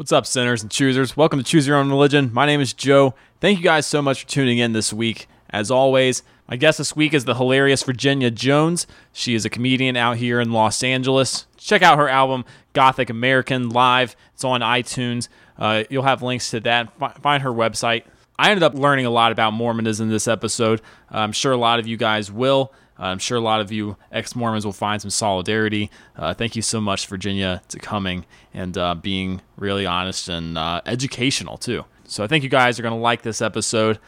What's 0.00 0.12
up, 0.12 0.24
sinners 0.24 0.62
and 0.62 0.70
choosers? 0.70 1.14
Welcome 1.14 1.40
to 1.40 1.44
Choose 1.44 1.66
Your 1.66 1.76
Own 1.76 1.90
Religion. 1.90 2.30
My 2.32 2.46
name 2.46 2.62
is 2.62 2.72
Joe. 2.72 3.14
Thank 3.38 3.58
you 3.58 3.64
guys 3.64 3.84
so 3.84 4.00
much 4.00 4.22
for 4.22 4.28
tuning 4.30 4.56
in 4.56 4.72
this 4.72 4.94
week. 4.94 5.28
As 5.50 5.70
always, 5.70 6.22
my 6.48 6.56
guest 6.56 6.78
this 6.78 6.96
week 6.96 7.12
is 7.12 7.26
the 7.26 7.34
hilarious 7.34 7.82
Virginia 7.82 8.30
Jones. 8.30 8.86
She 9.12 9.34
is 9.34 9.44
a 9.44 9.50
comedian 9.50 9.98
out 9.98 10.16
here 10.16 10.40
in 10.40 10.52
Los 10.52 10.82
Angeles. 10.82 11.46
Check 11.58 11.82
out 11.82 11.98
her 11.98 12.08
album, 12.08 12.46
Gothic 12.72 13.10
American, 13.10 13.68
live. 13.68 14.16
It's 14.32 14.42
on 14.42 14.62
iTunes. 14.62 15.28
Uh, 15.58 15.84
you'll 15.90 16.04
have 16.04 16.22
links 16.22 16.50
to 16.52 16.60
that. 16.60 17.20
Find 17.20 17.42
her 17.42 17.52
website. 17.52 18.04
I 18.38 18.48
ended 18.48 18.62
up 18.62 18.72
learning 18.72 19.04
a 19.04 19.10
lot 19.10 19.32
about 19.32 19.52
Mormonism 19.52 20.08
this 20.08 20.26
episode. 20.26 20.80
I'm 21.10 21.32
sure 21.32 21.52
a 21.52 21.58
lot 21.58 21.78
of 21.78 21.86
you 21.86 21.98
guys 21.98 22.32
will. 22.32 22.72
I'm 23.04 23.18
sure 23.18 23.38
a 23.38 23.40
lot 23.40 23.60
of 23.60 23.72
you 23.72 23.96
ex 24.12 24.36
Mormons 24.36 24.64
will 24.64 24.72
find 24.72 25.00
some 25.00 25.10
solidarity. 25.10 25.90
Uh, 26.16 26.34
thank 26.34 26.54
you 26.54 26.62
so 26.62 26.80
much, 26.80 27.06
Virginia, 27.06 27.62
to 27.68 27.78
coming 27.78 28.26
and 28.52 28.76
uh, 28.76 28.94
being 28.94 29.40
really 29.56 29.86
honest 29.86 30.28
and 30.28 30.58
uh, 30.58 30.82
educational, 30.86 31.56
too. 31.56 31.84
So 32.04 32.22
I 32.22 32.26
think 32.26 32.44
you 32.44 32.50
guys 32.50 32.78
are 32.78 32.82
going 32.82 32.94
to 32.94 33.00
like 33.00 33.22
this 33.22 33.40
episode. 33.40 33.98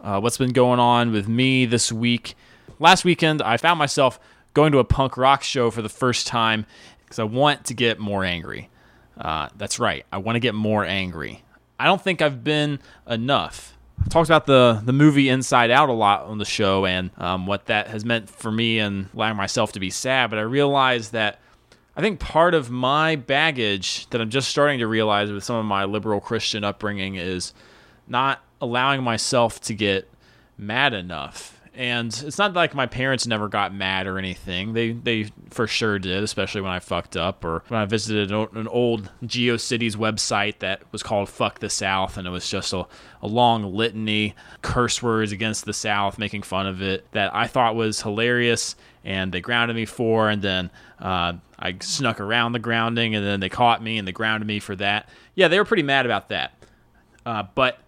Uh, 0.00 0.20
what's 0.20 0.36
been 0.36 0.52
going 0.52 0.80
on 0.80 1.12
with 1.12 1.28
me 1.28 1.64
this 1.64 1.90
week? 1.90 2.34
Last 2.78 3.04
weekend, 3.04 3.40
I 3.40 3.56
found 3.56 3.78
myself 3.78 4.20
going 4.52 4.72
to 4.72 4.78
a 4.78 4.84
punk 4.84 5.16
rock 5.16 5.42
show 5.42 5.70
for 5.70 5.80
the 5.80 5.88
first 5.88 6.26
time 6.26 6.66
because 7.04 7.18
I 7.18 7.24
want 7.24 7.64
to 7.66 7.74
get 7.74 7.98
more 7.98 8.24
angry. 8.24 8.68
Uh, 9.16 9.48
that's 9.56 9.78
right, 9.78 10.04
I 10.12 10.18
want 10.18 10.36
to 10.36 10.40
get 10.40 10.54
more 10.54 10.84
angry. 10.84 11.42
I 11.78 11.86
don't 11.86 12.02
think 12.02 12.20
I've 12.20 12.44
been 12.44 12.80
enough 13.08 13.73
talked 14.08 14.28
about 14.28 14.46
the 14.46 14.80
the 14.84 14.92
movie 14.92 15.28
Inside 15.28 15.70
Out 15.70 15.88
a 15.88 15.92
lot 15.92 16.22
on 16.24 16.38
the 16.38 16.44
show 16.44 16.86
and 16.86 17.10
um, 17.18 17.46
what 17.46 17.66
that 17.66 17.88
has 17.88 18.04
meant 18.04 18.28
for 18.28 18.50
me 18.50 18.78
and 18.78 19.08
allowing 19.14 19.36
myself 19.36 19.72
to 19.72 19.80
be 19.80 19.90
sad. 19.90 20.30
But 20.30 20.38
I 20.38 20.42
realized 20.42 21.12
that 21.12 21.40
I 21.96 22.00
think 22.00 22.20
part 22.20 22.54
of 22.54 22.70
my 22.70 23.16
baggage 23.16 24.08
that 24.10 24.20
I'm 24.20 24.30
just 24.30 24.48
starting 24.48 24.80
to 24.80 24.86
realize 24.86 25.30
with 25.30 25.44
some 25.44 25.56
of 25.56 25.64
my 25.64 25.84
liberal 25.84 26.20
Christian 26.20 26.64
upbringing 26.64 27.14
is 27.14 27.54
not 28.08 28.42
allowing 28.60 29.02
myself 29.02 29.60
to 29.62 29.74
get 29.74 30.08
mad 30.58 30.94
enough 30.94 31.53
and 31.76 32.22
it's 32.24 32.38
not 32.38 32.54
like 32.54 32.74
my 32.74 32.86
parents 32.86 33.26
never 33.26 33.48
got 33.48 33.74
mad 33.74 34.06
or 34.06 34.18
anything. 34.18 34.72
They 34.72 34.92
they 34.92 35.30
for 35.50 35.66
sure 35.66 35.98
did, 35.98 36.22
especially 36.22 36.60
when 36.60 36.70
I 36.70 36.78
fucked 36.78 37.16
up 37.16 37.44
or 37.44 37.64
when 37.68 37.80
I 37.80 37.84
visited 37.84 38.30
an 38.30 38.68
old 38.68 39.10
GeoCities 39.24 39.96
website 39.96 40.60
that 40.60 40.82
was 40.92 41.02
called 41.02 41.28
"Fuck 41.28 41.58
the 41.58 41.70
South" 41.70 42.16
and 42.16 42.26
it 42.26 42.30
was 42.30 42.48
just 42.48 42.72
a, 42.72 42.86
a 43.22 43.26
long 43.26 43.74
litany 43.74 44.34
curse 44.62 45.02
words 45.02 45.32
against 45.32 45.64
the 45.64 45.72
South, 45.72 46.18
making 46.18 46.42
fun 46.42 46.66
of 46.66 46.80
it 46.80 47.10
that 47.12 47.34
I 47.34 47.46
thought 47.46 47.74
was 47.74 48.02
hilarious, 48.02 48.76
and 49.04 49.32
they 49.32 49.40
grounded 49.40 49.76
me 49.76 49.84
for. 49.84 50.30
And 50.30 50.42
then 50.42 50.70
uh, 51.00 51.34
I 51.58 51.76
snuck 51.80 52.20
around 52.20 52.52
the 52.52 52.60
grounding, 52.60 53.14
and 53.14 53.26
then 53.26 53.40
they 53.40 53.48
caught 53.48 53.82
me 53.82 53.98
and 53.98 54.06
they 54.06 54.12
grounded 54.12 54.46
me 54.46 54.60
for 54.60 54.76
that. 54.76 55.08
Yeah, 55.34 55.48
they 55.48 55.58
were 55.58 55.64
pretty 55.64 55.82
mad 55.82 56.06
about 56.06 56.28
that. 56.28 56.52
Uh, 57.26 57.44
but 57.54 57.80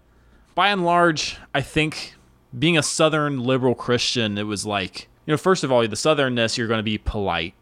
by 0.56 0.70
and 0.70 0.84
large, 0.84 1.36
I 1.54 1.60
think 1.60 2.15
being 2.58 2.78
a 2.78 2.82
Southern 2.82 3.40
liberal 3.40 3.74
Christian, 3.74 4.38
it 4.38 4.44
was 4.44 4.64
like, 4.64 5.08
you 5.26 5.32
know, 5.32 5.36
first 5.36 5.64
of 5.64 5.72
all, 5.72 5.82
the 5.82 5.88
Southernness, 5.88 6.56
you're 6.56 6.68
going 6.68 6.78
to 6.78 6.84
be 6.84 6.98
polite. 6.98 7.54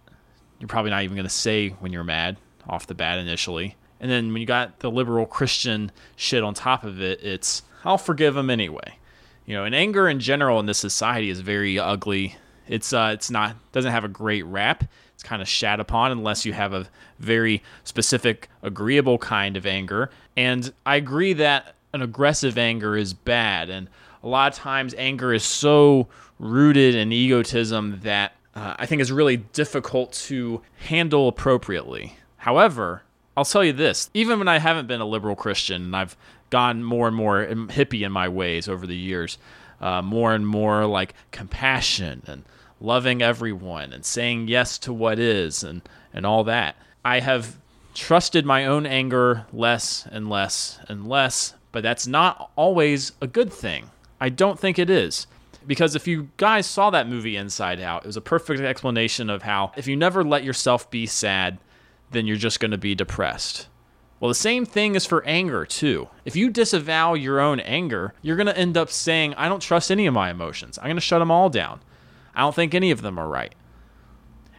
You're 0.61 0.69
probably 0.69 0.91
not 0.91 1.03
even 1.03 1.17
going 1.17 1.27
to 1.27 1.33
say 1.33 1.71
when 1.71 1.93
you're 1.93 2.05
mad 2.05 2.37
off 2.69 2.87
the 2.87 2.95
bat 2.95 3.19
initially. 3.19 3.77
And 4.01 4.11
then 4.11 4.33
when 4.33 4.41
you 4.41 4.47
got 4.47 4.81
the 4.81 4.91
liberal 4.91 5.27
Christian 5.27 5.91
shit 6.17 6.45
on 6.45 6.55
top 6.55 6.85
of 6.85 7.01
it, 7.01 7.23
it's, 7.23 7.63
I'll 7.85 7.99
forgive 7.99 8.35
them 8.35 8.51
anyway. 8.51 8.99
You 9.47 9.55
know, 9.55 9.65
and 9.65 9.75
anger 9.75 10.09
in 10.09 10.21
general 10.21 10.61
in 10.61 10.67
this 10.67 10.79
society 10.79 11.29
is 11.29 11.41
very 11.41 11.79
ugly. 11.79 12.37
It's, 12.67 12.93
uh, 12.93 13.11
it's 13.13 13.31
not, 13.31 13.57
doesn't 13.73 13.93
have 13.93 14.05
a 14.05 14.09
great 14.09 14.45
rap. 14.45 14.85
It's 15.15 15.23
kind 15.23 15.43
of 15.43 15.49
shat 15.49 15.81
upon 15.81 16.13
unless 16.13 16.47
you 16.47 16.53
have 16.53 16.73
a 16.73 16.87
very 17.19 17.63
specific, 17.85 18.49
agreeable 18.63 19.19
kind 19.19 19.57
of 19.57 19.67
anger. 19.67 20.11
And 20.37 20.73
I 20.87 20.97
agree 20.97 21.35
that 21.35 21.75
an 21.93 22.03
aggressive 22.03 22.59
anger 22.59 22.97
is 22.97 23.13
bad. 23.13 23.71
And 23.71 23.89
a 24.25 24.29
lot 24.29 24.53
of 24.53 24.59
times 24.59 24.95
anger 24.97 25.35
is 25.35 25.45
so 25.45 26.09
rooted 26.39 26.95
in 26.95 27.13
egotism 27.13 28.01
that 28.03 28.33
uh, 28.55 28.75
I 28.79 28.87
think 28.87 29.03
is 29.03 29.13
really 29.13 29.37
difficult 29.37 30.13
to 30.15 30.63
handle 30.79 31.29
appropriately. 31.29 32.17
However, 32.39 33.03
I'll 33.37 33.45
tell 33.45 33.63
you 33.63 33.75
this 33.75 34.11
even 34.15 34.39
when 34.39 34.49
I 34.49 34.59
haven't 34.59 34.87
been 34.87 35.03
a 35.03 35.07
liberal 35.07 35.37
Christian 35.37 35.83
and 35.83 35.97
I've 35.97 36.17
gone 36.51 36.83
more 36.83 37.09
and 37.09 37.17
more 37.17 37.45
hippie 37.47 38.05
in 38.05 38.13
my 38.13 38.29
ways 38.29 38.67
over 38.67 38.87
the 38.87 38.97
years, 38.97 39.37
uh, 39.81 40.01
more 40.01 40.35
and 40.35 40.47
more 40.47 40.87
like 40.87 41.15
compassion 41.31 42.23
and 42.27 42.45
loving 42.81 43.21
everyone 43.21 43.93
and 43.93 44.05
saying 44.05 44.49
yes 44.49 44.79
to 44.79 44.93
what 44.93 45.19
is 45.19 45.63
and, 45.63 45.83
and 46.15 46.25
all 46.25 46.45
that, 46.45 46.77
I 47.05 47.21
have 47.21 47.59
trusted 47.95 48.47
my 48.47 48.65
own 48.65 48.87
anger 48.87 49.47
less 49.53 50.07
and 50.11 50.31
less 50.31 50.79
and 50.89 51.07
less, 51.07 51.55
but 51.73 51.83
that's 51.83 52.07
not 52.07 52.51
always 52.57 53.13
a 53.21 53.27
good 53.27 53.53
thing. 53.53 53.91
I 54.25 54.31
don't 54.31 54.59
think 54.59 54.79
it 54.79 54.89
is. 54.89 55.27
Because 55.67 55.95
if 55.95 56.07
you 56.07 56.31
guys 56.39 56.67
saw 56.67 56.89
that 56.89 57.07
movie 57.07 57.37
Inside 57.37 57.79
Out, 57.79 58.05
it 58.05 58.07
was 58.07 58.17
a 58.17 58.23
perfect 58.23 58.63
explanation 58.63 59.29
of 59.29 59.43
how 59.43 59.73
if 59.77 59.87
you 59.87 59.97
never 59.97 60.25
let 60.25 60.45
yourself 60.45 60.91
be 60.91 61.05
sad, 61.05 61.59
then 62.11 62.27
you're 62.27 62.39
just 62.39 62.59
going 62.59 62.71
to 62.71 62.79
be 62.79 62.95
depressed. 62.95 63.69
Well, 64.19 64.31
the 64.31 64.35
same 64.35 64.65
thing 64.65 64.95
is 64.95 65.05
for 65.05 65.23
anger, 65.27 65.67
too. 65.67 66.09
If 66.25 66.37
you 66.37 66.49
disavow 66.49 67.13
your 67.13 67.39
own 67.39 67.61
anger, 67.61 68.15
you're 68.23 68.37
going 68.37 68.47
to 68.47 68.57
end 68.57 68.79
up 68.79 68.89
saying, 68.89 69.35
I 69.35 69.47
don't 69.47 69.61
trust 69.61 69.91
any 69.91 70.07
of 70.07 70.15
my 70.15 70.31
emotions. 70.31 70.79
I'm 70.79 70.85
going 70.85 70.97
to 70.97 71.03
shut 71.03 71.19
them 71.19 71.31
all 71.31 71.51
down. 71.51 71.81
I 72.35 72.41
don't 72.41 72.55
think 72.55 72.75
any 72.75 72.91
of 72.93 73.03
them 73.03 73.19
are 73.19 73.29
right. 73.29 73.55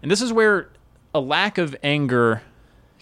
And 0.03 0.11
this 0.11 0.21
is 0.21 0.31
where 0.31 0.69
a 1.11 1.19
lack 1.19 1.57
of 1.57 1.75
anger 1.81 2.43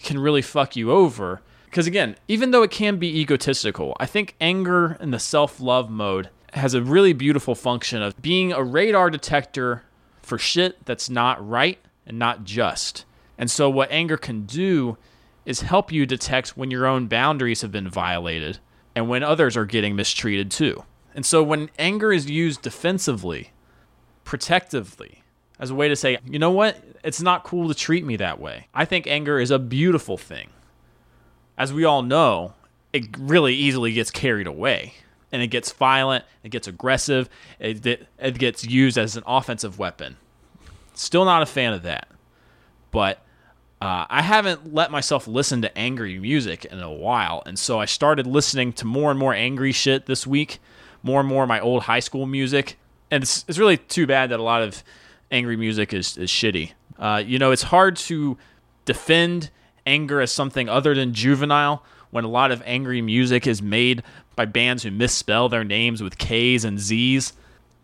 can 0.02 0.18
really 0.18 0.40
fuck 0.40 0.76
you 0.76 0.90
over. 0.92 1.42
Because 1.66 1.86
again, 1.86 2.16
even 2.26 2.52
though 2.52 2.62
it 2.62 2.70
can 2.70 2.96
be 2.96 3.20
egotistical, 3.20 3.94
I 4.00 4.06
think 4.06 4.34
anger 4.40 4.96
in 4.98 5.10
the 5.10 5.18
self 5.18 5.60
love 5.60 5.90
mode 5.90 6.30
has 6.54 6.74
a 6.74 6.82
really 6.82 7.12
beautiful 7.12 7.54
function 7.54 8.00
of 8.00 8.20
being 8.22 8.52
a 8.52 8.62
radar 8.62 9.10
detector 9.10 9.82
for 10.22 10.38
shit 10.38 10.84
that's 10.86 11.10
not 11.10 11.46
right 11.46 11.78
and 12.06 12.18
not 12.18 12.44
just. 12.44 13.04
And 13.36 13.50
so, 13.50 13.68
what 13.68 13.90
anger 13.90 14.16
can 14.16 14.46
do 14.46 14.96
is 15.44 15.62
help 15.62 15.90
you 15.92 16.06
detect 16.06 16.56
when 16.56 16.70
your 16.70 16.86
own 16.86 17.08
boundaries 17.08 17.62
have 17.62 17.72
been 17.72 17.88
violated 17.88 18.58
and 18.94 19.08
when 19.08 19.22
others 19.22 19.56
are 19.56 19.64
getting 19.64 19.96
mistreated 19.96 20.50
too. 20.50 20.84
And 21.14 21.26
so, 21.26 21.42
when 21.42 21.70
anger 21.78 22.12
is 22.12 22.30
used 22.30 22.62
defensively, 22.62 23.50
protectively, 24.22 25.24
as 25.58 25.70
a 25.70 25.74
way 25.74 25.88
to 25.88 25.96
say, 25.96 26.18
you 26.24 26.38
know 26.38 26.52
what, 26.52 26.76
it's 27.02 27.20
not 27.20 27.44
cool 27.44 27.66
to 27.66 27.74
treat 27.74 28.04
me 28.04 28.16
that 28.16 28.40
way, 28.40 28.68
I 28.72 28.84
think 28.84 29.08
anger 29.08 29.40
is 29.40 29.50
a 29.50 29.58
beautiful 29.58 30.16
thing. 30.16 30.50
As 31.58 31.72
we 31.72 31.84
all 31.84 32.02
know, 32.02 32.54
it 32.92 33.06
really 33.18 33.54
easily 33.54 33.92
gets 33.92 34.12
carried 34.12 34.46
away 34.46 34.94
and 35.34 35.42
it 35.42 35.48
gets 35.48 35.72
violent, 35.72 36.24
it 36.44 36.50
gets 36.50 36.68
aggressive, 36.68 37.28
it, 37.58 37.84
it, 38.20 38.38
gets 38.38 38.64
used 38.64 38.96
as 38.96 39.16
an 39.16 39.24
offensive 39.26 39.80
weapon. 39.80 40.16
Still 40.94 41.24
not 41.24 41.42
a 41.42 41.46
fan 41.46 41.72
of 41.72 41.82
that. 41.82 42.06
But 42.92 43.18
uh, 43.82 44.06
I 44.08 44.22
haven't 44.22 44.72
let 44.72 44.92
myself 44.92 45.26
listen 45.26 45.60
to 45.62 45.76
angry 45.76 46.20
music 46.20 46.66
in 46.66 46.78
a 46.78 46.92
while, 46.92 47.42
and 47.46 47.58
so 47.58 47.80
I 47.80 47.84
started 47.84 48.28
listening 48.28 48.72
to 48.74 48.86
more 48.86 49.10
and 49.10 49.18
more 49.18 49.34
angry 49.34 49.72
shit 49.72 50.06
this 50.06 50.24
week, 50.24 50.60
more 51.02 51.18
and 51.18 51.28
more 51.28 51.42
of 51.42 51.48
my 51.48 51.58
old 51.58 51.82
high 51.82 51.98
school 51.98 52.26
music, 52.26 52.78
and 53.10 53.24
it's, 53.24 53.44
it's 53.48 53.58
really 53.58 53.78
too 53.78 54.06
bad 54.06 54.30
that 54.30 54.38
a 54.38 54.42
lot 54.44 54.62
of 54.62 54.84
angry 55.32 55.56
music 55.56 55.92
is, 55.92 56.16
is 56.16 56.30
shitty. 56.30 56.74
Uh, 56.96 57.20
you 57.26 57.40
know, 57.40 57.50
it's 57.50 57.64
hard 57.64 57.96
to 57.96 58.38
defend 58.84 59.50
anger 59.84 60.20
as 60.20 60.30
something 60.30 60.68
other 60.68 60.94
than 60.94 61.12
juvenile 61.12 61.82
when 62.14 62.22
a 62.22 62.28
lot 62.28 62.52
of 62.52 62.62
angry 62.64 63.02
music 63.02 63.44
is 63.44 63.60
made 63.60 64.00
by 64.36 64.44
bands 64.44 64.82
who 64.82 64.90
misspell 64.90 65.48
their 65.48 65.64
names 65.64 66.02
with 66.02 66.18
K's 66.18 66.64
and 66.64 66.78
Z's. 66.78 67.32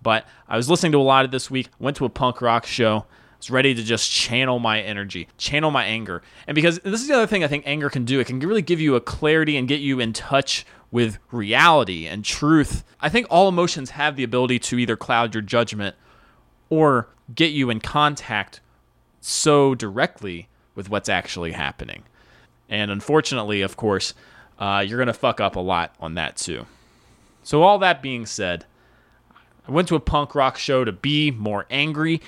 But 0.02 0.26
I 0.48 0.56
was 0.56 0.70
listening 0.70 0.92
to 0.92 0.98
a 0.98 1.02
lot 1.02 1.24
of 1.24 1.30
this 1.30 1.50
week, 1.50 1.68
went 1.78 1.96
to 1.98 2.04
a 2.04 2.10
punk 2.10 2.40
rock 2.40 2.66
show, 2.66 3.04
was 3.38 3.50
ready 3.50 3.74
to 3.74 3.82
just 3.82 4.10
channel 4.10 4.58
my 4.58 4.80
energy, 4.80 5.28
channel 5.38 5.70
my 5.70 5.84
anger. 5.84 6.22
And 6.46 6.54
because 6.54 6.78
this 6.80 7.00
is 7.00 7.08
the 7.08 7.14
other 7.14 7.26
thing 7.26 7.44
I 7.44 7.48
think 7.48 7.64
anger 7.66 7.90
can 7.90 8.04
do, 8.04 8.20
it 8.20 8.26
can 8.26 8.38
really 8.40 8.62
give 8.62 8.80
you 8.80 8.96
a 8.96 9.00
clarity 9.00 9.56
and 9.56 9.68
get 9.68 9.80
you 9.80 10.00
in 10.00 10.12
touch 10.12 10.66
with 10.90 11.18
reality 11.30 12.06
and 12.06 12.24
truth. 12.24 12.84
I 13.00 13.08
think 13.08 13.26
all 13.30 13.48
emotions 13.48 13.90
have 13.90 14.16
the 14.16 14.24
ability 14.24 14.58
to 14.60 14.78
either 14.78 14.96
cloud 14.96 15.34
your 15.34 15.42
judgment 15.42 15.96
or 16.68 17.08
get 17.34 17.52
you 17.52 17.70
in 17.70 17.80
contact 17.80 18.60
so 19.20 19.74
directly 19.74 20.48
with 20.74 20.88
what's 20.88 21.08
actually 21.08 21.52
happening. 21.52 22.02
And 22.68 22.90
unfortunately, 22.90 23.62
of 23.62 23.76
course, 23.76 24.14
uh, 24.60 24.84
you're 24.86 24.98
going 24.98 25.06
to 25.06 25.12
fuck 25.12 25.40
up 25.40 25.56
a 25.56 25.60
lot 25.60 25.94
on 25.98 26.14
that 26.14 26.36
too. 26.36 26.66
So, 27.42 27.62
all 27.62 27.78
that 27.78 28.02
being 28.02 28.26
said, 28.26 28.66
I 29.66 29.72
went 29.72 29.88
to 29.88 29.96
a 29.96 30.00
punk 30.00 30.34
rock 30.34 30.58
show 30.58 30.84
to 30.84 30.92
be 30.92 31.30
more 31.30 31.66
angry. 31.70 32.20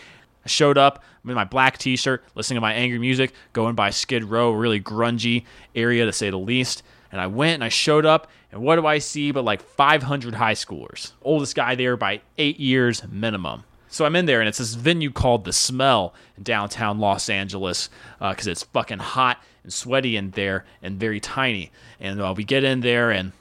I 0.45 0.49
showed 0.49 0.79
up 0.79 1.05
in 1.25 1.35
my 1.35 1.45
black 1.45 1.79
t 1.79 1.97
shirt, 1.97 2.25
listening 2.35 2.57
to 2.57 2.61
my 2.63 2.73
angry 2.73 2.99
music, 2.99 3.33
going 3.53 3.75
by 3.75 3.91
Skid 3.91 4.25
Row, 4.25 4.51
really 4.51 4.81
grungy 4.81 5.45
area 5.75 6.05
to 6.07 6.13
say 6.13 6.31
the 6.31 6.39
least. 6.39 6.83
And 7.13 7.21
I 7.21 7.27
went 7.27 7.55
and 7.55 7.65
I 7.65 7.69
showed 7.69 8.07
up, 8.07 8.29
and 8.51 8.63
what 8.63 8.77
do 8.77 8.87
I 8.87 8.99
see 8.99 9.31
but 9.33 9.45
like 9.45 9.61
500 9.61 10.35
high 10.35 10.55
schoolers? 10.55 11.13
Oldest 11.23 11.55
guy 11.55 11.75
there 11.75 11.97
by 11.97 12.23
eight 12.39 12.59
years 12.59 13.03
minimum. 13.07 13.65
So 13.89 14.07
I'm 14.07 14.17
in 14.17 14.25
there, 14.25 14.41
and 14.41 14.49
it's 14.49 14.57
this 14.57 14.73
venue 14.73 15.11
called 15.11 15.45
The 15.45 15.53
Smell 15.53 16.15
in 16.39 16.45
downtown 16.45 16.99
Los 16.99 17.29
Angeles 17.29 17.91
because 18.19 18.47
it's 18.47 18.63
fucking 18.63 19.01
hot 19.01 19.39
and 19.63 19.73
sweaty 19.73 20.17
in 20.17 20.31
there 20.31 20.65
and 20.83 20.99
very 20.99 21.21
tiny. 21.21 21.71
And 22.01 22.21
uh, 22.21 22.35
we 22.37 22.45
get 22.45 22.65
in 22.65 22.81
there, 22.81 23.11
and 23.11 23.33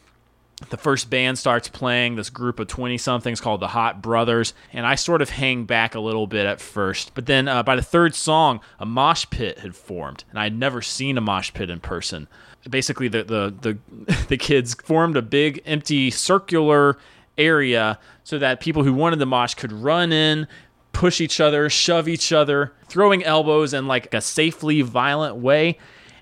the 0.69 0.77
first 0.77 1.09
band 1.09 1.37
starts 1.39 1.67
playing 1.67 2.15
this 2.15 2.29
group 2.29 2.59
of 2.59 2.67
20 2.67 2.97
somethings 2.97 3.41
called 3.41 3.61
the 3.61 3.69
hot 3.69 4.01
brothers. 4.01 4.53
And 4.73 4.85
i 4.85 4.95
sort 4.95 5.21
of 5.21 5.29
hang 5.29 5.65
back 5.65 5.95
a 5.95 5.99
little 5.99 6.27
bit 6.27 6.45
at 6.45 6.61
first 6.61 7.13
but 7.15 7.25
then 7.25 7.47
uh, 7.47 7.63
by 7.63 7.75
the 7.75 7.81
third 7.81 8.15
song 8.15 8.61
a 8.79 8.85
mosh 8.85 9.25
pit 9.29 9.59
had 9.59 9.75
formed 9.75 10.23
and 10.29 10.39
i'd 10.39 10.57
never 10.57 10.81
seen 10.81 11.17
a 11.17 11.21
mosh 11.21 11.53
pit 11.53 11.69
in 11.69 11.79
person. 11.79 12.27
Basically 12.69 13.07
the, 13.07 13.23
the, 13.23 13.53
the, 13.61 14.15
the 14.27 14.37
kids 14.37 14.75
formed 14.75 15.17
a 15.17 15.21
big 15.21 15.61
empty 15.65 16.11
circular 16.11 16.97
area 17.37 17.97
so 18.23 18.37
that 18.37 18.59
people 18.59 18.83
who 18.83 18.93
wanted 18.93 19.19
the 19.19 19.25
mosh 19.25 19.55
could 19.55 19.71
run 19.71 20.11
in 20.11 20.47
push 20.93 21.21
each 21.21 21.39
other 21.39 21.69
shove 21.69 22.07
each 22.07 22.31
other 22.33 22.73
throwing 22.87 23.23
elbows 23.23 23.73
in 23.73 23.87
like 23.87 24.13
a 24.13 24.21
safely 24.21 24.81
violent 24.81 25.37
way 25.37 25.77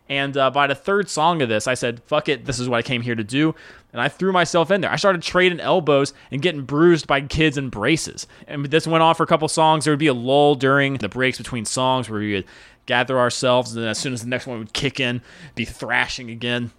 and 0.10 0.36
uh, 0.36 0.50
by 0.50 0.66
the 0.66 0.76
third 0.76 1.08
song 1.08 1.42
of 1.44 1.50
this, 1.50 1.68
I 1.68 1.76
said, 1.76 2.02
fuck 2.04 2.28
it, 2.28 2.46
this 2.46 2.60
is 2.60 2.68
what 2.68 2.78
I 2.78 2.82
came 2.82 3.02
here 3.02 3.16
to 3.16 3.24
do. 3.24 3.54
And 3.94 4.02
I 4.02 4.08
threw 4.08 4.32
myself 4.32 4.72
in 4.72 4.82
there. 4.82 4.92
I 4.92 4.96
started 4.96 5.22
trading 5.22 5.60
elbows 5.60 6.14
and 6.32 6.42
getting 6.42 6.64
bruised 6.64 7.08
by 7.08 7.22
kids 7.22 7.58
in 7.58 7.70
braces. 7.70 8.28
And 8.48 8.66
this 8.66 8.88
went 8.88 9.04
on 9.04 9.14
for 9.16 9.24
a 9.24 9.28
couple 9.28 9.48
songs. 9.48 9.86
There 9.86 9.92
would 9.92 10.00
be 10.00 10.08
a 10.08 10.14
lull 10.14 10.56
during 10.56 10.96
the 10.96 11.10
breaks 11.10 11.38
between 11.38 11.66
songs 11.66 12.10
where 12.10 12.20
we 12.20 12.34
would 12.34 12.46
gather 12.88 13.20
ourselves. 13.20 13.74
And 13.74 13.84
then 13.84 13.90
as 13.90 14.00
soon 14.00 14.14
as 14.14 14.22
the 14.22 14.28
next 14.28 14.48
one 14.48 14.60
would 14.60 14.74
kick 14.74 15.00
in, 15.00 15.22
be 15.54 15.66
thrashing 15.66 16.32
again. 16.32 16.72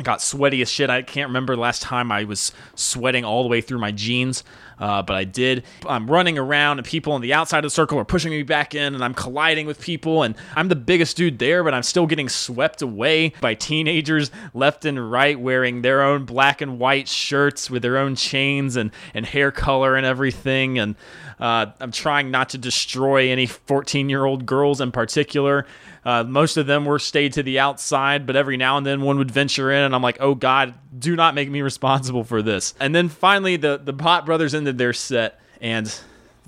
I 0.00 0.02
got 0.02 0.22
sweaty 0.22 0.62
as 0.62 0.70
shit. 0.70 0.88
I 0.88 1.02
can't 1.02 1.28
remember 1.28 1.58
last 1.58 1.82
time 1.82 2.10
I 2.10 2.24
was 2.24 2.52
sweating 2.74 3.22
all 3.22 3.42
the 3.42 3.50
way 3.50 3.60
through 3.60 3.80
my 3.80 3.92
jeans, 3.92 4.44
uh, 4.78 5.02
but 5.02 5.14
I 5.14 5.24
did. 5.24 5.64
I'm 5.86 6.10
running 6.10 6.38
around, 6.38 6.78
and 6.78 6.86
people 6.86 7.12
on 7.12 7.20
the 7.20 7.34
outside 7.34 7.58
of 7.58 7.64
the 7.64 7.70
circle 7.70 7.98
are 7.98 8.04
pushing 8.06 8.30
me 8.30 8.42
back 8.42 8.74
in, 8.74 8.94
and 8.94 9.04
I'm 9.04 9.12
colliding 9.12 9.66
with 9.66 9.78
people. 9.78 10.22
And 10.22 10.36
I'm 10.56 10.68
the 10.68 10.74
biggest 10.74 11.18
dude 11.18 11.38
there, 11.38 11.62
but 11.62 11.74
I'm 11.74 11.82
still 11.82 12.06
getting 12.06 12.30
swept 12.30 12.80
away 12.80 13.34
by 13.42 13.52
teenagers 13.52 14.30
left 14.54 14.86
and 14.86 15.12
right 15.12 15.38
wearing 15.38 15.82
their 15.82 16.00
own 16.00 16.24
black 16.24 16.62
and 16.62 16.78
white 16.78 17.06
shirts 17.06 17.68
with 17.68 17.82
their 17.82 17.98
own 17.98 18.16
chains 18.16 18.76
and, 18.76 18.92
and 19.12 19.26
hair 19.26 19.52
color 19.52 19.96
and 19.96 20.06
everything. 20.06 20.78
And 20.78 20.94
uh, 21.38 21.66
I'm 21.78 21.92
trying 21.92 22.30
not 22.30 22.48
to 22.50 22.58
destroy 22.58 23.28
any 23.28 23.44
14 23.44 24.08
year 24.08 24.24
old 24.24 24.46
girls 24.46 24.80
in 24.80 24.92
particular. 24.92 25.66
Uh, 26.04 26.24
most 26.24 26.56
of 26.56 26.66
them 26.66 26.84
were 26.86 26.98
stayed 26.98 27.34
to 27.34 27.42
the 27.42 27.58
outside, 27.58 28.26
but 28.26 28.34
every 28.34 28.56
now 28.56 28.78
and 28.78 28.86
then 28.86 29.02
one 29.02 29.18
would 29.18 29.30
venture 29.30 29.70
in, 29.70 29.82
and 29.82 29.94
I'm 29.94 30.02
like, 30.02 30.16
oh 30.20 30.34
God, 30.34 30.74
do 30.98 31.14
not 31.14 31.34
make 31.34 31.50
me 31.50 31.60
responsible 31.60 32.24
for 32.24 32.40
this. 32.40 32.74
And 32.80 32.94
then 32.94 33.08
finally, 33.08 33.56
the 33.56 33.78
the 33.78 33.92
Pot 33.92 34.24
Brothers 34.24 34.54
ended 34.54 34.78
their 34.78 34.94
set, 34.94 35.40
and 35.60 35.86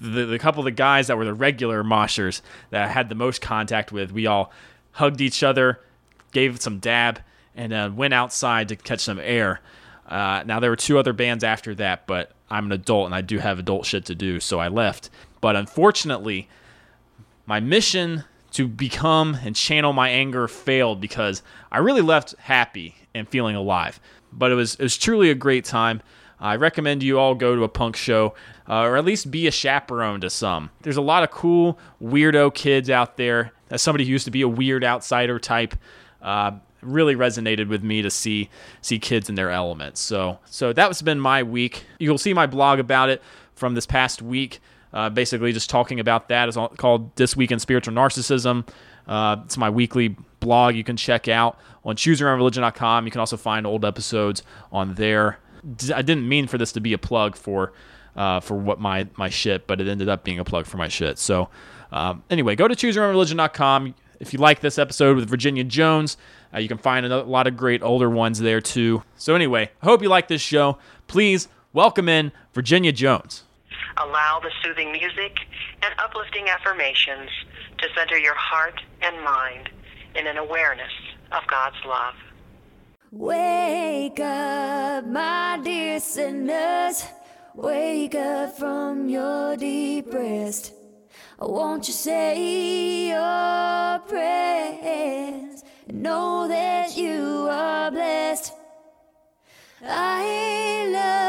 the, 0.01 0.27
the 0.27 0.39
couple 0.39 0.61
of 0.61 0.65
the 0.65 0.71
guys 0.71 1.07
that 1.09 1.17
were 1.17 1.25
the 1.25 1.35
regular 1.35 1.85
moshers 1.85 2.41
that 2.71 2.85
I 2.85 2.89
had 2.89 3.09
the 3.09 3.15
most 3.15 3.41
contact 3.41 3.93
with, 3.93 4.11
we 4.11 4.27
all 4.27 4.53
hugged 4.93 5.21
each 5.21 5.43
other, 5.43 5.81
gave 6.33 6.61
some 6.61 6.79
dab, 6.79 7.21
and 7.55 7.73
uh, 7.73 7.91
went 7.95 8.15
outside 8.15 8.69
to 8.69 8.77
catch 8.77 9.01
some 9.01 9.19
air. 9.19 9.61
Uh, 10.09 10.43
now 10.45 10.61
there 10.61 10.71
were 10.71 10.77
two 10.77 10.99
other 10.99 11.13
bands 11.13 11.45
after 11.45 11.75
that, 11.77 12.07
but 12.07 12.33
I'm 12.51 12.67
an 12.67 12.73
adult 12.73 13.07
and 13.07 13.15
I 13.15 13.21
do 13.21 13.39
have 13.39 13.59
adult 13.59 13.87
shit 13.87 14.07
to 14.07 14.15
do, 14.15 14.41
so 14.41 14.59
I 14.59 14.69
left. 14.69 15.09
But 15.41 15.57
unfortunately, 15.57 16.49
my 17.47 17.61
mission 17.61 18.25
to 18.53 18.69
become 18.69 19.37
and 19.45 19.57
channel 19.57 19.93
my 19.93 20.09
anger 20.09 20.47
failed 20.49 21.01
because 21.01 21.43
I 21.71 21.79
really 21.79 22.03
left 22.03 22.35
happy 22.39 22.95
and 23.15 23.29
feeling 23.29 23.57
alive. 23.57 24.01
But 24.33 24.53
it 24.53 24.55
was 24.55 24.75
it 24.77 24.83
was 24.83 24.97
truly 24.97 25.31
a 25.31 25.35
great 25.35 25.65
time. 25.65 26.03
I 26.41 26.57
recommend 26.57 27.03
you 27.03 27.19
all 27.19 27.35
go 27.37 27.55
to 27.55 27.63
a 27.63 27.69
punk 27.69 27.95
show 27.95 28.35
uh, 28.69 28.81
or 28.81 28.97
at 28.97 29.05
least 29.05 29.31
be 29.31 29.47
a 29.47 29.51
chaperone 29.53 30.21
to 30.23 30.31
some. 30.31 30.71
There's 30.83 30.97
a 30.97 31.03
lot 31.03 31.23
of 31.23 31.31
cool 31.31 31.79
weirdo 32.03 32.55
kids 32.55 32.91
out 32.91 33.17
there. 33.17 33.53
As 33.71 33.81
somebody 33.81 34.05
who 34.05 34.11
used 34.11 34.25
to 34.25 34.31
be 34.31 34.43
a 34.43 34.49
weird 34.49 34.85
outsider 34.85 35.39
type, 35.39 35.75
uh, 36.21 36.53
really 36.83 37.15
resonated 37.15 37.69
with 37.69 37.83
me 37.83 38.03
to 38.03 38.11
see 38.11 38.51
see 38.81 38.99
kids 38.99 39.29
in 39.29 39.35
their 39.35 39.51
element. 39.51 39.97
So 39.97 40.39
so 40.45 40.73
that 40.73 40.89
was 40.89 41.01
been 41.01 41.21
my 41.21 41.43
week. 41.43 41.85
You'll 41.99 42.19
see 42.19 42.35
my 42.35 42.47
blog 42.47 42.79
about 42.79 43.09
it 43.09 43.23
from 43.55 43.75
this 43.75 43.87
past 43.87 44.21
week. 44.21 44.61
Uh, 44.93 45.09
basically, 45.11 45.53
just 45.53 45.71
talking 45.71 46.01
about 46.01 46.29
that 46.29 46.49
is 46.49 46.57
called 46.77 47.15
This 47.17 47.37
Week 47.37 47.51
in 47.51 47.59
Spiritual 47.59 47.95
Narcissism. 47.95 48.69
Uh, 49.07 49.37
it's 49.45 49.57
my 49.57 49.71
weekly 49.71 50.17
blog 50.41 50.75
you 50.75 50.85
can 50.85 50.97
check 50.97 51.29
out 51.29 51.59
on 51.85 51.97
chooseyourownreligion.com. 51.97 53.05
You 53.07 53.11
can 53.11 53.21
also 53.21 53.37
find 53.37 53.67
old 53.67 53.85
episodes 53.85 54.43
on 54.71 54.95
there. 54.95 55.39
I 55.95 56.03
didn't 56.03 56.29
mean 56.29 56.47
for 56.47 56.59
this 56.59 56.73
to 56.73 56.81
be 56.81 56.93
a 56.93 56.99
plug 56.99 57.37
for 57.37 57.73
uh, 58.17 58.41
for 58.41 58.55
what 58.57 58.81
my 58.81 59.07
my 59.17 59.29
shit, 59.29 59.67
but 59.67 59.81
it 59.81 59.89
ended 59.89 60.09
up 60.09 60.25
being 60.25 60.39
a 60.39 60.45
plug 60.45 60.67
for 60.67 60.77
my 60.77 60.89
shit. 60.89 61.19
So 61.19 61.49
um, 61.91 62.23
anyway, 62.31 62.57
go 62.57 62.69
to 62.69 62.75
chooseyourownreligion.com. 62.75 63.95
If 64.21 64.33
you 64.33 64.39
like 64.39 64.61
this 64.61 64.79
episode 64.79 65.17
with 65.17 65.29
Virginia 65.29 65.65
Jones, 65.65 66.17
uh, 66.55 66.59
you 66.59 66.69
can 66.69 66.79
find 66.79 67.05
a 67.05 67.23
lot 67.25 67.47
of 67.47 67.57
great 67.57 67.83
older 67.83 68.09
ones 68.09 68.39
there 68.39 68.61
too. 68.61 69.03
So 69.17 69.35
anyway, 69.35 69.71
I 69.83 69.87
hope 69.87 70.03
you 70.03 70.09
like 70.09 70.29
this 70.29 70.43
show. 70.43 70.79
Please 71.09 71.49
welcome 71.73 72.09
in 72.09 72.31
Virginia 72.53 72.93
Jones. 72.93 73.45
Allow 73.97 74.41
the 74.41 74.51
soothing 74.63 74.93
music 74.93 75.37
and 75.83 75.95
uplifting 75.99 76.49
affirmations 76.49 77.31
to 77.79 77.89
center 77.97 78.19
your 78.19 78.35
heart 78.35 78.81
and 79.03 79.23
mind 79.23 79.69
in 80.15 80.27
an 80.27 80.39
awareness 80.39 80.93
of 81.33 81.47
God's 81.47 81.77
love. 81.87 82.15
Wake 83.11 84.21
up, 84.21 85.07
my 85.07 85.61
dear 85.63 86.01
sinners. 86.01 87.05
Wake 87.55 88.15
up 88.15 88.57
from 88.57 89.09
your 89.09 89.57
deep 89.57 90.13
rest. 90.13 90.73
Won't 91.39 91.87
you 91.89 91.95
say 91.95 93.09
your 93.09 93.99
prayers 94.09 95.65
know 95.93 96.49
that 96.49 96.97
you 96.97 97.49
are 97.51 97.91
blessed? 97.91 98.53
I 99.85 100.87
love 100.89 101.22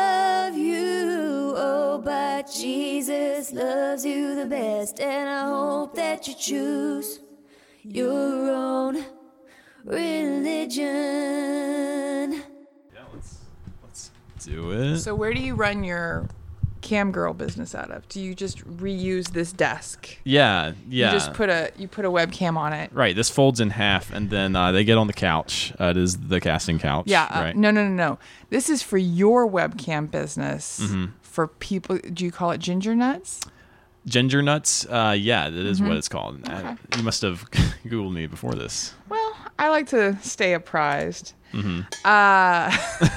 Jesus 2.59 3.51
loves 3.51 4.05
you 4.05 4.35
the 4.35 4.45
best, 4.45 4.99
and 4.99 5.29
I 5.29 5.45
hope 5.45 5.95
that 5.95 6.27
you 6.27 6.35
choose 6.35 7.19
your 7.83 8.51
own 8.51 9.03
religion. 9.83 10.83
Yeah, 12.93 13.01
let's 13.13 13.39
let's 13.83 14.11
do 14.45 14.71
it. 14.71 14.99
So 14.99 15.15
where 15.15 15.33
do 15.33 15.41
you 15.41 15.55
run 15.55 15.83
your 15.83 16.27
cam 16.81 17.11
girl 17.11 17.33
business 17.33 17.73
out 17.73 17.91
of? 17.91 18.07
Do 18.09 18.21
you 18.21 18.35
just 18.35 18.59
reuse 18.67 19.31
this 19.31 19.51
desk? 19.51 20.17
Yeah, 20.23 20.73
yeah. 20.89 21.07
You 21.07 21.11
just 21.13 21.33
put 21.33 21.49
a 21.49 21.71
you 21.77 21.87
put 21.87 22.05
a 22.05 22.09
webcam 22.09 22.57
on 22.57 22.73
it. 22.73 22.91
right. 22.93 23.15
This 23.15 23.29
folds 23.29 23.59
in 23.59 23.71
half, 23.71 24.13
and 24.13 24.29
then 24.29 24.55
uh, 24.55 24.71
they 24.71 24.83
get 24.83 24.97
on 24.97 25.07
the 25.07 25.13
couch. 25.13 25.73
Uh, 25.79 25.85
it 25.85 25.97
is 25.97 26.17
the 26.17 26.39
casting 26.39 26.79
couch. 26.79 27.05
Yeah. 27.07 27.27
Uh, 27.29 27.41
right. 27.41 27.55
no, 27.55 27.71
no, 27.71 27.83
no, 27.83 27.93
no. 27.93 28.19
This 28.49 28.69
is 28.69 28.83
for 28.83 28.97
your 28.97 29.49
webcam 29.49 30.09
business. 30.11 30.79
Mm-hmm. 30.81 31.05
For 31.33 31.47
people, 31.47 31.97
do 32.13 32.23
you 32.23 32.31
call 32.31 32.51
it 32.51 32.59
ginger 32.59 32.93
nuts? 32.95 33.39
Ginger 34.05 34.43
nuts. 34.43 34.85
Uh, 34.85 35.15
yeah, 35.17 35.49
that 35.49 35.65
is 35.65 35.79
Mm-hmm. 35.79 35.87
what 35.87 35.97
it's 35.97 36.07
called. 36.07 36.47
I- 36.47 36.77
you 36.95 37.01
must 37.01 37.23
have 37.23 37.49
googled 37.85 38.13
me 38.13 38.27
before 38.27 38.53
this. 38.53 38.93
Well, 39.09 39.35
I 39.57 39.69
like 39.69 39.87
to 39.87 40.15
stay 40.21 40.53
apprised. 40.53 41.33
Mm-hmm. 41.51 41.79
Uh, 42.05 42.69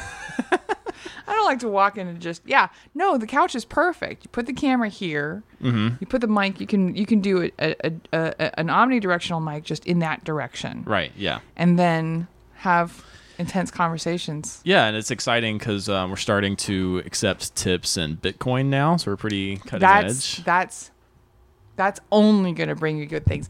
I 1.29 1.33
don't 1.35 1.45
like 1.45 1.59
to 1.59 1.69
walk 1.69 1.99
in 1.99 2.07
and 2.07 2.21
just 2.21 2.41
yeah. 2.47 2.69
No, 2.95 3.19
the 3.19 3.27
couch 3.27 3.55
is 3.55 3.65
perfect. 3.67 4.25
You 4.25 4.29
put 4.31 4.47
the 4.47 4.53
camera 4.53 4.89
here. 4.89 5.43
Mm-hmm. 5.63 5.97
You 6.01 6.07
put 6.07 6.21
the 6.23 6.27
mic. 6.29 6.61
You 6.61 6.67
can 6.67 6.95
you 6.95 7.05
can 7.05 7.21
do 7.21 7.51
a, 7.59 7.75
a, 7.85 7.93
a, 8.13 8.59
an 8.61 8.69
omnidirectional 8.69 9.43
mic 9.45 9.65
just 9.65 9.85
in 9.87 9.99
that 9.99 10.25
direction, 10.25 10.85
Right. 10.87 11.13
Yeah. 11.17 11.41
and 11.57 11.79
then 11.79 12.29
have 12.55 13.05
intense 13.39 13.71
conversations. 13.71 14.61
Yeah, 14.65 14.87
and 14.87 14.97
it's 14.97 15.11
exciting 15.11 15.59
because 15.59 15.89
um, 15.89 16.11
we're 16.11 16.17
starting 16.17 16.57
to 16.57 17.03
accept 17.05 17.55
tips 17.55 17.97
in 17.97 18.17
Bitcoin 18.17 18.67
now, 18.67 18.97
so 18.97 19.11
we're 19.11 19.17
pretty 19.17 19.57
cutting 19.57 19.81
That's 19.81 20.39
edge. 20.39 20.45
that's 20.45 20.91
that's 21.77 22.01
only 22.11 22.53
going 22.53 22.69
to 22.71 22.75
bring 22.75 22.97
you 22.99 23.07
good 23.07 23.25
things. 23.27 23.49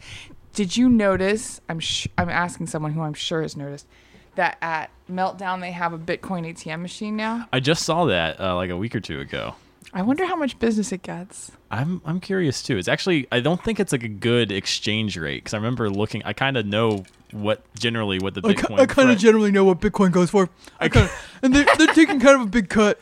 Did 0.52 0.76
you 0.76 0.88
notice? 0.88 1.60
I'm 1.68 1.80
sh- 1.80 2.08
I'm 2.18 2.28
asking 2.28 2.66
someone 2.66 2.92
who 2.92 3.02
I'm 3.02 3.14
sure 3.14 3.42
has 3.42 3.56
noticed 3.56 3.86
that 4.34 4.58
at 4.60 4.90
Meltdown 5.10 5.60
they 5.60 5.72
have 5.72 5.92
a 5.92 5.98
Bitcoin 5.98 6.46
ATM 6.46 6.80
machine 6.80 7.16
now. 7.16 7.48
I 7.52 7.60
just 7.60 7.84
saw 7.84 8.06
that 8.06 8.40
uh, 8.40 8.54
like 8.54 8.70
a 8.70 8.76
week 8.76 8.94
or 8.94 9.00
two 9.00 9.20
ago. 9.20 9.54
I 9.92 10.02
wonder 10.02 10.26
how 10.26 10.36
much 10.36 10.58
business 10.58 10.92
it 10.92 11.02
gets. 11.02 11.52
I'm 11.70 12.00
I'm 12.04 12.20
curious 12.20 12.62
too. 12.62 12.76
It's 12.76 12.88
actually 12.88 13.26
I 13.32 13.40
don't 13.40 13.62
think 13.62 13.80
it's 13.80 13.92
like 13.92 14.02
a 14.02 14.08
good 14.08 14.50
exchange 14.52 15.16
rate 15.16 15.36
because 15.44 15.54
I 15.54 15.58
remember 15.58 15.88
looking. 15.88 16.22
I 16.24 16.32
kind 16.32 16.56
of 16.56 16.66
know 16.66 17.04
what 17.32 17.62
generally 17.78 18.18
what 18.18 18.34
the 18.34 18.42
Bitcoin. 18.42 18.78
I 18.78 18.86
kind 18.86 19.10
of 19.10 19.18
generally 19.18 19.50
know 19.50 19.64
what 19.64 19.80
Bitcoin 19.80 20.12
goes 20.12 20.30
for. 20.30 20.48
I 20.80 20.88
kind 20.88 21.06
of, 21.06 21.30
and 21.42 21.54
they're, 21.54 21.66
they're 21.76 21.86
taking 21.94 22.20
kind 22.20 22.36
of 22.36 22.42
a 22.42 22.46
big 22.46 22.68
cut. 22.68 22.98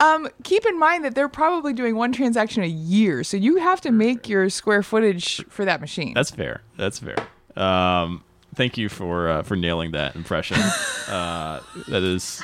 Um, 0.00 0.28
keep 0.44 0.64
in 0.66 0.78
mind 0.78 1.04
that 1.04 1.14
they're 1.14 1.28
probably 1.28 1.72
doing 1.72 1.96
one 1.96 2.12
transaction 2.12 2.62
a 2.62 2.66
year, 2.66 3.24
so 3.24 3.36
you 3.36 3.56
have 3.56 3.80
to 3.82 3.90
make 3.90 4.28
your 4.28 4.48
square 4.50 4.82
footage 4.82 5.44
for 5.48 5.64
that 5.64 5.80
machine. 5.80 6.14
That's 6.14 6.30
fair. 6.30 6.62
That's 6.76 6.98
fair. 6.98 7.16
Um, 7.56 8.22
thank 8.54 8.76
you 8.76 8.88
for 8.88 9.28
uh, 9.28 9.42
for 9.42 9.56
nailing 9.56 9.92
that 9.92 10.14
impression. 10.16 10.58
uh, 11.08 11.60
that 11.88 12.02
is, 12.02 12.42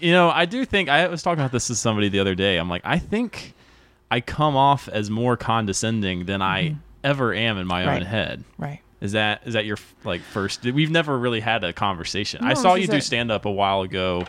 you 0.00 0.12
know, 0.12 0.28
I 0.30 0.44
do 0.44 0.64
think 0.64 0.88
I 0.88 1.06
was 1.08 1.22
talking 1.22 1.40
about 1.40 1.52
this 1.52 1.66
to 1.68 1.74
somebody 1.74 2.08
the 2.10 2.20
other 2.20 2.34
day. 2.34 2.58
I'm 2.58 2.68
like, 2.68 2.82
I 2.84 2.98
think 2.98 3.54
I 4.10 4.20
come 4.20 4.56
off 4.56 4.88
as 4.88 5.10
more 5.10 5.36
condescending 5.36 6.26
than 6.26 6.42
I 6.42 6.76
ever 7.04 7.32
am 7.32 7.56
in 7.58 7.66
my 7.66 7.80
Mm-hmm. 7.82 7.88
Right. 7.88 8.00
own 8.02 8.06
head. 8.06 8.44
Right. 8.58 8.80
Is 9.00 9.12
that 9.12 9.42
is 9.46 9.54
that 9.54 9.64
your 9.64 9.76
like 10.04 10.20
first? 10.22 10.64
We've 10.64 10.90
never 10.90 11.16
really 11.18 11.40
had 11.40 11.62
a 11.64 11.72
conversation. 11.72 12.44
I 12.44 12.54
saw 12.54 12.74
you 12.74 12.86
do 12.88 13.00
stand 13.00 13.30
up 13.30 13.44
a 13.44 13.50
while 13.50 13.82
ago. 13.82 14.26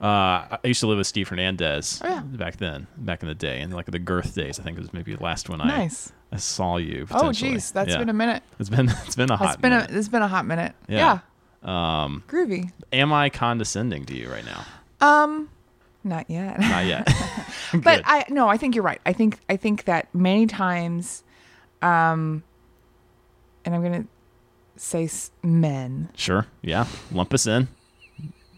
Uh, 0.00 0.04
I 0.04 0.58
used 0.64 0.80
to 0.80 0.86
live 0.88 0.98
with 0.98 1.06
Steve 1.06 1.26
Hernandez 1.28 2.02
Oh, 2.04 2.08
yeah. 2.08 2.20
back 2.20 2.58
then, 2.58 2.86
back 2.98 3.22
in 3.22 3.28
the 3.28 3.34
day, 3.34 3.62
and 3.62 3.72
like 3.72 3.86
the 3.86 3.98
Girth 3.98 4.34
days. 4.34 4.60
I 4.60 4.62
think 4.62 4.76
it 4.76 4.80
was 4.82 4.92
maybe 4.92 5.14
the 5.16 5.22
last 5.22 5.48
one 5.48 5.56
Nice. 5.58 6.12
I, 6.30 6.34
I 6.34 6.38
saw 6.38 6.76
you. 6.76 7.06
Oh, 7.10 7.32
geez, 7.32 7.70
that's 7.70 7.90
Yeah. 7.92 7.98
been 7.98 8.10
a 8.10 8.12
minute. 8.12 8.42
It's 8.58 8.68
been 8.68 8.88
it's 9.06 9.16
been 9.16 9.30
a 9.30 9.36
hot. 9.38 9.54
It's 9.54 9.60
been 9.62 9.70
minute. 9.70 9.90
a 9.90 9.98
it's 9.98 10.08
been 10.08 10.20
a 10.22 10.28
hot 10.28 10.44
minute. 10.44 10.74
Yeah. 10.86 11.20
Yeah. 11.64 12.04
Um, 12.04 12.22
Groovy. 12.28 12.70
am 12.92 13.12
I 13.12 13.30
condescending 13.30 14.04
to 14.06 14.14
you 14.14 14.30
right 14.30 14.44
now? 14.44 14.64
Um, 15.00 15.48
not 16.04 16.28
yet. 16.30 16.60
Not 16.60 16.84
yet. 16.84 17.08
but 17.82 18.02
I 18.04 18.24
no, 18.28 18.48
I 18.48 18.58
think 18.58 18.74
you're 18.74 18.84
right. 18.84 19.00
I 19.06 19.12
think 19.14 19.38
I 19.48 19.56
think 19.56 19.84
that 19.84 20.14
many 20.14 20.46
times, 20.46 21.24
um, 21.80 22.42
and 23.66 23.74
I'm 23.74 23.82
gonna 23.82 24.06
say 24.76 25.04
s- 25.04 25.30
men. 25.42 26.08
Sure. 26.16 26.46
Yeah. 26.62 26.86
Lump 27.12 27.34
us 27.34 27.46
in. 27.46 27.68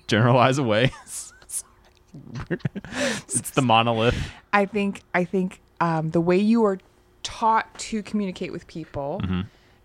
Generalize 0.06 0.58
away. 0.58 0.92
it's 2.50 3.50
the 3.50 3.62
monolith. 3.62 4.16
I 4.52 4.64
think 4.66 5.02
I 5.14 5.24
think 5.24 5.60
um, 5.80 6.10
the 6.10 6.20
way 6.20 6.36
you 6.38 6.64
are 6.64 6.78
taught 7.22 7.76
to 7.78 8.02
communicate 8.02 8.52
with 8.52 8.66
people, 8.66 9.20
Mm-hmm. 9.22 9.40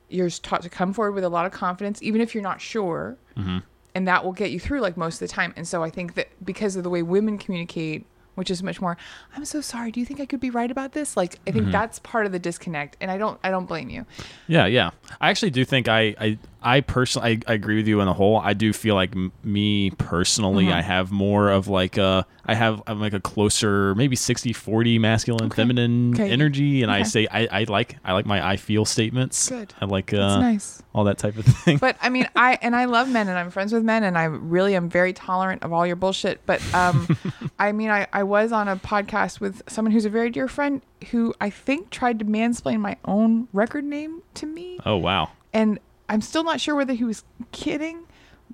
you're 0.09 0.29
taught 0.29 0.61
to 0.63 0.69
come 0.69 0.93
forward 0.93 1.13
with 1.13 1.23
a 1.23 1.29
lot 1.29 1.45
of 1.45 1.51
confidence, 1.51 2.01
even 2.01 2.21
if 2.21 2.33
you're 2.33 2.43
not 2.43 2.61
sure, 2.61 3.17
Mm-hmm. 3.37 3.59
and 3.95 4.07
that 4.07 4.23
will 4.23 4.31
get 4.33 4.51
you 4.51 4.59
through 4.59 4.79
like 4.81 4.95
most 4.97 5.15
of 5.15 5.27
the 5.27 5.33
time. 5.33 5.53
And 5.55 5.67
so 5.67 5.83
I 5.83 5.89
think 5.89 6.15
that 6.15 6.27
because 6.43 6.75
of 6.75 6.83
the 6.83 6.89
way 6.89 7.01
women 7.03 7.37
communicate, 7.37 8.05
which 8.35 8.49
is 8.51 8.61
much 8.63 8.81
more, 8.81 8.97
I'm 9.35 9.45
so 9.45 9.61
sorry. 9.61 9.91
Do 9.91 9.99
you 9.99 10.05
think 10.05 10.19
I 10.19 10.25
could 10.25 10.39
be 10.39 10.49
right 10.49 10.69
about 10.71 10.93
this? 10.93 11.15
Like 11.17 11.35
I 11.47 11.51
Mm-hmm. 11.51 11.59
think 11.59 11.71
that's 11.71 11.99
part 11.99 12.25
of 12.25 12.31
the 12.31 12.39
disconnect, 12.39 12.97
and 13.01 13.09
I 13.11 13.17
don't 13.17 13.39
I 13.43 13.49
don't 13.49 13.65
blame 13.65 13.89
you. 13.89 14.05
Yeah, 14.47 14.65
yeah. 14.65 14.91
I 15.21 15.29
actually 15.29 15.51
do 15.51 15.63
think 15.65 15.87
I, 15.87 16.15
I, 16.19 16.37
I 16.63 16.81
personally, 16.81 17.41
I, 17.47 17.51
I 17.51 17.53
agree 17.55 17.75
with 17.75 17.87
you 17.87 17.99
in 17.99 18.05
the 18.05 18.13
whole. 18.13 18.37
I 18.37 18.53
do 18.53 18.71
feel 18.73 18.95
like 18.95 19.15
m- 19.15 19.31
me 19.43 19.89
personally, 19.91 20.65
Mm-hmm. 20.65 20.73
I 20.73 20.81
have 20.81 21.11
more 21.11 21.49
of 21.49 21.67
like 21.67 21.97
a, 21.97 22.25
I 22.45 22.53
have 22.55 22.81
I'm 22.87 22.99
like 23.01 23.13
a 23.13 23.19
closer, 23.19 23.93
maybe 23.95 24.15
60, 24.15 24.53
40 24.53 24.99
masculine, 24.99 25.49
feminine 25.49 26.13
Okay. 26.13 26.29
energy, 26.31 26.81
and 26.83 26.91
I 26.91 27.03
say 27.03 27.27
I, 27.31 27.47
I 27.51 27.63
like, 27.65 27.97
I 28.05 28.13
like 28.13 28.25
my 28.25 28.45
I 28.45 28.55
feel 28.57 28.85
statements. 28.85 29.49
Good. 29.49 29.73
I 29.81 29.85
like 29.85 30.13
uh, 30.13 30.39
nice. 30.39 30.81
all 30.93 31.03
that 31.05 31.17
type 31.17 31.37
of 31.37 31.45
thing. 31.45 31.77
But 31.77 31.97
I 32.01 32.09
mean, 32.09 32.27
I 32.35 32.57
and 32.61 32.75
I 32.75 32.85
love 32.85 33.09
men, 33.09 33.27
and 33.27 33.37
I'm 33.37 33.49
friends 33.49 33.73
with 33.73 33.83
men, 33.83 34.03
and 34.03 34.17
I 34.17 34.25
really 34.25 34.75
am 34.75 34.89
very 34.89 35.13
tolerant 35.13 35.63
of 35.63 35.73
all 35.73 35.85
your 35.87 35.95
bullshit. 35.95 36.45
But 36.45 36.61
um, 36.73 37.07
I 37.59 37.71
mean, 37.71 37.89
I 37.89 38.07
I 38.13 38.23
was 38.23 38.51
on 38.51 38.67
a 38.67 38.75
podcast 38.77 39.39
with 39.39 39.61
someone 39.67 39.91
who's 39.91 40.05
a 40.05 40.09
very 40.09 40.29
dear 40.29 40.47
friend 40.47 40.81
who 41.11 41.33
I 41.41 41.49
think 41.49 41.89
tried 41.89 42.19
to 42.19 42.25
mansplain 42.25 42.79
my 42.79 42.97
own 43.05 43.47
record 43.53 43.83
name 43.85 44.21
to 44.35 44.45
me, 44.45 44.79
oh 44.85 44.97
wow. 44.97 45.29
and 45.53 45.79
I'm 46.09 46.21
still 46.21 46.43
not 46.43 46.59
sure 46.61 46.75
whether 46.75 46.93
he 46.93 47.03
was 47.03 47.23
kidding. 47.51 48.05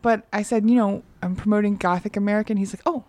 But 0.02 0.28
I 0.32 0.44
said, 0.44 0.70
you 0.70 0.76
know, 0.76 1.04
I'm 1.22 1.36
promoting 1.36 1.76
Gothic 1.76 2.16
American. 2.16 2.58
He's 2.58 2.74
like, 2.74 2.84
oh, 2.86 3.04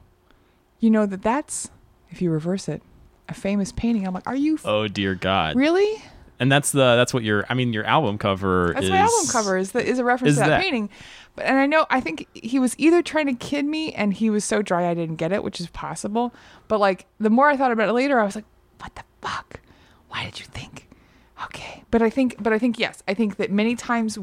you 0.80 0.90
know 0.90 1.06
that 1.06 1.22
that's 1.22 1.70
if 2.10 2.20
you 2.20 2.30
reverse 2.30 2.68
it, 2.68 2.82
a 3.28 3.34
famous 3.34 3.70
painting. 3.72 4.06
I'm 4.06 4.14
like, 4.14 4.26
are 4.26 4.34
you 4.36 4.54
f- 4.54 4.66
Oh 4.66 4.88
dear 4.88 5.14
God. 5.14 5.56
really? 5.56 6.02
And 6.40 6.50
that's 6.50 6.72
the 6.72 6.96
that's 6.96 7.12
what 7.12 7.22
your 7.22 7.44
I 7.50 7.54
mean 7.54 7.72
your 7.72 7.84
album 7.84 8.16
cover 8.18 8.70
is. 8.70 8.74
That's 8.74 8.84
is. 8.86 8.90
my 8.90 8.96
album 8.98 9.26
cover 9.30 9.56
is 9.58 9.72
the, 9.72 9.84
is 9.84 9.98
a 9.98 10.04
reference 10.04 10.32
is 10.32 10.36
to 10.38 10.44
that, 10.44 10.48
that. 10.48 10.62
painting. 10.62 10.88
But 11.36 11.44
and 11.44 11.58
I 11.58 11.66
know 11.66 11.86
I 11.90 12.00
think 12.00 12.26
he 12.32 12.58
was 12.58 12.74
either 12.78 13.02
trying 13.02 13.26
to 13.26 13.34
kid 13.34 13.66
me 13.66 13.92
and 13.92 14.14
he 14.14 14.30
was 14.30 14.44
so 14.44 14.62
dry 14.62 14.88
I 14.88 14.94
didn't 14.94 15.16
get 15.16 15.32
it, 15.32 15.44
which 15.44 15.60
is 15.60 15.68
possible. 15.68 16.32
But 16.66 16.80
like 16.80 17.06
the 17.20 17.30
more 17.30 17.48
I 17.48 17.56
thought 17.56 17.72
about 17.72 17.88
it 17.90 17.92
later, 17.92 18.18
I 18.18 18.24
was 18.24 18.34
like, 18.34 18.46
what 18.80 18.94
the 18.94 19.04
fuck? 19.20 19.60
Why 20.08 20.24
did 20.24 20.40
you 20.40 20.46
think? 20.46 20.88
Okay. 21.44 21.82
But 21.90 22.02
I 22.02 22.10
think 22.10 22.42
but 22.42 22.52
I 22.52 22.58
think 22.58 22.78
yes, 22.78 23.02
I 23.08 23.14
think 23.14 23.36
that 23.36 23.50
many 23.50 23.76
times 23.76 24.18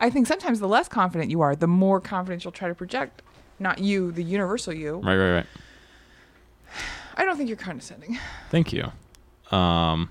I 0.00 0.10
think 0.10 0.26
sometimes 0.26 0.60
the 0.60 0.68
less 0.68 0.88
confident 0.88 1.30
you 1.30 1.40
are, 1.40 1.54
the 1.54 1.66
more 1.66 2.00
confidence 2.00 2.44
you'll 2.44 2.52
try 2.52 2.68
to 2.68 2.74
project. 2.74 3.22
Not 3.58 3.78
you, 3.78 4.10
the 4.10 4.24
universal 4.24 4.72
you. 4.72 4.96
Right, 4.96 5.16
right, 5.16 5.32
right. 5.34 5.46
I 7.16 7.24
don't 7.24 7.36
think 7.36 7.48
you're 7.48 7.56
condescending. 7.56 8.18
Thank 8.50 8.72
you. 8.72 8.90
Um, 9.56 10.10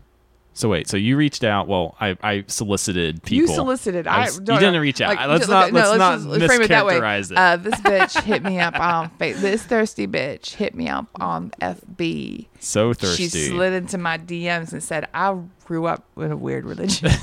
so 0.62 0.70
wait, 0.70 0.88
so 0.88 0.96
you 0.96 1.18
reached 1.18 1.44
out. 1.44 1.68
Well, 1.68 1.96
I, 2.00 2.15
I 2.22 2.44
solicited 2.46 3.24
people. 3.24 3.50
You 3.50 3.56
solicited. 3.56 4.06
I 4.06 4.15
I, 4.15 4.25
was- 4.25 4.38
you 4.38 4.46
didn't 4.46 4.80
reach 4.80 5.01
out. 5.01 5.15
like, 5.15 5.27
Let's 5.27 5.48
not- 5.48 5.74
no, 5.74 5.80
let's 5.80 5.98
not 5.98 6.15
just- 6.18 6.27
let's 6.27 6.46
frame 6.46 6.62
it 6.62 6.68
that 6.68 6.86
way. 6.86 7.00
mischaracterize 7.00 7.32
it. 7.32 7.38
Uh, 7.38 7.58
this 7.58 7.74
bitch 7.82 8.22
hit 8.22 8.44
me 8.44 8.60
up 8.60 8.80
on 8.80 9.10
fa- 9.10 9.34
this 9.38 9.63
thirsty 9.63 10.06
bitch 10.06 10.53
hit 10.53 10.75
me 10.75 10.88
up 10.88 11.08
on 11.20 11.50
FB. 11.63 12.46
So 12.60 12.94
thirsty. 12.94 13.24
She 13.27 13.50
slid 13.50 13.74
into 13.74 13.98
my 13.98 14.20
DMs 14.20 14.72
and 14.72 14.84
said, 14.84 15.08
"I 15.15 15.36
grew 15.65 15.88
up 15.88 16.06
in 16.15 16.32
a 16.32 16.38
weird 16.38 16.65
religion." 16.65 17.10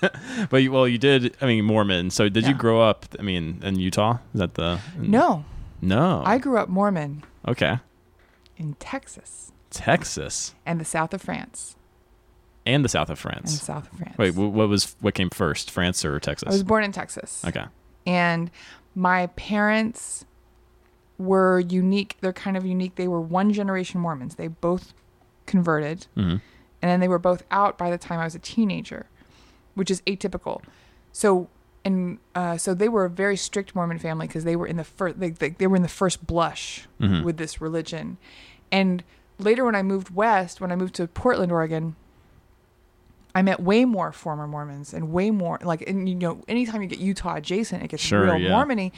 But 0.50 0.58
you, 0.58 0.70
well, 0.70 0.86
you 0.86 0.98
did. 0.98 1.36
I 1.40 1.46
mean, 1.46 1.64
Mormon. 1.64 2.10
So 2.10 2.28
did 2.28 2.46
you 2.46 2.52
grow 2.54 2.80
up? 2.82 3.06
I 3.18 3.22
mean, 3.22 3.60
in 3.64 3.80
Utah? 3.80 4.18
Is 4.34 4.40
that 4.40 4.54
the 4.54 4.78
no, 4.96 5.44
No. 5.80 6.22
I 6.24 6.36
grew 6.38 6.58
up 6.58 6.68
Mormon 6.68 7.24
okay. 7.48 7.78
in 8.58 8.74
Texas 8.74 9.50
Texas 9.70 10.54
and 10.64 10.80
the 10.80 10.84
south 10.84 11.12
of 11.14 11.22
France. 11.22 11.74
And 12.68 12.84
the 12.84 12.88
south 12.88 13.10
of 13.10 13.18
And 13.24 13.34
the 13.44 13.48
France. 13.50 13.62
south 13.62 13.90
of 13.92 13.98
France. 13.98 14.16
Wait, 14.18 14.34
what 14.34 14.68
was 14.68 14.94
what 15.00 15.14
came 15.14 15.30
first, 15.30 15.70
France 15.70 16.04
or 16.04 16.20
Texas? 16.20 16.48
I 16.48 16.52
was 16.52 16.62
born 16.62 16.84
in 16.84 16.92
Texas. 16.92 17.44
okay. 17.46 17.64
and 18.06 18.50
my 18.94 19.26
parents 19.36 20.24
were 21.18 21.58
unique 21.60 22.16
they're 22.20 22.32
kind 22.32 22.56
of 22.56 22.64
unique 22.64 22.94
they 22.94 23.08
were 23.08 23.20
one 23.20 23.52
generation 23.52 24.00
mormons 24.00 24.36
they 24.36 24.46
both 24.48 24.94
converted 25.46 26.06
hmm 26.14 26.36
and 26.80 26.88
then 26.88 27.00
they 27.00 27.08
were 27.08 27.18
both 27.18 27.42
out 27.50 27.76
by 27.76 27.90
the 27.90 27.98
time 27.98 28.20
i 28.20 28.24
was 28.24 28.36
a 28.36 28.38
teenager 28.38 29.06
which 29.74 29.90
is 29.90 30.00
atypical 30.02 30.62
so 31.12 31.48
and 31.84 32.18
uh, 32.36 32.56
so 32.56 32.72
they 32.74 32.88
were 32.88 33.04
a 33.04 33.10
very 33.10 33.36
strict 33.36 33.74
mormon 33.74 33.98
family 33.98 34.26
because 34.28 34.44
they 34.44 34.54
were 34.56 34.66
in 34.66 34.76
the 34.76 34.84
first 34.84 35.18
they, 35.18 35.30
they, 35.30 35.50
they 35.50 35.66
were 35.66 35.76
in 35.76 35.82
the 35.82 35.88
first 35.88 36.24
blush 36.26 36.86
Mhm. 37.00 37.24
with 37.24 37.36
this 37.36 37.60
religion 37.60 38.16
and 38.70 39.02
later 39.38 39.64
when 39.64 39.74
i 39.74 39.82
moved 39.82 40.14
west 40.14 40.60
when 40.60 40.70
i 40.70 40.76
moved 40.76 40.94
to 40.94 41.06
portland 41.08 41.50
oregon 41.50 41.96
I 43.38 43.42
met 43.42 43.58
way 43.60 43.84
more 43.84 44.10
former 44.12 44.46
Mormons 44.46 44.92
and 44.92 45.12
way 45.12 45.30
more 45.30 45.58
like 45.62 45.82
and 45.90 46.08
you 46.08 46.14
know 46.14 46.34
anytime 46.48 46.82
you 46.82 46.88
get 46.88 46.98
Utah 46.98 47.36
adjacent 47.36 47.82
it 47.84 47.88
gets 47.88 48.02
Sure, 48.02 48.24
real 48.24 48.38
yeah. 48.38 48.50
Mormony 48.50 48.92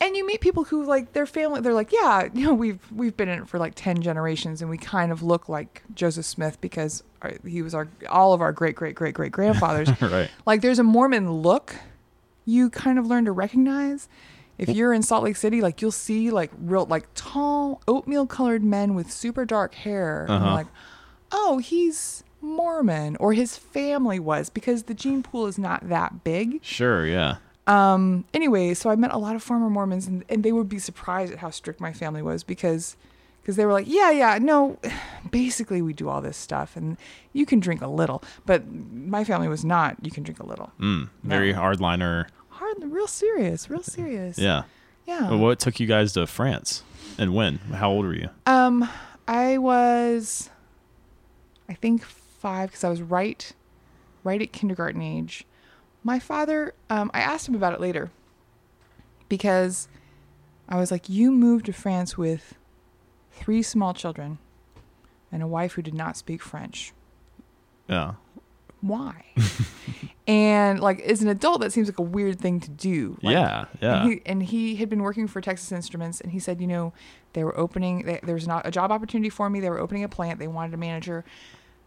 and 0.00 0.16
you 0.16 0.26
meet 0.26 0.40
people 0.40 0.64
who 0.64 0.84
like 0.84 1.12
their 1.12 1.26
family 1.26 1.60
they're 1.60 1.74
like 1.82 1.92
yeah 1.92 2.28
you 2.34 2.46
know 2.46 2.54
we've 2.54 2.80
we've 3.00 3.16
been 3.16 3.28
in 3.28 3.40
it 3.42 3.48
for 3.48 3.58
like 3.58 3.74
10 3.76 4.02
generations 4.02 4.60
and 4.62 4.70
we 4.70 4.78
kind 4.78 5.12
of 5.12 5.22
look 5.22 5.48
like 5.48 5.82
Joseph 5.94 6.24
Smith 6.24 6.60
because 6.60 7.02
our, 7.22 7.32
he 7.46 7.60
was 7.62 7.74
our 7.74 7.86
all 8.08 8.32
of 8.32 8.40
our 8.40 8.52
great 8.52 8.74
great 8.74 8.94
great 8.94 9.14
great 9.14 9.32
grandfathers 9.32 9.88
Right. 10.00 10.30
like 10.46 10.60
there's 10.62 10.78
a 10.78 10.84
Mormon 10.84 11.30
look 11.30 11.76
you 12.46 12.70
kind 12.70 12.98
of 12.98 13.06
learn 13.06 13.24
to 13.26 13.32
recognize 13.32 14.08
if 14.56 14.68
you're 14.68 14.92
in 14.92 15.02
Salt 15.02 15.24
Lake 15.24 15.36
City 15.36 15.60
like 15.60 15.82
you'll 15.82 15.90
see 16.06 16.30
like 16.30 16.50
real 16.58 16.86
like 16.86 17.06
tall 17.14 17.80
oatmeal 17.88 18.26
colored 18.26 18.62
men 18.62 18.94
with 18.94 19.10
super 19.10 19.44
dark 19.44 19.74
hair 19.74 20.22
and 20.24 20.30
Uh-huh. 20.32 20.44
you're 20.46 20.54
like 20.54 20.66
oh 21.32 21.58
he's 21.58 22.22
Mormon 22.44 23.16
or 23.16 23.32
his 23.32 23.56
family 23.56 24.18
was 24.20 24.50
because 24.50 24.84
the 24.84 24.94
gene 24.94 25.22
pool 25.22 25.46
is 25.46 25.58
not 25.58 25.88
that 25.88 26.22
big 26.24 26.60
Sure. 26.62 27.06
Yeah. 27.06 27.36
um 27.66 28.24
anyway 28.34 28.74
so 28.74 28.90
i 28.90 28.96
met 28.96 29.10
a 29.12 29.16
lot 29.18 29.34
of 29.34 29.42
former 29.42 29.70
mormons 29.70 30.06
and, 30.06 30.24
and 30.28 30.42
they 30.44 30.52
would 30.52 30.68
be 30.68 30.78
surprised 30.78 31.32
at 31.32 31.38
how 31.38 31.50
strict 31.50 31.80
my 31.80 31.92
family 31.92 32.20
was 32.22 32.44
because 32.44 32.96
because 33.40 33.56
they 33.56 33.64
were 33.64 33.72
like 33.72 33.86
yeah 33.88 34.10
yeah 34.10 34.38
no 34.38 34.78
basically 35.30 35.80
we 35.82 35.92
do 35.94 36.08
all 36.08 36.20
this 36.20 36.36
stuff 36.36 36.76
and 36.76 36.96
you 37.32 37.46
can 37.46 37.60
drink 37.60 37.80
a 37.80 37.86
little 37.88 38.22
but 38.46 38.62
my 38.92 39.24
family 39.24 39.48
was 39.48 39.64
not 39.64 39.96
you 40.02 40.10
can 40.10 40.22
drink 40.22 40.38
a 40.40 40.46
little 40.46 40.70
Mm, 40.78 41.08
very 41.22 41.52
No. 41.52 41.60
hardliner. 41.60 42.26
hard 42.50 42.76
real 42.84 43.06
serious 43.06 43.70
real 43.70 43.82
serious 43.82 44.38
Yeah. 44.38 44.64
yeah 45.06 45.26
But 45.30 45.38
what 45.38 45.58
took 45.58 45.80
you 45.80 45.86
guys 45.86 46.12
to 46.12 46.26
France, 46.26 46.82
and 47.18 47.34
when? 47.34 47.56
How 47.80 47.90
old 47.90 48.04
were 48.04 48.14
you? 48.14 48.28
um 48.46 48.86
i 49.26 49.56
was 49.56 50.50
i 51.68 51.72
think 51.74 52.04
five 52.44 52.68
because 52.70 52.84
i 52.84 52.88
was 52.90 53.00
right 53.02 53.52
right 54.22 54.42
at 54.42 54.52
kindergarten 54.52 55.00
age 55.02 55.44
my 56.02 56.18
father 56.18 56.74
um, 56.90 57.10
i 57.14 57.20
asked 57.20 57.48
him 57.48 57.54
about 57.54 57.72
it 57.72 57.80
later 57.80 58.10
because 59.28 59.88
i 60.68 60.76
was 60.78 60.90
like 60.90 61.08
you 61.08 61.30
moved 61.32 61.66
to 61.66 61.72
france 61.72 62.16
with 62.18 62.54
three 63.32 63.62
small 63.62 63.94
children 63.94 64.38
and 65.32 65.42
a 65.42 65.46
wife 65.46 65.72
who 65.72 65.82
did 65.82 65.94
not 65.94 66.16
speak 66.16 66.42
french 66.42 66.92
Yeah. 67.88 68.14
why 68.80 69.24
and 70.26 70.80
like 70.80 71.00
as 71.00 71.22
an 71.22 71.28
adult 71.28 71.60
that 71.62 71.72
seems 71.72 71.88
like 71.88 71.98
a 71.98 72.02
weird 72.02 72.38
thing 72.40 72.60
to 72.60 72.70
do 72.70 73.18
Like, 73.22 73.32
yeah. 73.32 73.64
Yeah. 73.80 74.02
and 74.02 74.12
he, 74.12 74.22
and 74.26 74.42
he 74.42 74.76
had 74.76 74.88
been 74.88 75.02
working 75.02 75.26
for 75.28 75.40
Texas 75.40 75.70
Instruments, 75.72 76.20
and 76.22 76.32
he 76.32 76.38
said, 76.38 76.60
you 76.62 76.66
know, 76.66 76.92
they 77.34 77.44
were 77.44 77.56
opening. 77.58 78.04
They, 78.06 78.20
there 78.22 78.34
was 78.34 78.46
not 78.48 78.66
a 78.66 78.70
job 78.70 78.90
opportunity 78.90 79.28
for 79.28 79.50
me. 79.50 79.60
They 79.60 79.68
were 79.68 79.78
opening 79.78 80.02
a 80.04 80.08
plant. 80.08 80.38
They 80.38 80.46
wanted 80.48 80.72
a 80.72 80.76
manager. 80.78 81.24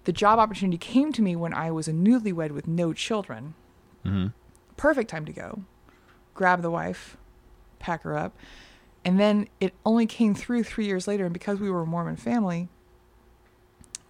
The 0.06 0.12
job 0.14 0.40
opportunity 0.40 0.78
came 0.78 1.12
to 1.14 1.22
me 1.22 1.36
when 1.36 1.54
I 1.54 1.72
was 1.72 1.88
a 1.88 1.92
newlywed 1.92 2.52
with 2.52 2.68
no 2.68 2.94
children. 2.94 3.54
hmm 4.04 4.28
Perfect 4.78 5.10
time 5.10 5.26
to 5.26 5.34
go. 5.34 5.62
Grab 6.36 6.62
the 6.62 6.70
wife, 6.70 7.18
pack 7.80 8.04
her 8.04 8.16
up, 8.16 8.38
and 9.04 9.20
then 9.20 9.48
it 9.60 9.74
only 9.86 10.06
came 10.06 10.36
through 10.36 10.64
three 10.64 10.86
years 10.86 11.08
later. 11.08 11.26
And 11.26 11.34
because 11.34 11.60
we 11.60 11.70
were 11.72 11.82
a 11.82 11.86
Mormon 11.86 12.16
family, 12.16 12.68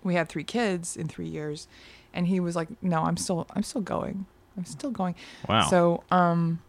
we 0.04 0.16
had 0.16 0.28
three 0.28 0.44
kids 0.44 0.98
in 0.98 1.08
three 1.08 1.28
years, 1.28 1.68
and 2.14 2.28
he 2.28 2.40
was 2.40 2.56
like, 2.56 2.68
"No, 2.84 3.04
I'm 3.04 3.16
still, 3.18 3.48
I'm 3.56 3.64
still 3.64 3.82
going. 3.82 4.26
I'm 4.58 4.66
still 4.66 4.92
going." 4.92 5.16
Wow. 5.48 5.70
So, 5.70 6.04
um, 6.12 6.62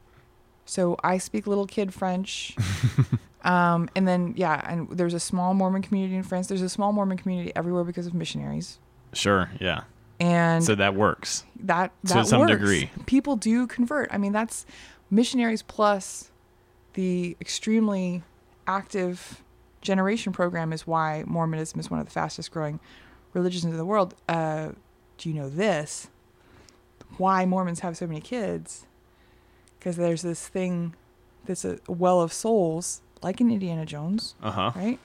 so 0.65 0.97
I 1.03 1.19
speak 1.19 1.47
little 1.47 1.67
kid 1.67 1.93
French. 1.93 2.57
um, 3.43 3.89
and 3.97 4.07
then 4.07 4.35
yeah, 4.37 4.63
and 4.71 4.89
there's 4.91 5.15
a 5.15 5.21
small 5.21 5.55
Mormon 5.55 5.83
community 5.83 6.15
in 6.15 6.23
France. 6.23 6.47
There's 6.47 6.63
a 6.63 6.69
small 6.69 6.93
Mormon 6.93 7.17
community 7.19 7.53
everywhere 7.57 7.85
because 7.85 8.07
of 8.07 8.15
missionaries, 8.15 8.79
sure. 9.13 9.51
Yeah. 9.61 9.83
and 10.21 10.65
So 10.65 10.75
that 10.75 10.95
works. 10.95 11.45
that 11.61 11.93
to 12.07 12.15
that 12.15 12.27
some 12.27 12.41
works. 12.41 12.53
degree. 12.53 12.91
People 13.07 13.37
do 13.37 13.67
convert. 13.67 14.09
I 14.13 14.19
mean, 14.19 14.33
that's 14.33 14.67
missionaries 15.11 15.63
plus 15.63 16.31
the 16.95 17.37
extremely 17.41 18.23
active 18.67 19.43
generation 19.81 20.33
program 20.33 20.73
is 20.73 20.87
why 20.87 21.25
Mormonism 21.27 21.79
is 21.81 21.91
one 21.91 22.01
of 22.01 22.07
the 22.07 22.13
fastest 22.13 22.51
growing 22.51 22.81
religions 23.33 23.65
in 23.65 23.77
the 23.77 23.85
world. 23.85 24.15
Uh, 24.29 24.71
do 25.19 25.29
you 25.29 25.35
know 25.35 25.49
this? 25.49 26.09
Why 27.17 27.45
Mormons 27.47 27.81
have 27.81 27.97
so 27.97 28.07
many 28.07 28.21
kids? 28.21 28.87
Because 29.79 29.97
there's 29.97 30.23
this 30.23 30.47
thing 30.49 30.95
that's 31.47 31.65
a 31.65 31.79
well 31.89 32.21
of 32.21 32.33
souls, 32.33 33.01
like 33.23 33.41
in 33.41 33.51
Indiana 33.51 33.87
Jones, 33.87 34.35
Uh 34.43 34.51
huh. 34.51 34.73
right? 34.75 34.99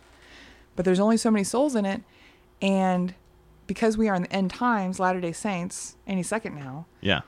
But 0.75 0.85
there's 0.85 0.99
only 0.99 1.17
so 1.17 1.29
many 1.31 1.43
souls 1.43 1.75
in 1.75 1.85
it, 1.85 2.01
and 2.61 3.13
because 3.67 3.97
we 3.97 4.07
are 4.09 4.15
in 4.15 4.23
the 4.23 4.33
end 4.33 4.51
times, 4.51 4.99
Latter 4.99 5.21
Day 5.21 5.31
Saints, 5.31 5.95
any 6.07 6.23
second 6.23 6.55
now, 6.55 6.85
Yeah. 7.01 7.21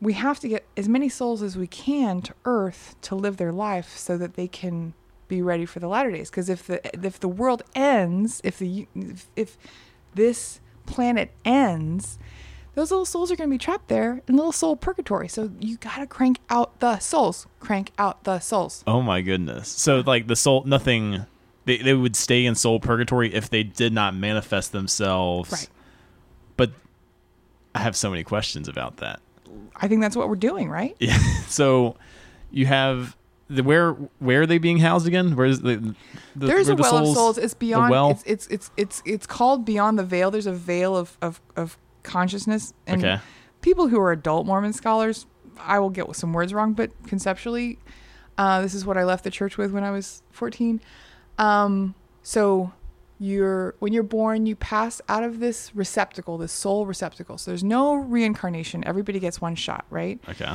we 0.00 0.12
have 0.14 0.38
to 0.40 0.48
get 0.48 0.66
as 0.76 0.88
many 0.88 1.08
souls 1.08 1.42
as 1.42 1.56
we 1.56 1.66
can 1.66 2.22
to 2.22 2.34
Earth 2.44 2.96
to 3.02 3.14
live 3.14 3.36
their 3.36 3.52
life, 3.52 3.96
so 3.96 4.16
that 4.18 4.34
they 4.34 4.48
can 4.48 4.94
be 5.28 5.42
ready 5.42 5.66
for 5.66 5.78
the 5.78 5.88
latter 5.88 6.10
days. 6.10 6.30
Because 6.30 6.48
if 6.48 6.66
the 6.66 7.06
if 7.06 7.20
the 7.20 7.28
world 7.28 7.62
ends, 7.74 8.40
if 8.44 8.58
the 8.58 8.86
if, 8.94 9.26
if 9.36 9.58
this 10.14 10.60
planet 10.86 11.30
ends, 11.44 12.18
those 12.74 12.90
little 12.90 13.04
souls 13.04 13.30
are 13.30 13.36
going 13.36 13.50
to 13.50 13.54
be 13.54 13.58
trapped 13.58 13.88
there 13.88 14.22
in 14.26 14.36
little 14.36 14.52
soul 14.52 14.74
purgatory. 14.76 15.28
So 15.28 15.50
you 15.60 15.76
got 15.76 15.98
to 15.98 16.06
crank 16.06 16.38
out 16.48 16.78
the 16.80 16.98
souls. 16.98 17.46
Crank 17.60 17.90
out 17.98 18.24
the 18.24 18.38
souls. 18.40 18.82
Oh 18.86 19.02
my 19.02 19.20
goodness. 19.20 19.68
So 19.68 20.02
like 20.06 20.28
the 20.28 20.36
soul, 20.36 20.64
nothing. 20.64 21.26
They 21.68 21.76
they 21.76 21.92
would 21.92 22.16
stay 22.16 22.46
in 22.46 22.54
soul 22.54 22.80
purgatory 22.80 23.34
if 23.34 23.50
they 23.50 23.62
did 23.62 23.92
not 23.92 24.14
manifest 24.16 24.72
themselves. 24.72 25.52
Right. 25.52 25.68
But 26.56 26.70
I 27.74 27.80
have 27.80 27.94
so 27.94 28.08
many 28.08 28.24
questions 28.24 28.68
about 28.68 28.96
that. 28.96 29.20
I 29.76 29.86
think 29.86 30.00
that's 30.00 30.16
what 30.16 30.30
we're 30.30 30.36
doing, 30.36 30.70
right? 30.70 30.96
Yeah. 30.98 31.18
So 31.48 31.96
you 32.50 32.64
have 32.64 33.16
the 33.50 33.62
where 33.62 33.92
where 34.18 34.42
are 34.42 34.46
they 34.46 34.56
being 34.56 34.78
housed 34.78 35.06
again? 35.06 35.36
Where's 35.36 35.60
the, 35.60 35.94
the 36.34 36.46
There's 36.46 36.70
a 36.70 36.74
the 36.74 36.82
well 36.82 36.96
of 37.10 37.14
souls. 37.14 37.36
It's 37.36 37.52
beyond. 37.52 37.90
well? 37.90 38.10
It's, 38.12 38.22
it's 38.24 38.46
it's 38.46 38.70
it's 38.78 39.02
it's 39.04 39.26
called 39.26 39.66
beyond 39.66 39.98
the 39.98 40.04
veil. 40.04 40.30
There's 40.30 40.46
a 40.46 40.52
veil 40.52 40.96
of 40.96 41.18
of 41.20 41.40
of 41.54 41.76
consciousness. 42.02 42.72
And 42.86 43.04
Okay. 43.04 43.20
people 43.60 43.88
who 43.88 44.00
are 44.00 44.10
adult 44.10 44.46
Mormon 44.46 44.72
scholars, 44.72 45.26
I 45.60 45.78
will 45.80 45.90
get 45.90 46.16
some 46.16 46.32
words 46.32 46.54
wrong, 46.54 46.72
but 46.72 46.90
conceptually, 47.06 47.78
uh, 48.38 48.62
this 48.62 48.72
is 48.72 48.86
what 48.86 48.96
I 48.96 49.04
left 49.04 49.24
the 49.24 49.30
church 49.30 49.58
with 49.58 49.72
when 49.72 49.84
I 49.84 49.90
was 49.90 50.22
14. 50.32 50.80
Um, 51.38 51.94
so 52.22 52.72
you're 53.18 53.74
when 53.78 53.92
you're 53.92 54.02
born, 54.02 54.46
you 54.46 54.54
pass 54.56 55.00
out 55.08 55.22
of 55.24 55.40
this 55.40 55.74
receptacle, 55.74 56.38
this 56.38 56.52
soul 56.52 56.86
receptacle. 56.86 57.38
So 57.38 57.50
there's 57.50 57.64
no 57.64 57.94
reincarnation. 57.94 58.84
Everybody 58.86 59.18
gets 59.18 59.40
one 59.40 59.54
shot, 59.54 59.84
right? 59.90 60.18
okay. 60.28 60.54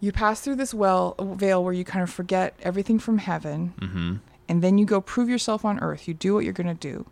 You 0.00 0.12
pass 0.12 0.40
through 0.40 0.56
this 0.56 0.72
well 0.72 1.14
veil 1.18 1.64
where 1.64 1.72
you 1.72 1.84
kind 1.84 2.02
of 2.02 2.10
forget 2.10 2.54
everything 2.62 2.98
from 2.98 3.18
heaven, 3.18 3.74
Mm-hmm. 3.80 4.14
and 4.48 4.62
then 4.62 4.78
you 4.78 4.86
go 4.86 5.00
prove 5.00 5.28
yourself 5.28 5.64
on 5.64 5.80
earth. 5.80 6.06
You 6.06 6.14
do 6.14 6.34
what 6.34 6.44
you're 6.44 6.52
going 6.52 6.68
to 6.68 6.74
do. 6.74 7.04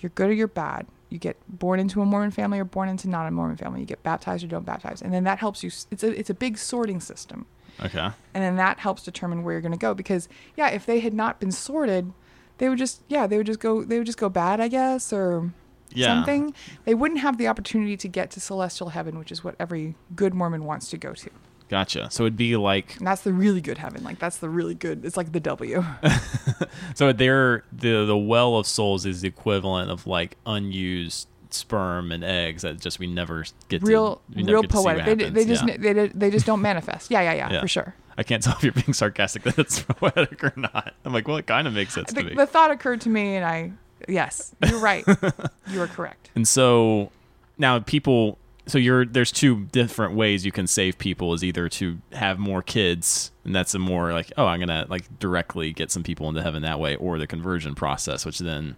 You're 0.00 0.10
good 0.10 0.28
or 0.28 0.34
you're 0.34 0.46
bad. 0.46 0.86
You 1.08 1.18
get 1.18 1.36
born 1.48 1.80
into 1.80 2.02
a 2.02 2.04
Mormon 2.04 2.30
family 2.32 2.58
or 2.58 2.64
born 2.64 2.88
into 2.90 3.08
not 3.08 3.26
a 3.26 3.30
Mormon 3.30 3.56
family. 3.56 3.80
You 3.80 3.86
get 3.86 4.02
baptized 4.02 4.44
or 4.44 4.48
don't 4.48 4.66
baptize, 4.66 5.00
and 5.00 5.14
then 5.14 5.24
that 5.24 5.38
helps 5.38 5.62
you. 5.64 5.70
It's 5.90 6.02
a 6.02 6.08
it's 6.18 6.28
a 6.30 6.34
big 6.34 6.58
sorting 6.58 7.00
system, 7.00 7.46
Okay. 7.82 8.00
and 8.34 8.44
then 8.44 8.56
that 8.56 8.80
helps 8.80 9.02
determine 9.04 9.42
where 9.42 9.52
you're 9.54 9.62
going 9.62 9.72
to 9.72 9.78
go. 9.78 9.94
Because 9.94 10.28
yeah, 10.56 10.68
if 10.68 10.84
they 10.84 10.98
had 11.00 11.14
not 11.14 11.38
been 11.40 11.52
sorted, 11.52 12.12
they 12.58 12.68
would 12.68 12.78
just 12.78 13.02
yeah 13.08 13.26
they 13.26 13.36
would 13.36 13.46
just 13.46 13.60
go 13.60 13.82
they 13.84 13.98
would 13.98 14.06
just 14.06 14.18
go 14.18 14.28
bad, 14.28 14.60
I 14.60 14.68
guess, 14.68 15.12
or 15.12 15.52
Yeah. 15.92 16.06
something. 16.06 16.54
They 16.84 16.94
wouldn't 16.94 17.20
have 17.20 17.38
the 17.38 17.48
opportunity 17.48 17.96
to 17.96 18.08
get 18.08 18.30
to 18.32 18.40
celestial 18.40 18.90
heaven, 18.90 19.18
which 19.18 19.30
is 19.32 19.42
what 19.44 19.54
every 19.58 19.94
good 20.14 20.34
Mormon 20.34 20.64
wants 20.64 20.90
to 20.90 20.96
go 20.98 21.12
to. 21.14 21.30
Gotcha. 21.68 22.08
So 22.10 22.22
it'd 22.24 22.36
be 22.36 22.56
like 22.56 22.96
And 22.98 23.06
that's 23.06 23.22
the 23.22 23.32
really 23.32 23.60
good 23.60 23.78
heaven. 23.78 24.04
Like 24.04 24.18
that's 24.18 24.36
the 24.38 24.48
really 24.48 24.74
good. 24.74 25.04
It's 25.04 25.16
like 25.16 25.32
the 25.32 25.40
W. 25.40 25.84
so 26.94 27.12
there 27.12 27.64
the 27.72 28.04
the 28.04 28.16
well 28.16 28.56
of 28.56 28.66
souls 28.66 29.04
is 29.06 29.20
the 29.22 29.28
equivalent 29.28 29.90
of 29.90 30.06
like 30.06 30.36
unused 30.46 31.28
sperm 31.50 32.12
and 32.12 32.22
eggs 32.24 32.62
that 32.62 32.78
just 32.80 32.98
we 32.98 33.06
never 33.06 33.44
get 33.68 33.82
real, 33.82 34.20
to 34.32 34.36
never 34.38 34.52
real 34.52 34.62
get 34.62 34.70
to 34.70 34.76
poetic. 34.76 35.18
They, 35.18 35.30
they 35.30 35.44
just 35.44 35.66
Yeah. 35.66 35.76
they, 35.78 36.08
they 36.08 36.30
just 36.30 36.46
don't 36.46 36.60
manifest. 36.60 37.10
Yeah, 37.10 37.20
yeah, 37.22 37.32
yeah, 37.34 37.50
Yeah. 37.54 37.60
for 37.60 37.68
sure. 37.68 37.94
I 38.18 38.22
can't 38.22 38.42
tell 38.42 38.54
if 38.54 38.62
you're 38.62 38.72
being 38.72 38.92
sarcastic 38.94 39.42
that 39.44 39.58
it's 39.58 39.80
poetic 39.88 40.42
or 40.44 40.52
not. 40.56 40.94
I'm 41.04 41.12
like, 41.12 41.28
well, 41.28 41.36
it 41.36 41.46
kind 41.46 41.66
of 41.68 41.74
makes 41.74 41.94
sense 41.94 42.12
The, 42.12 42.22
to 42.22 42.28
me. 42.28 42.34
the 42.34 42.46
thought 42.46 42.70
occurred 42.70 43.00
to 43.02 43.08
me, 43.08 43.36
and 43.36 43.44
I 43.44 43.72
yes, 44.08 44.54
you're 44.66 44.78
right. 44.80 45.04
you 45.68 45.80
are 45.82 45.86
correct. 45.86 46.30
And 46.34 46.46
so 46.46 47.10
now 47.58 47.78
people 47.80 48.38
so 48.66 48.78
you're 48.78 49.04
there's 49.06 49.30
two 49.30 49.64
different 49.66 50.14
ways 50.14 50.44
you 50.44 50.50
can 50.52 50.66
save 50.66 50.98
people 50.98 51.32
is 51.34 51.44
either 51.44 51.68
to 51.68 51.98
have 52.12 52.38
more 52.38 52.62
kids 52.62 53.30
and 53.44 53.54
that's 53.54 53.74
a 53.74 53.78
more 53.78 54.12
like 54.12 54.32
oh 54.36 54.44
I'm 54.46 54.58
gonna 54.58 54.86
like 54.88 55.18
directly 55.20 55.72
get 55.72 55.90
some 55.92 56.02
people 56.02 56.28
into 56.28 56.42
heaven 56.42 56.62
that 56.62 56.80
way 56.80 56.96
or 56.96 57.16
the 57.18 57.28
conversion 57.28 57.76
process 57.76 58.26
which 58.26 58.40
then 58.40 58.74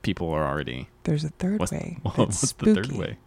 people 0.00 0.30
are 0.30 0.42
already 0.46 0.88
There's 1.04 1.22
a 1.22 1.28
third 1.28 1.60
what's, 1.60 1.70
way. 1.70 1.98
what's 2.02 2.16
that's 2.16 2.40
the 2.40 2.46
spooky. 2.46 2.74
third 2.74 2.92
way 2.92 3.18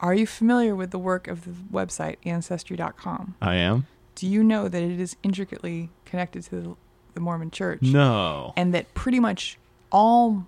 Are 0.00 0.14
you 0.14 0.24
familiar 0.26 0.76
with 0.76 0.92
the 0.92 0.98
work 1.00 1.26
of 1.26 1.44
the 1.44 1.50
website 1.76 2.16
Ancestry.com? 2.24 3.34
I 3.42 3.56
am 3.56 3.86
Do 4.16 4.26
you 4.26 4.42
know 4.42 4.66
that 4.66 4.82
it 4.82 4.98
is 4.98 5.14
intricately 5.22 5.90
connected 6.04 6.42
to 6.44 6.50
the, 6.50 6.76
the 7.14 7.20
Mormon 7.20 7.50
Church? 7.50 7.82
no 7.82 8.52
and 8.56 8.74
that 8.74 8.92
pretty 8.94 9.20
much 9.20 9.58
all 9.92 10.46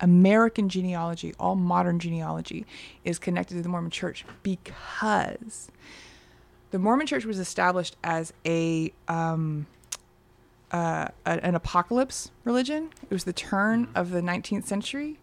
American 0.00 0.68
genealogy, 0.68 1.34
all 1.38 1.54
modern 1.56 1.98
genealogy, 1.98 2.66
is 3.04 3.18
connected 3.18 3.54
to 3.56 3.62
the 3.62 3.68
Mormon 3.68 3.90
Church 3.90 4.24
because 4.42 5.70
the 6.70 6.78
Mormon 6.78 7.06
Church 7.06 7.24
was 7.24 7.38
established 7.38 7.96
as 8.04 8.32
a, 8.46 8.92
um, 9.08 9.66
uh, 10.70 11.08
an 11.24 11.54
apocalypse 11.54 12.30
religion. 12.44 12.90
It 13.02 13.12
was 13.12 13.24
the 13.24 13.32
turn 13.32 13.88
of 13.94 14.10
the 14.10 14.20
19th 14.20 14.64
century. 14.64 15.18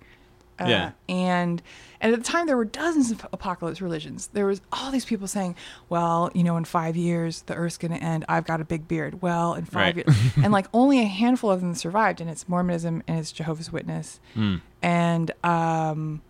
Uh, 0.60 0.65
Yeah. 0.68 0.91
And 1.10 1.62
and 2.02 2.13
at 2.13 2.20
the 2.20 2.24
time 2.26 2.46
there 2.46 2.56
were 2.58 2.65
dozens 2.65 3.10
of 3.12 3.26
apocalypse 3.34 3.82
religions. 3.82 4.28
There 4.34 4.46
was 4.46 4.62
all 4.72 4.91
these 4.91 5.06
people 5.06 5.28
saying, 5.28 5.56
"Well, 5.89 6.30
you 6.34 6.44
know, 6.44 6.56
in 6.56 6.63
five 6.65 6.96
years 6.96 7.41
the 7.44 7.56
Earth's 7.56 7.78
going 7.78 7.91
to 7.91 7.98
end. 8.04 8.24
I've 8.30 8.46
got 8.46 8.62
a 8.62 8.65
big 8.65 8.88
beard." 8.88 9.22
Well, 9.22 9.54
in 9.56 9.65
five 9.65 9.96
Right. 9.98 10.08
years, 10.08 10.18
and 10.44 10.52
like 10.54 10.68
only 10.74 11.00
a 11.02 11.06
handful 11.06 11.52
of 11.52 11.62
them 11.62 11.74
survived, 11.76 12.22
and 12.22 12.30
it's 12.30 12.48
Mormonism 12.48 13.04
and 13.08 13.18
it's 13.20 13.32
Jehovah's 13.32 13.72
Witness, 13.72 14.20
Mm. 14.36 14.62
and 14.82 15.32
um, 15.44 16.22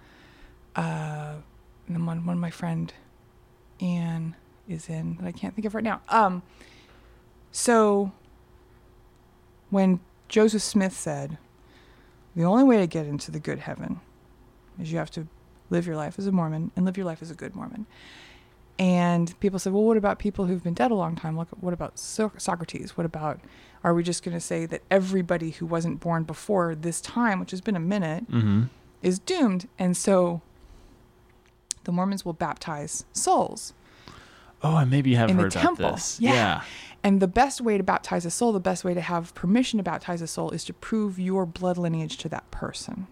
uh, 0.76 1.36
and 1.88 1.96
then 1.96 2.06
one 2.06 2.26
one 2.26 2.38
of 2.38 2.42
my 2.42 2.50
friend, 2.52 2.94
Anne, 3.82 4.36
is 4.68 4.90
in 4.90 5.18
that 5.18 5.26
I 5.28 5.32
can't 5.32 5.54
think 5.56 5.66
of 5.66 5.76
right 5.76 5.84
now. 5.84 6.02
Um, 6.10 6.42
so 7.52 8.12
when 9.70 10.00
Joseph 10.30 10.62
Smith 10.64 10.94
said, 10.94 11.38
"The 12.36 12.44
only 12.44 12.64
way 12.64 12.78
to 12.78 12.88
get 12.88 13.06
into 13.06 13.30
the 13.32 13.40
good 13.40 13.60
heaven 13.60 14.00
is 14.80 14.92
you 14.92 14.98
have 14.98 15.12
to 15.12 15.28
live 15.70 15.88
your 15.88 15.96
life 15.96 16.20
as 16.20 16.28
a 16.28 16.32
Mormon 16.32 16.72
and 16.76 16.86
live 16.86 16.98
your 16.98 17.06
life 17.06 17.22
as 17.22 17.32
a 17.32 17.36
good 17.36 17.56
Mormon." 17.56 17.86
And 18.78 19.38
people 19.40 19.60
said, 19.60 19.74
"Well, 19.74 19.84
what 19.84 19.98
about 19.98 20.20
people 20.20 20.46
who've 20.46 20.64
been 20.64 20.74
dead 20.74 20.92
a 20.92 20.96
long 20.96 21.16
time? 21.16 21.38
Look, 21.38 21.50
what 21.60 21.74
about 21.74 21.98
so- 21.98 22.32
Socrates? 22.38 22.98
What 22.98 23.06
about? 23.06 23.40
Are 23.84 23.94
we 23.94 24.04
just 24.04 24.24
going 24.24 24.36
to 24.36 24.42
say 24.42 24.66
that 24.66 24.82
everybody 24.90 25.52
who 25.52 25.66
wasn't 25.66 26.00
born 26.00 26.24
before 26.24 26.74
this 26.74 27.00
time, 27.00 27.40
which 27.40 27.52
has 27.52 27.62
been 27.62 27.76
a 27.76 27.80
minute, 27.80 28.30
mm-hmm. 28.30 28.64
is 29.02 29.20
doomed?" 29.20 29.68
And 29.80 29.96
so 29.96 30.42
the 31.84 31.92
Mormons 31.92 32.26
will 32.26 32.34
baptize 32.34 33.06
souls 33.14 33.74
oh 34.66 34.76
I 34.76 34.86
maybe 34.86 35.12
you 35.12 35.18
have 35.18 35.30
in 35.30 35.38
the 35.38 35.44
heard 35.44 35.54
about 35.54 35.62
temple. 35.62 35.92
this 35.92 36.20
Yeah. 36.20 36.62
And 37.04 37.22
the 37.22 37.28
best 37.28 37.62
way 37.62 37.78
to 37.78 37.84
baptize 37.84 38.26
a 38.26 38.32
soul, 38.32 38.52
the 38.52 38.60
best 38.60 38.84
way 38.84 38.96
to 38.96 39.02
have 39.02 39.36
permission 39.36 39.78
to 39.78 39.84
baptize 39.84 40.24
a 40.24 40.28
soul 40.28 40.50
is 40.50 40.66
to 40.66 40.74
prove 40.74 41.20
your 41.20 41.46
blood 41.46 41.78
lineage 41.78 42.18
to 42.18 42.30
that 42.30 42.50
person. 42.50 43.06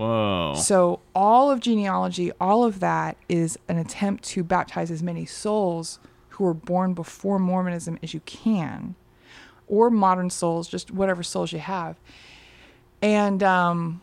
Whoa. 0.00 0.54
So 0.56 1.00
all 1.14 1.50
of 1.50 1.60
genealogy, 1.60 2.32
all 2.40 2.64
of 2.64 2.80
that 2.80 3.16
is 3.28 3.58
an 3.68 3.78
attempt 3.78 4.24
to 4.24 4.42
baptize 4.42 4.90
as 4.90 5.02
many 5.02 5.26
souls 5.26 5.98
who 6.30 6.44
were 6.44 6.54
born 6.54 6.94
before 6.94 7.38
Mormonism 7.38 7.98
as 8.02 8.14
you 8.14 8.20
can, 8.20 8.94
or 9.68 9.90
modern 9.90 10.30
souls, 10.30 10.68
just 10.68 10.90
whatever 10.90 11.22
souls 11.22 11.52
you 11.52 11.58
have. 11.58 11.96
And 13.02 13.42
um, 13.42 14.00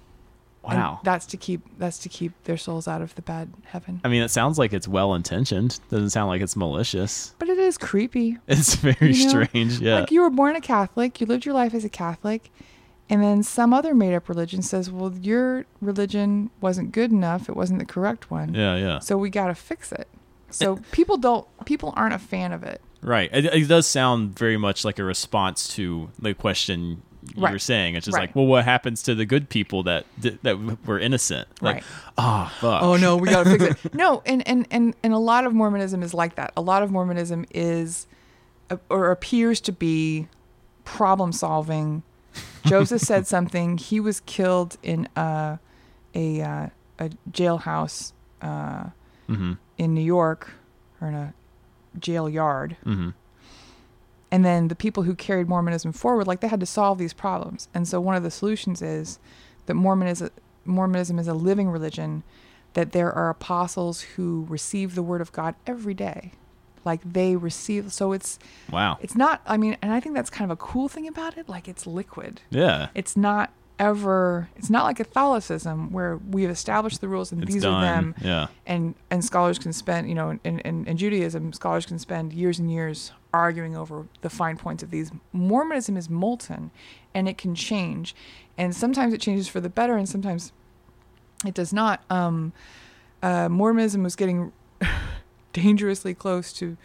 and 0.69 0.79
wow. 0.79 0.99
that's 1.03 1.25
to 1.27 1.37
keep 1.37 1.61
that's 1.77 1.97
to 1.99 2.09
keep 2.09 2.31
their 2.43 2.57
souls 2.57 2.87
out 2.87 3.01
of 3.01 3.15
the 3.15 3.21
bad 3.21 3.49
heaven. 3.65 4.01
I 4.03 4.09
mean 4.09 4.21
it 4.21 4.29
sounds 4.29 4.57
like 4.57 4.73
it's 4.73 4.87
well 4.87 5.13
intentioned 5.13 5.79
doesn't 5.89 6.09
sound 6.09 6.29
like 6.29 6.41
it's 6.41 6.55
malicious. 6.55 7.33
But 7.39 7.49
it 7.49 7.57
is 7.57 7.77
creepy. 7.77 8.37
it's 8.47 8.75
very 8.75 9.13
You 9.13 9.23
know, 9.23 9.29
strange 9.29 9.79
yeah. 9.79 9.99
Like 9.99 10.11
you 10.11 10.21
were 10.21 10.29
born 10.29 10.55
a 10.55 10.61
Catholic, 10.61 11.21
you 11.21 11.27
lived 11.27 11.45
your 11.45 11.55
life 11.55 11.73
as 11.73 11.85
a 11.85 11.89
Catholic, 11.89 12.51
And 13.09 13.23
then 13.23 13.41
some 13.41 13.73
other 13.73 13.95
made 13.95 14.13
up 14.13 14.27
religion 14.27 14.61
says, 14.61 14.91
well, 14.91 15.13
your 15.21 15.65
religion 15.81 16.49
wasn't 16.59 16.91
good 16.91 17.11
enough. 17.11 17.47
It 17.47 17.55
wasn't 17.55 17.79
the 17.79 17.85
correct 17.85 18.29
one. 18.29 18.53
Yeah, 18.53 18.75
yeah. 18.75 18.99
So 18.99 19.17
we 19.17 19.29
got 19.29 19.47
to 19.47 19.55
fix 19.55 19.91
it. 19.93 20.07
So 20.49 20.73
eh, 20.73 20.77
eh. 20.79 20.81
people 20.91 21.17
don't, 21.17 21.47
people 21.65 21.93
aren't 21.95 22.13
a 22.13 22.19
fan 22.19 22.51
of 22.51 22.63
it. 22.63 22.81
Right. 23.01 23.29
It, 23.31 23.45
it 23.45 23.67
does 23.67 23.87
sound 23.87 24.37
very 24.37 24.57
much 24.57 24.83
like 24.83 24.99
a 24.99 25.03
response 25.03 25.69
to 25.75 26.09
the 26.19 26.33
question 26.33 27.01
you 27.35 27.43
Right. 27.43 27.51
were 27.53 27.59
saying. 27.59 27.95
It's 27.95 28.05
just 28.05 28.15
Right. 28.15 28.29
like, 28.29 28.35
well, 28.35 28.45
what 28.45 28.63
happens 28.65 29.03
to 29.03 29.15
the 29.15 29.25
good 29.25 29.49
people 29.49 29.83
that 29.83 30.05
that 30.43 30.57
were 30.85 30.97
innocent? 30.99 31.47
Like, 31.61 31.75
Right. 31.75 31.83
oh 32.17 32.51
fuck. 32.59 32.81
Oh 32.83 32.95
no, 32.97 33.17
we 33.17 33.29
gotta 33.29 33.57
fix 33.57 33.85
it. 33.85 33.93
No, 33.93 34.21
and, 34.25 34.47
and 34.47 34.65
and 34.71 34.95
and 35.03 35.13
a 35.13 35.17
lot 35.17 35.45
of 35.45 35.53
Mormonism 35.53 36.03
is 36.03 36.13
like 36.13 36.35
that. 36.35 36.53
A 36.57 36.61
lot 36.61 36.83
of 36.83 36.91
Mormonism 36.91 37.45
is, 37.51 38.07
uh, 38.69 38.77
or 38.89 39.11
appears 39.11 39.59
to 39.61 39.71
be, 39.71 40.27
problem 40.85 41.31
solving. 41.33 42.03
Joseph 42.69 43.01
said 43.01 43.27
something. 43.27 43.77
He 43.77 43.99
was 43.99 44.19
killed 44.21 44.77
in 44.83 45.07
a 45.15 45.59
a 46.15 46.41
uh, 46.41 46.67
a 46.99 47.09
jailhouse 47.31 48.13
uh, 48.41 48.89
Mm-hmm. 49.29 49.53
in 49.77 49.93
New 49.93 50.01
York, 50.01 50.51
or 51.01 51.09
in 51.09 51.13
a 51.13 51.33
jail 51.99 52.29
yard. 52.29 52.77
Mm-hmm. 52.85 53.09
and 54.31 54.45
then 54.45 54.67
the 54.69 54.75
people 54.75 55.03
who 55.03 55.15
carried 55.15 55.49
Mormonism 55.49 55.91
forward, 55.91 56.27
like 56.27 56.39
they 56.39 56.47
had 56.47 56.59
to 56.61 56.65
solve 56.65 56.97
these 56.97 57.13
problems. 57.13 57.67
And 57.73 57.87
so 57.87 57.99
one 57.99 58.15
of 58.15 58.23
the 58.23 58.31
solutions 58.31 58.81
is 58.81 59.19
that 59.65 59.73
Mormon 59.73 60.07
is 60.07 60.21
a, 60.21 60.31
Mormonism 60.65 61.19
is 61.19 61.27
a 61.27 61.33
living 61.33 61.69
religion, 61.69 62.23
that 62.73 62.91
there 62.93 63.11
are 63.11 63.29
apostles 63.29 64.01
who 64.15 64.45
receive 64.49 64.95
the 64.95 65.03
word 65.03 65.19
of 65.21 65.31
God 65.33 65.55
every 65.65 65.93
day, 65.93 66.31
like 66.85 67.01
they 67.13 67.35
receive. 67.35 67.91
So 67.93 68.11
it's 68.13 68.39
Wow. 68.71 68.97
it's 69.01 69.15
not. 69.15 69.41
I 69.45 69.57
mean, 69.57 69.77
and 69.81 69.91
I 69.93 69.99
think 69.99 70.15
that's 70.15 70.29
kind 70.29 70.49
of 70.51 70.55
a 70.55 70.61
cool 70.61 70.87
thing 70.87 71.07
about 71.07 71.37
it. 71.37 71.47
Like 71.49 71.67
it's 71.67 71.85
liquid. 71.87 72.41
Yeah. 72.49 72.87
It's 72.95 73.15
not 73.17 73.51
ever. 73.79 74.49
It's 74.55 74.69
not 74.71 74.85
like 74.85 74.97
Catholicism 74.97 75.91
where 75.91 76.17
we've 76.17 76.49
established 76.49 76.99
the 76.99 77.07
rules 77.07 77.31
and 77.31 77.43
It's 77.43 77.53
these 77.53 77.61
done. 77.61 77.75
are 77.75 77.81
them 77.81 78.15
Yeah. 78.21 78.47
and 78.65 78.95
and 79.11 79.23
scholars 79.23 79.59
can 79.59 79.71
spend 79.71 80.09
you 80.09 80.15
know 80.15 80.39
in, 80.43 80.59
in, 80.59 80.85
in 80.87 80.97
judaism 80.97 81.53
scholars 81.53 81.85
can 81.85 81.99
spend 81.99 82.33
years 82.33 82.57
and 82.57 82.71
years 82.71 83.11
arguing 83.33 83.77
over 83.77 84.07
the 84.21 84.31
fine 84.31 84.57
points 84.57 84.81
of 84.81 84.89
these 84.89 85.11
mormonism 85.31 85.95
is 85.95 86.09
molten 86.09 86.71
and 87.13 87.29
it 87.29 87.37
can 87.37 87.53
change 87.53 88.15
and 88.57 88.75
sometimes 88.75 89.13
it 89.13 89.21
changes 89.21 89.47
for 89.47 89.61
the 89.61 89.69
better 89.69 89.95
and 89.95 90.09
sometimes 90.09 90.51
it 91.45 91.53
does 91.53 91.71
not 91.71 92.01
um, 92.09 92.53
uh, 93.21 93.47
mormonism 93.47 94.01
was 94.01 94.15
getting 94.15 94.51
dangerously 95.61 96.13
close 96.13 96.51
to 96.53 96.77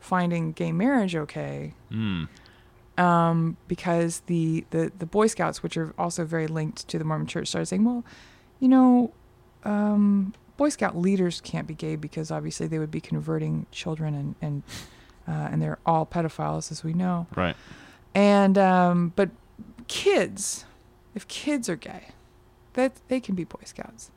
finding 0.00 0.52
gay 0.52 0.72
marriage 0.72 1.14
okay 1.16 1.72
Mm. 1.90 2.28
um, 2.98 3.56
because 3.66 4.20
the, 4.26 4.64
the 4.70 4.92
the 4.98 5.06
Boy 5.06 5.26
Scouts, 5.28 5.62
which 5.62 5.76
are 5.76 5.94
also 5.98 6.24
very 6.24 6.46
linked 6.46 6.86
to 6.88 6.98
the 6.98 7.04
Mormon 7.04 7.26
Church, 7.26 7.48
started 7.48 7.66
saying, 7.66 7.84
well, 7.84 8.04
you 8.60 8.68
know, 8.68 9.12
um, 9.64 10.34
Boy 10.56 10.68
Scout 10.70 10.96
leaders 10.96 11.40
can't 11.40 11.66
be 11.66 11.74
gay 11.74 11.96
because 11.96 12.30
obviously 12.30 12.66
they 12.66 12.78
would 12.78 12.90
be 12.90 13.00
converting 13.00 13.66
children 13.70 14.14
and 14.14 14.34
and 14.42 14.62
uh, 15.28 15.48
and 15.52 15.60
they're 15.62 15.78
all 15.86 16.04
pedophiles, 16.06 16.72
as 16.72 16.82
we 16.82 16.92
know. 16.92 17.26
Right. 17.36 17.56
And 18.14 18.56
um, 18.58 19.12
but 19.14 19.30
kids, 19.86 20.64
if 21.14 21.26
kids 21.28 21.68
are 21.68 21.76
gay, 21.76 22.08
that 22.74 22.92
they 23.08 23.20
can 23.20 23.34
be 23.34 23.44
Boy 23.44 23.62
Scouts. 23.64 24.10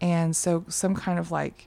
And 0.00 0.34
so 0.36 0.64
some 0.68 0.94
kind 0.94 1.18
of 1.18 1.30
like 1.30 1.66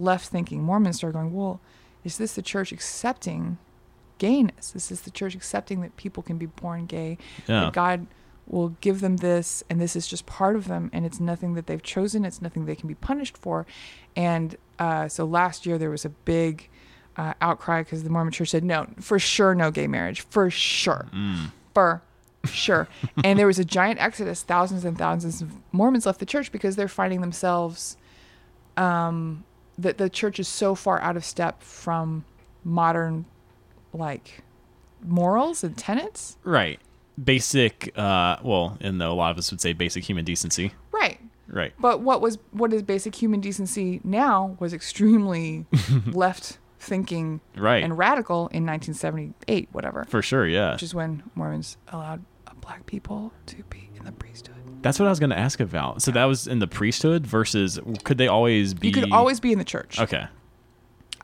left 0.00 0.28
thinking 0.28 0.62
Mormons 0.62 0.96
started 0.96 1.14
going, 1.14 1.32
well, 1.32 1.60
is 2.04 2.18
this 2.18 2.34
the 2.34 2.42
church 2.42 2.72
accepting 2.72 3.58
gayness? 4.18 4.70
This 4.70 4.84
is 4.84 4.88
this 4.88 5.00
the 5.02 5.10
church 5.10 5.34
accepting 5.34 5.80
that 5.82 5.96
people 5.96 6.22
can 6.22 6.38
be 6.38 6.46
born 6.46 6.86
gay? 6.86 7.18
Yeah. 7.46 7.62
That 7.62 7.72
God 7.72 8.06
will 8.46 8.70
give 8.80 9.00
them 9.00 9.18
this 9.18 9.62
and 9.70 9.80
this 9.80 9.94
is 9.94 10.08
just 10.08 10.26
part 10.26 10.56
of 10.56 10.66
them 10.66 10.90
and 10.92 11.06
it's 11.06 11.20
nothing 11.20 11.54
that 11.54 11.66
they've 11.66 11.82
chosen. 11.82 12.24
It's 12.24 12.42
nothing 12.42 12.66
they 12.66 12.74
can 12.74 12.88
be 12.88 12.94
punished 12.94 13.36
for. 13.36 13.66
And 14.16 14.56
uh, 14.78 15.08
so 15.08 15.24
last 15.24 15.66
year 15.66 15.78
there 15.78 15.90
was 15.90 16.04
a 16.04 16.08
big 16.08 16.68
uh, 17.16 17.34
outcry 17.40 17.82
because 17.82 18.02
the 18.02 18.10
Mormon 18.10 18.32
church 18.32 18.50
said, 18.50 18.64
no, 18.64 18.86
for 18.98 19.18
sure, 19.18 19.54
no 19.54 19.70
gay 19.70 19.86
marriage. 19.86 20.22
For 20.22 20.50
sure. 20.50 21.08
Mm. 21.14 21.52
For 21.74 22.02
sure. 22.44 22.88
and 23.24 23.38
there 23.38 23.46
was 23.46 23.58
a 23.58 23.64
giant 23.64 24.00
exodus. 24.00 24.42
Thousands 24.42 24.84
and 24.84 24.98
thousands 24.98 25.42
of 25.42 25.52
Mormons 25.72 26.06
left 26.06 26.18
the 26.18 26.26
church 26.26 26.50
because 26.50 26.76
they're 26.76 26.88
finding 26.88 27.20
themselves 27.20 27.96
um, 28.76 29.44
that 29.82 29.98
the 29.98 30.08
church 30.10 30.38
is 30.38 30.48
so 30.48 30.74
far 30.74 31.00
out 31.00 31.16
of 31.16 31.24
step 31.24 31.62
from 31.62 32.24
modern, 32.64 33.24
like, 33.92 34.42
morals 35.02 35.64
and 35.64 35.76
tenets. 35.76 36.36
Right. 36.44 36.78
Basic. 37.22 37.92
Uh. 37.96 38.36
Well, 38.42 38.78
and 38.80 39.00
though 39.00 39.12
a 39.12 39.14
lot 39.14 39.30
of 39.30 39.38
us 39.38 39.50
would 39.50 39.60
say 39.60 39.72
basic 39.72 40.04
human 40.04 40.24
decency. 40.24 40.72
Right. 40.92 41.18
Right. 41.48 41.72
But 41.78 42.00
what 42.00 42.20
was 42.20 42.38
what 42.52 42.72
is 42.72 42.82
basic 42.82 43.14
human 43.14 43.40
decency 43.40 44.00
now 44.04 44.56
was 44.60 44.72
extremely 44.72 45.66
left 46.06 46.58
thinking 46.78 47.40
Right. 47.56 47.82
and 47.82 47.98
radical 47.98 48.48
in 48.48 48.64
1978, 48.64 49.68
whatever, 49.72 50.04
For 50.08 50.22
sure. 50.22 50.46
Yeah. 50.46 50.72
which 50.72 50.82
is 50.82 50.94
when 50.94 51.22
Mormons 51.34 51.76
allowed 51.88 52.24
black 52.62 52.86
people 52.86 53.32
to 53.46 53.56
be 53.64 53.90
in 53.98 54.04
the 54.04 54.12
priesthood. 54.12 54.54
That's 54.82 54.98
what 54.98 55.06
I 55.06 55.10
was 55.10 55.18
going 55.18 55.30
to 55.30 55.38
ask 55.38 55.60
about. 55.60 56.02
So 56.02 56.10
that 56.12 56.24
was 56.24 56.46
in 56.46 56.58
the 56.58 56.66
priesthood 56.66 57.26
versus 57.26 57.78
could 58.04 58.18
they 58.18 58.28
always 58.28 58.74
be? 58.74 58.88
You 58.88 58.94
could 58.94 59.12
always 59.12 59.40
be 59.40 59.52
in 59.52 59.58
the 59.58 59.64
church. 59.64 59.98
Okay. 60.00 60.26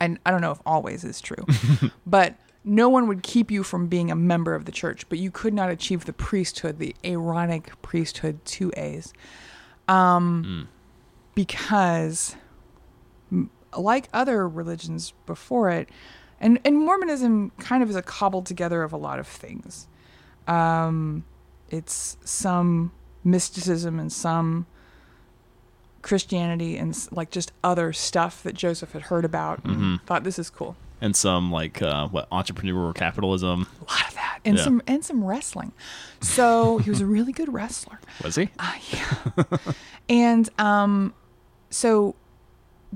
and 0.00 0.18
I 0.26 0.30
don't 0.30 0.40
know 0.40 0.50
if 0.52 0.60
always 0.66 1.04
is 1.04 1.20
true, 1.20 1.44
but 2.06 2.34
no 2.64 2.88
one 2.88 3.06
would 3.06 3.22
keep 3.22 3.50
you 3.50 3.62
from 3.62 3.86
being 3.86 4.10
a 4.10 4.16
member 4.16 4.54
of 4.54 4.64
the 4.64 4.72
church, 4.72 5.08
but 5.08 5.18
you 5.18 5.30
could 5.30 5.54
not 5.54 5.70
achieve 5.70 6.04
the 6.04 6.12
priesthood, 6.12 6.78
the 6.78 6.94
Aaronic 7.04 7.80
priesthood, 7.80 8.44
two 8.44 8.72
A's, 8.76 9.12
um, 9.88 10.68
because 11.34 12.34
like 13.76 14.08
other 14.12 14.48
religions 14.48 15.12
before 15.26 15.70
it, 15.70 15.88
and 16.40 16.58
and 16.64 16.76
Mormonism 16.78 17.52
kind 17.58 17.82
of 17.82 17.90
is 17.90 17.96
a 17.96 18.02
cobbled 18.02 18.46
together 18.46 18.82
of 18.82 18.92
a 18.92 18.96
lot 18.96 19.18
of 19.18 19.26
things. 19.26 19.86
Um, 20.48 21.24
it's 21.70 22.16
some 22.24 22.92
mysticism 23.26 23.98
and 23.98 24.10
some 24.12 24.64
Christianity 26.02 26.76
and 26.76 26.96
like 27.10 27.30
just 27.30 27.52
other 27.64 27.92
stuff 27.92 28.42
that 28.44 28.54
Joseph 28.54 28.92
had 28.92 29.02
heard 29.02 29.24
about 29.24 29.64
and 29.64 30.00
thought 30.02 30.22
this 30.24 30.38
is 30.38 30.48
cool. 30.50 30.76
And 31.00 31.14
some 31.14 31.50
like 31.50 31.82
uh, 31.82 32.08
what 32.08 32.30
entrepreneurial 32.30 32.94
capitalism 32.94 33.66
A 33.86 33.92
lot 33.92 34.08
of 34.08 34.14
that 34.14 34.38
and 34.44 34.56
Yeah. 34.56 34.64
some 34.64 34.82
and 34.86 35.04
some 35.04 35.24
wrestling. 35.24 35.72
So 36.20 36.78
he 36.78 36.88
was 36.90 37.00
a 37.00 37.06
really 37.06 37.32
good 37.32 37.52
wrestler. 37.52 38.00
was 38.24 38.36
he? 38.36 38.48
Uh, 38.58 38.72
yeah. 38.92 39.56
and 40.08 40.48
um, 40.58 41.12
so 41.70 42.14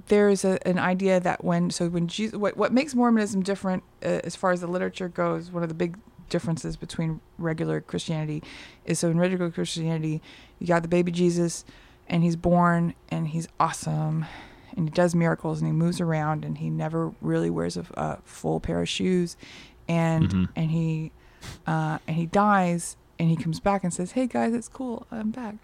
there's 0.07 0.45
a, 0.45 0.65
an 0.67 0.79
idea 0.79 1.21
that 1.21 1.45
when 1.45 1.71
so 1.71 1.89
when 1.89 2.07
Jesus, 2.07 2.39
what 2.39 2.57
what 2.57 2.73
makes 2.73 2.95
Mormonism 2.95 3.43
different 3.43 3.83
uh, 4.03 4.21
as 4.25 4.35
far 4.37 4.53
as 4.53 4.61
the 4.61 4.67
literature 4.69 5.09
goes, 5.09 5.51
one 5.51 5.63
of 5.65 5.69
the 5.69 5.75
big 5.75 5.99
differences 6.31 6.77
between 6.77 7.21
regular 7.37 7.81
Christianity 7.83 8.43
is 8.87 8.99
so 8.99 9.11
in 9.11 9.19
regular 9.21 9.51
Christianity, 9.51 10.23
you 10.59 10.67
got 10.67 10.83
the 10.83 10.89
baby 10.89 11.13
Jesus, 11.13 11.65
and 12.09 12.23
he's 12.23 12.37
born 12.37 12.95
and 13.11 13.29
he's 13.29 13.47
awesome. 13.61 14.25
And 14.77 14.89
he 14.89 14.95
does 14.95 15.15
miracles 15.15 15.61
and 15.61 15.69
he 15.69 15.73
moves 15.73 16.01
around 16.01 16.45
and 16.45 16.57
he 16.59 16.71
never 16.71 17.13
really 17.21 17.51
wears 17.51 17.77
a, 17.77 17.85
a 17.95 18.19
full 18.25 18.61
pair 18.61 18.81
of 18.81 18.89
shoes, 18.89 19.37
and 19.89 20.29
Mhm. 20.31 20.49
and 20.57 20.71
he 20.71 21.13
uh, 21.67 21.99
and 22.07 22.17
he 22.17 22.27
dies 22.27 22.97
and 23.19 23.29
he 23.29 23.37
comes 23.37 23.61
back 23.61 23.83
and 23.85 23.93
says, 23.93 24.13
"Hey 24.13 24.27
guys, 24.27 24.55
it's 24.55 24.69
cool, 24.69 25.07
I'm 25.11 25.31
back." 25.31 25.57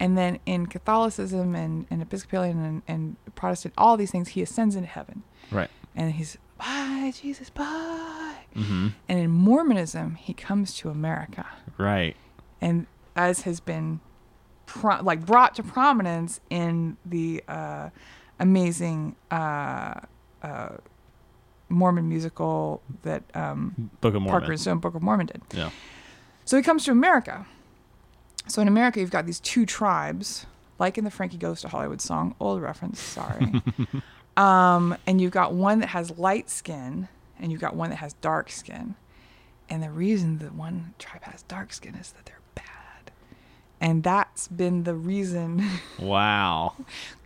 And 0.00 0.16
then 0.16 0.38
in 0.46 0.66
Catholicism 0.66 1.54
and, 1.54 1.86
and 1.90 2.02
Episcopalian 2.02 2.58
and, 2.64 2.82
and 2.88 3.16
Protestant, 3.34 3.74
all 3.78 3.96
these 3.96 4.10
things, 4.10 4.28
he 4.30 4.42
ascends 4.42 4.74
into 4.76 4.88
heaven, 4.88 5.22
Right. 5.50 5.70
and 5.94 6.12
he's 6.12 6.38
bye 6.58 7.12
Jesus, 7.14 7.50
bye. 7.50 8.41
Mm-hmm. 8.54 8.88
And 9.08 9.18
in 9.18 9.30
Mormonism, 9.30 10.14
he 10.16 10.32
comes 10.34 10.74
to 10.78 10.88
America, 10.90 11.46
Right. 11.78 12.16
and 12.60 12.86
as 13.16 13.42
has 13.42 13.60
been 13.60 14.00
pro- 14.66 15.02
like 15.02 15.24
brought 15.26 15.54
to 15.56 15.62
prominence 15.62 16.40
in 16.50 16.96
the 17.04 17.42
uh, 17.48 17.90
amazing 18.40 19.16
uh, 19.30 19.94
uh, 20.42 20.68
Mormon 21.68 22.08
musical 22.08 22.82
that 23.02 23.22
um, 23.34 23.90
Book 24.00 24.14
of 24.14 24.22
Mormon. 24.22 24.30
Parker 24.40 24.52
and 24.52 24.60
Stone 24.60 24.78
Book 24.78 24.94
of 24.94 25.02
Mormon 25.02 25.26
did. 25.26 25.42
Yeah. 25.54 25.70
So 26.44 26.56
he 26.56 26.62
comes 26.62 26.84
to 26.86 26.90
America. 26.90 27.46
So 28.48 28.60
in 28.60 28.68
America, 28.68 28.98
you've 29.00 29.10
got 29.10 29.24
these 29.26 29.40
two 29.40 29.64
tribes, 29.64 30.46
like 30.78 30.98
in 30.98 31.04
the 31.04 31.10
Frankie 31.10 31.36
Goes 31.38 31.60
to 31.62 31.68
Hollywood 31.68 32.00
song, 32.00 32.34
old 32.40 32.60
reference, 32.60 33.00
sorry. 33.00 33.62
um, 34.36 34.96
and 35.06 35.20
you've 35.20 35.30
got 35.32 35.54
one 35.54 35.78
that 35.80 35.90
has 35.90 36.18
light 36.18 36.50
skin, 36.50 37.08
and 37.42 37.52
you've 37.52 37.60
got 37.60 37.76
one 37.76 37.90
that 37.90 37.96
has 37.96 38.14
dark 38.14 38.48
skin. 38.50 38.94
And 39.68 39.82
the 39.82 39.90
reason 39.90 40.38
that 40.38 40.54
one 40.54 40.94
tribe 40.98 41.22
has 41.24 41.42
dark 41.42 41.72
skin 41.72 41.94
is 41.94 42.12
that 42.12 42.24
they're 42.26 42.40
bad. 42.54 43.10
And 43.80 44.02
that's 44.02 44.48
been 44.48 44.84
the 44.84 44.94
reason 44.94 45.62
Wow. 45.98 46.74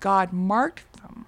God 0.00 0.32
marked 0.32 0.92
them. 1.02 1.26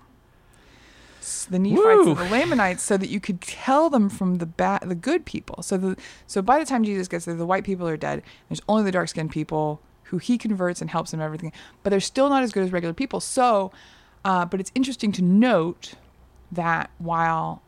the 1.50 1.58
Nephites 1.58 1.78
Woo. 1.86 2.08
and 2.10 2.16
the 2.18 2.30
Lamanites, 2.30 2.82
so 2.82 2.96
that 2.96 3.08
you 3.10 3.20
could 3.20 3.40
tell 3.40 3.90
them 3.90 4.08
from 4.08 4.36
the 4.36 4.46
bad, 4.46 4.82
the 4.88 4.94
good 4.94 5.24
people. 5.26 5.62
So 5.62 5.76
the 5.76 5.96
so 6.26 6.40
by 6.40 6.58
the 6.58 6.64
time 6.64 6.82
Jesus 6.84 7.08
gets 7.08 7.26
there, 7.26 7.34
the 7.34 7.46
white 7.46 7.64
people 7.64 7.86
are 7.86 7.96
dead. 7.96 8.22
There's 8.48 8.62
only 8.68 8.84
the 8.84 8.92
dark 8.92 9.08
skinned 9.08 9.30
people 9.30 9.80
who 10.04 10.16
he 10.18 10.38
converts 10.38 10.80
and 10.80 10.88
helps 10.88 11.10
them 11.10 11.20
everything, 11.20 11.52
but 11.82 11.90
they're 11.90 12.00
still 12.00 12.30
not 12.30 12.42
as 12.42 12.50
good 12.52 12.62
as 12.62 12.72
regular 12.72 12.94
people. 12.94 13.20
So, 13.20 13.70
uh, 14.24 14.46
but 14.46 14.58
it's 14.60 14.72
interesting 14.74 15.12
to 15.12 15.22
note 15.22 15.94
that 16.50 16.90
while 16.96 17.60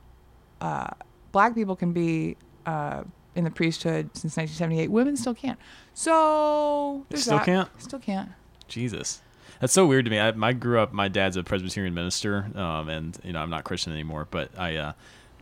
uh, 0.62 0.88
black 1.32 1.54
people 1.54 1.76
can 1.76 1.92
be 1.92 2.36
uh, 2.66 3.04
in 3.34 3.44
the 3.44 3.50
priesthood 3.50 4.10
since 4.14 4.36
1978, 4.36 4.88
women 4.90 5.16
still 5.16 5.34
can't. 5.34 5.58
So 5.94 7.04
there's 7.08 7.22
Still 7.22 7.38
that. 7.38 7.44
can't? 7.46 7.68
Still 7.78 7.98
can't. 7.98 8.30
Jesus. 8.68 9.20
That's 9.60 9.72
so 9.72 9.86
weird 9.86 10.06
to 10.06 10.10
me. 10.10 10.18
I, 10.18 10.28
I 10.30 10.52
grew 10.52 10.80
up. 10.80 10.92
My 10.92 11.08
dad's 11.08 11.36
a 11.36 11.42
Presbyterian 11.42 11.92
minister, 11.94 12.50
um, 12.54 12.88
and 12.88 13.18
you 13.22 13.32
know 13.32 13.40
I'm 13.40 13.50
not 13.50 13.64
Christian 13.64 13.92
anymore. 13.92 14.26
But 14.30 14.50
I, 14.58 14.76
uh, 14.76 14.92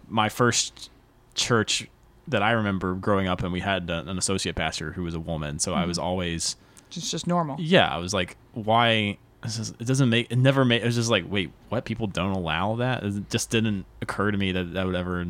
my 0.09 0.29
first 0.29 0.91
church 1.35 1.87
that 2.27 2.43
I 2.43 2.51
remember 2.53 2.95
growing 2.95 3.27
up 3.29 3.43
and 3.43 3.53
we 3.53 3.61
had 3.61 3.91
uh, 3.91 4.03
an 4.07 4.19
associate 4.19 4.55
pastor 4.57 4.93
who 4.93 5.03
was 5.05 5.15
a 5.15 5.21
woman. 5.21 5.59
So 5.59 5.73
I 5.73 5.79
Mm-hmm. 5.81 5.89
was 5.89 5.99
always, 5.99 6.57
Just 6.91 7.11
just 7.11 7.27
normal. 7.27 7.57
yeah, 7.61 7.89
I 7.89 7.99
was 7.99 8.13
like, 8.13 8.37
why? 8.55 9.19
Is, 9.45 9.71
it 9.79 9.87
doesn't 9.87 10.11
make. 10.11 10.31
It 10.33 10.37
never 10.37 10.65
made. 10.65 10.83
It 10.83 10.87
was 10.87 10.97
just 10.97 11.11
like, 11.11 11.25
wait, 11.29 11.53
what? 11.69 11.85
People 11.85 12.09
don't 12.09 12.33
allow 12.33 12.75
that. 12.77 13.05
It 13.05 13.31
just 13.31 13.51
didn't 13.51 13.87
occur 14.03 14.31
to 14.33 14.37
me 14.37 14.51
that 14.53 14.75
that 14.75 14.85
would 14.85 14.97
ever 14.97 15.25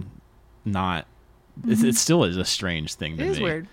not. 0.69 1.07
It, 1.67 1.83
it 1.83 1.97
still 1.97 2.25
is 2.25 2.37
a 2.37 2.45
strange 2.45 2.95
thing 2.95 3.17
to 3.17 3.23
Mm-hmm. 3.23 3.29
It 3.31 3.33
is 3.33 3.39
me. 3.39 3.45
weird. 3.45 3.69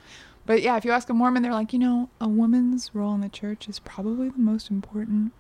But 0.48 0.62
yeah, 0.62 0.78
if 0.78 0.86
you 0.86 0.92
ask 0.92 1.10
a 1.10 1.14
Mormon, 1.14 1.42
they're 1.44 1.52
like, 1.52 1.74
you 1.74 1.80
know, 1.80 2.10
a 2.22 2.28
woman's 2.28 2.92
role 2.94 3.14
in 3.16 3.22
the 3.22 3.30
church 3.30 3.68
is 3.68 3.80
probably 3.80 4.30
the 4.30 4.38
most 4.40 4.70
important 4.70 5.32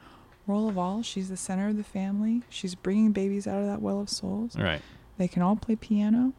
role 0.47 0.67
of 0.67 0.77
all. 0.77 1.01
She's 1.03 1.29
the 1.29 1.37
center 1.37 1.67
of 1.69 1.77
the 1.77 1.83
family. 1.83 2.41
She's 2.49 2.73
bringing 2.75 3.11
babies 3.11 3.45
out 3.47 3.59
of 3.61 3.67
that 3.67 3.81
well 3.81 3.99
of 4.01 4.09
souls. 4.09 4.55
Right. 4.57 4.81
They 5.17 5.27
can 5.27 5.41
all 5.43 5.55
play 5.55 5.75
piano. 5.75 6.33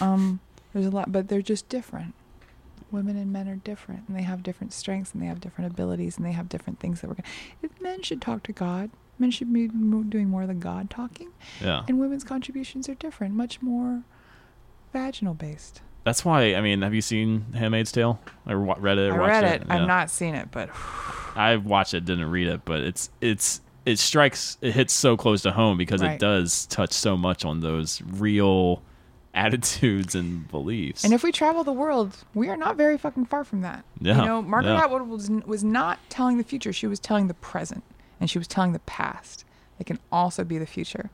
Um, 0.00 0.40
there's 0.72 0.86
a 0.86 0.90
lot, 0.90 1.10
but 1.12 1.28
they're 1.28 1.42
just 1.42 1.68
different. 1.68 2.14
Women 2.92 3.16
and 3.16 3.32
men 3.32 3.48
are 3.48 3.56
different, 3.56 4.04
and 4.06 4.16
they 4.16 4.22
have 4.22 4.42
different 4.44 4.72
strengths, 4.72 5.12
and 5.12 5.20
they 5.20 5.26
have 5.26 5.40
different 5.40 5.70
abilities, 5.72 6.16
and 6.16 6.24
they 6.24 6.32
have 6.32 6.48
different 6.48 6.78
things 6.78 7.00
that 7.00 7.08
we're 7.08 7.14
gonna. 7.14 7.28
If 7.62 7.80
men 7.80 8.02
should 8.02 8.22
talk 8.22 8.44
to 8.44 8.52
God, 8.52 8.90
men 9.18 9.32
should 9.32 9.52
be 9.52 9.66
doing 9.68 10.28
more 10.28 10.42
of 10.42 10.48
the 10.48 10.54
God 10.54 10.88
talking, 10.88 11.30
Yeah. 11.60 11.82
and 11.88 11.98
women's 11.98 12.22
contributions 12.22 12.88
are 12.88 12.94
different, 12.94 13.34
much 13.34 13.60
more 13.60 14.02
vaginal 14.96 15.34
based. 15.34 15.82
That's 16.04 16.24
why. 16.24 16.54
I 16.54 16.60
mean, 16.60 16.82
have 16.82 16.94
you 16.94 17.00
seen 17.02 17.46
*Handmaid's 17.54 17.90
Tale* 17.92 18.18
wa- 18.46 18.76
read 18.78 18.98
it? 18.98 19.10
Or 19.10 19.22
I 19.22 19.26
read 19.28 19.44
it. 19.44 19.62
it. 19.62 19.66
Yeah. 19.66 19.74
I've 19.74 19.88
not 19.88 20.08
seen 20.10 20.34
it, 20.34 20.48
but 20.52 20.70
I 21.36 21.56
watched 21.56 21.94
it, 21.94 22.04
didn't 22.04 22.30
read 22.30 22.46
it, 22.48 22.64
but 22.64 22.80
it's 22.80 23.10
it's 23.20 23.60
it 23.84 23.98
strikes 23.98 24.56
it 24.62 24.72
hits 24.72 24.92
so 24.92 25.16
close 25.16 25.42
to 25.42 25.52
home 25.52 25.76
because 25.76 26.02
Right. 26.02 26.12
it 26.12 26.20
does 26.20 26.66
touch 26.66 26.92
so 26.92 27.16
much 27.16 27.44
on 27.44 27.60
those 27.60 28.00
real 28.02 28.82
attitudes 29.34 30.14
and 30.14 30.48
beliefs. 30.48 31.04
and 31.04 31.12
if 31.12 31.22
we 31.22 31.30
travel 31.30 31.62
the 31.62 31.72
world, 31.72 32.16
we 32.34 32.48
are 32.48 32.56
not 32.56 32.76
very 32.76 32.96
fucking 32.96 33.26
far 33.26 33.44
from 33.44 33.60
that. 33.60 33.84
Yeah, 34.00 34.20
You 34.20 34.24
know, 34.26 34.42
Margaret 34.42 34.72
yeah. 34.72 34.84
Atwood 34.84 35.02
was 35.08 35.28
was 35.44 35.62
not 35.64 35.98
telling 36.08 36.38
the 36.38 36.44
future; 36.44 36.72
she 36.72 36.86
was 36.86 36.98
telling 37.00 37.26
the 37.28 37.34
present, 37.34 37.82
and 38.20 38.30
she 38.30 38.38
was 38.38 38.46
telling 38.48 38.72
the 38.72 38.78
past. 38.80 39.44
It 39.78 39.84
can 39.86 39.98
also 40.10 40.42
be 40.42 40.56
the 40.56 40.66
future. 40.66 41.10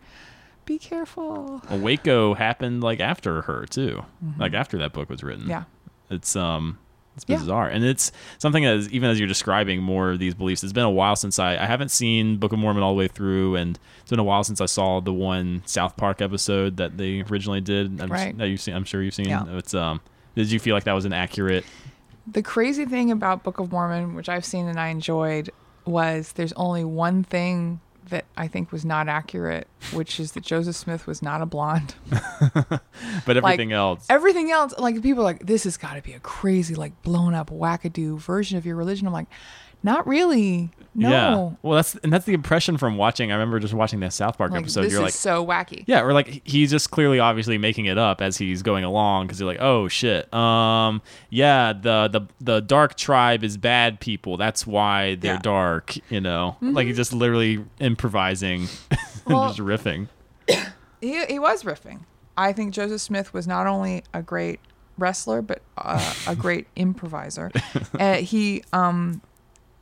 Be 0.64 0.78
careful. 0.78 1.60
Well, 1.68 1.78
Waco 1.80 2.34
happened 2.34 2.82
like 2.82 3.00
after 3.00 3.42
her 3.42 3.66
too, 3.66 4.04
like 4.38 4.54
after 4.54 4.78
that 4.78 4.92
book 4.92 5.10
was 5.10 5.22
written. 5.22 5.42
Mm-hmm. 5.42 5.50
Yeah. 5.50 5.64
it's 6.10 6.36
um 6.36 6.78
it's 7.16 7.24
Yeah. 7.28 7.38
bizarre 7.38 7.68
and 7.68 7.84
it's 7.84 8.10
something 8.38 8.64
as 8.64 8.88
even 8.90 9.10
as 9.10 9.18
you're 9.18 9.28
describing 9.28 9.82
more 9.82 10.12
of 10.12 10.18
these 10.18 10.34
beliefs 10.34 10.62
it's 10.64 10.72
been 10.72 10.84
a 10.84 10.90
while 10.90 11.14
since 11.14 11.38
i 11.38 11.52
i 11.58 11.66
haven't 11.66 11.90
seen 11.90 12.38
book 12.38 12.52
of 12.54 12.58
mormon 12.58 12.82
all 12.82 12.92
the 12.94 12.98
way 12.98 13.06
through 13.08 13.54
and 13.56 13.78
it's 14.00 14.08
been 14.08 14.18
a 14.18 14.24
while 14.24 14.42
since 14.42 14.62
i 14.62 14.66
saw 14.66 14.98
the 14.98 15.12
one 15.12 15.62
south 15.66 15.94
park 15.98 16.22
episode 16.22 16.78
that 16.78 16.96
they 16.96 17.20
originally 17.30 17.60
did 17.60 18.00
I'm, 18.00 18.10
Right. 18.10 18.36
that 18.38 18.46
you've 18.48 18.62
seen 18.62 18.74
i'm 18.74 18.84
sure 18.84 19.02
you've 19.02 19.12
seen 19.14 19.28
Yeah. 19.28 19.44
it's 19.58 19.74
um 19.74 20.00
did 20.34 20.50
you 20.50 20.58
feel 20.58 20.74
like 20.74 20.84
that 20.84 20.94
was 20.94 21.04
an 21.04 21.12
accurate 21.12 21.66
The 22.26 22.42
crazy 22.42 22.86
thing 22.86 23.10
about 23.10 23.42
Book 23.42 23.58
of 23.58 23.70
Mormon, 23.72 24.14
which 24.14 24.28
I've 24.30 24.44
seen 24.46 24.66
and 24.66 24.78
I 24.80 24.88
enjoyed, 24.88 25.50
was 25.84 26.32
there's 26.32 26.52
only 26.54 26.84
one 26.84 27.24
thing 27.24 27.80
that 28.08 28.24
I 28.36 28.48
think 28.48 28.72
was 28.72 28.84
not 28.84 29.08
accurate, 29.08 29.68
which 29.92 30.18
is 30.18 30.32
that 30.32 30.42
Joseph 30.42 30.76
Smith 30.76 31.06
was 31.06 31.22
not 31.22 31.42
a 31.42 31.46
blonde. 31.46 31.94
but 33.26 33.36
everything 33.36 33.72
else 33.72 34.06
Everything 34.10 34.50
else, 34.50 34.74
like 34.78 35.02
people 35.02 35.22
are 35.22 35.24
like, 35.24 35.46
this 35.46 35.64
has 35.64 35.76
got 35.76 35.94
to 35.94 36.02
be 36.02 36.12
a 36.12 36.20
crazy, 36.20 36.74
like 36.74 37.00
blown 37.02 37.34
up 37.34 37.50
wackadoo 37.50 38.18
version 38.18 38.58
of 38.58 38.66
your 38.66 38.76
religion. 38.76 39.06
I'm 39.06 39.12
like, 39.12 39.28
not 39.82 40.06
really. 40.06 40.70
No. 40.94 41.08
yeah 41.08 41.50
well 41.62 41.76
that's 41.76 41.94
and 41.94 42.12
that's 42.12 42.26
the 42.26 42.34
impression 42.34 42.76
from 42.76 42.98
watching 42.98 43.30
i 43.32 43.34
remember 43.34 43.58
just 43.58 43.72
watching 43.72 44.00
that 44.00 44.12
south 44.12 44.36
park 44.36 44.50
Like, 44.52 44.60
episode 44.60 44.82
this 44.82 44.92
you're 44.92 45.00
is 45.00 45.04
like 45.06 45.14
so 45.14 45.42
wacky. 45.46 45.84
Yeah, 45.86 46.02
or 46.02 46.12
like 46.12 46.42
he's 46.46 46.70
just 46.70 46.90
clearly 46.90 47.18
obviously 47.18 47.56
making 47.56 47.86
it 47.86 47.96
up 47.96 48.20
as 48.20 48.36
he's 48.36 48.60
going 48.60 48.84
along 48.84 49.26
because 49.26 49.40
you're 49.40 49.46
like, 49.46 49.62
oh 49.62 49.88
shit, 49.88 50.30
um, 50.34 51.00
yeah, 51.30 51.72
the 51.72 52.08
the 52.08 52.20
the 52.42 52.60
dark 52.60 52.96
tribe 52.98 53.42
is 53.42 53.56
bad 53.56 54.00
people. 54.00 54.36
That's 54.36 54.66
why 54.66 55.14
they're 55.14 55.30
Yeah. 55.30 55.36
Mm-hmm. 55.36 55.42
dark. 55.42 55.94
You 56.10 56.20
know, 56.20 56.58
like 56.60 56.86
he's 56.88 56.96
just 56.96 57.14
literally 57.14 57.64
improvising 57.80 58.68
and 58.90 59.00
Well- 59.26 59.48
just 59.54 59.60
riffing. 59.60 60.08
He, 61.00 61.24
he 61.26 61.38
was 61.38 61.62
riffing. 61.64 62.00
I 62.36 62.52
think 62.52 62.72
Joseph 62.74 63.00
Smith 63.00 63.32
was 63.34 63.46
not 63.46 63.66
only 63.66 64.04
a 64.14 64.22
great 64.22 64.60
wrestler, 64.98 65.42
but 65.42 65.62
uh, 65.76 66.14
a 66.28 66.36
great 66.36 66.66
improviser. 66.76 67.50
uh, 67.98 68.14
he, 68.16 68.62
um, 68.72 69.20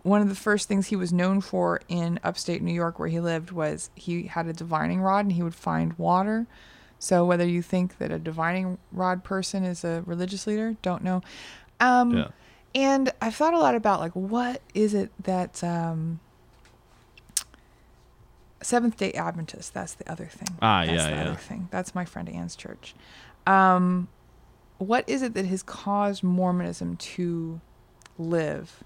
one 0.03 0.23
of 0.23 0.29
the 0.29 0.35
first 0.35 0.69
things 0.69 0.89
he 0.89 0.97
was 0.97 1.13
known 1.13 1.41
for 1.41 1.81
in 1.89 2.19
upstate 2.25 2.63
New 2.63 2.73
York, 2.73 2.99
where 2.99 3.09
he 3.09 3.21
lived, 3.21 3.51
was 3.51 3.91
he 3.95 4.25
had 4.25 4.47
a 4.47 4.53
divining 4.53 5.01
rod 5.01 5.27
and 5.27 5.33
he 5.33 5.43
would 5.43 5.55
find 5.55 5.93
water. 5.99 6.47
So 6.99 7.25
whether 7.25 7.47
you 7.47 7.63
think 7.63 7.99
that 7.99 8.11
a 8.11 8.19
divining 8.19 8.79
rod 8.93 9.25
person 9.25 9.65
is 9.65 9.85
a 9.85 10.03
religious 10.07 10.47
leader, 10.47 10.77
don't 10.83 11.03
know. 11.03 11.23
Um, 11.81 12.17
Yeah. 12.17 12.29
And 12.75 13.13
I've 13.21 13.35
thought 13.35 13.53
a 13.53 13.59
lot 13.59 13.75
about 13.75 13.99
like 13.99 14.13
what 14.13 14.63
is 14.75 14.95
it 14.95 15.11
that 15.25 15.65
um, 15.65 16.21
Seventh 18.63 18.97
Day 18.97 19.13
Adventist. 19.13 19.75
That's 19.75 19.95
the 19.95 20.11
other 20.11 20.27
thing. 20.27 20.57
Ah, 20.63 20.85
that's 20.85 20.93
yeah, 20.93 21.11
the 21.11 21.17
yeah. 21.17 21.23
Other 21.31 21.35
thing. 21.37 21.69
That's 21.71 21.95
my 21.95 22.05
friend 22.05 22.29
Ann's 22.29 22.55
church. 22.55 22.95
Um, 23.47 24.09
what 24.79 25.09
is 25.09 25.23
it 25.23 25.35
that 25.35 25.47
has 25.47 25.63
caused 25.63 26.23
Mormonism 26.23 26.97
to 26.97 27.61
live 28.19 28.85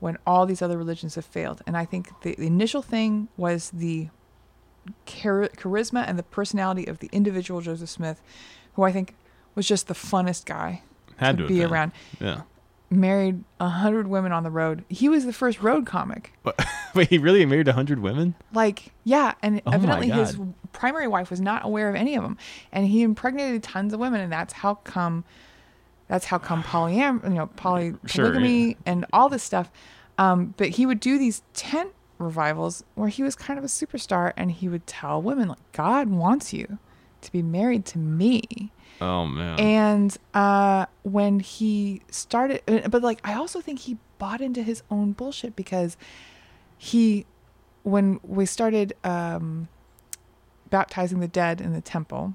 when 0.00 0.18
all 0.26 0.46
these 0.46 0.60
other 0.60 0.76
religions 0.76 1.14
have 1.14 1.24
failed? 1.24 1.62
And 1.66 1.76
I 1.76 1.84
think 1.84 2.08
the, 2.22 2.34
the 2.34 2.46
initial 2.46 2.82
thing 2.82 3.28
was 3.36 3.70
the 3.70 4.08
char- 5.06 5.50
charisma 5.56 6.04
and 6.06 6.18
the 6.18 6.22
personality 6.22 6.86
of 6.86 6.98
the 6.98 7.08
individual 7.12 7.60
Joseph 7.60 7.88
Smith, 7.88 8.20
who 8.74 8.82
I 8.82 8.92
think 8.92 9.14
was 9.54 9.66
just 9.66 9.88
the 9.88 9.94
funnest 9.94 10.46
guy 10.46 10.82
Had 11.16 11.36
to 11.38 11.42
to 11.44 11.48
be 11.48 11.64
around. 11.64 11.92
Yeah. 12.20 12.42
Married 12.92 13.44
a 13.60 13.68
hundred 13.68 14.08
women 14.08 14.32
on 14.32 14.42
the 14.42 14.50
road. 14.50 14.84
He 14.88 15.08
was 15.08 15.24
the 15.24 15.32
first 15.32 15.62
road 15.62 15.86
comic. 15.86 16.32
But 16.42 16.60
wait, 16.94 17.08
he 17.08 17.18
really 17.18 17.46
married 17.46 17.68
a 17.68 17.72
hundred 17.72 18.00
women? 18.00 18.34
Like, 18.52 18.92
yeah, 19.04 19.34
and 19.42 19.62
Oh 19.64 19.70
evidently 19.70 20.08
his 20.08 20.36
primary 20.72 21.06
wife 21.06 21.30
was 21.30 21.40
not 21.40 21.64
aware 21.64 21.88
of 21.88 21.94
any 21.94 22.16
of 22.16 22.24
them, 22.24 22.36
and 22.72 22.86
he 22.86 23.02
impregnated 23.02 23.62
tons 23.62 23.92
of 23.92 24.00
women, 24.00 24.20
and 24.20 24.32
that's 24.32 24.54
how 24.54 24.74
come, 24.76 25.24
that's 26.10 26.24
how 26.24 26.38
come 26.38 26.64
polyam, 26.64 27.22
you 27.22 27.36
know, 27.36 27.46
poly 27.46 27.94
Sure, 28.04 28.24
polygamy 28.24 28.76
and 28.84 29.06
all 29.12 29.28
this 29.28 29.44
stuff. 29.44 29.70
Um, 30.18 30.54
but 30.56 30.70
he 30.70 30.84
would 30.84 30.98
do 30.98 31.18
these 31.18 31.42
tent 31.54 31.92
revivals 32.18 32.82
where 32.96 33.08
he 33.08 33.22
was 33.22 33.36
kind 33.36 33.60
of 33.60 33.64
a 33.64 33.68
superstar, 33.68 34.32
and 34.36 34.50
he 34.50 34.68
would 34.68 34.88
tell 34.88 35.22
women 35.22 35.48
like, 35.48 35.72
God 35.72 36.08
wants 36.08 36.52
you 36.52 36.78
to 37.20 37.30
be 37.30 37.42
married 37.42 37.84
to 37.86 37.98
me. 37.98 38.72
Oh 39.00 39.24
man. 39.24 39.60
And 39.60 40.16
uh, 40.34 40.86
when 41.04 41.38
he 41.38 42.02
started, 42.10 42.60
uh, 42.66 42.88
but 42.88 43.02
like, 43.02 43.20
I 43.22 43.34
also 43.34 43.60
think 43.60 43.78
he 43.78 43.96
bought 44.18 44.40
into 44.40 44.64
his 44.64 44.82
own 44.90 45.12
bullshit 45.12 45.54
because 45.54 45.96
he, 46.76 47.24
when 47.84 48.18
we 48.24 48.46
started 48.46 48.94
um, 49.04 49.68
baptizing 50.70 51.20
the 51.20 51.28
dead 51.28 51.60
in 51.60 51.72
the 51.72 51.80
temple, 51.80 52.34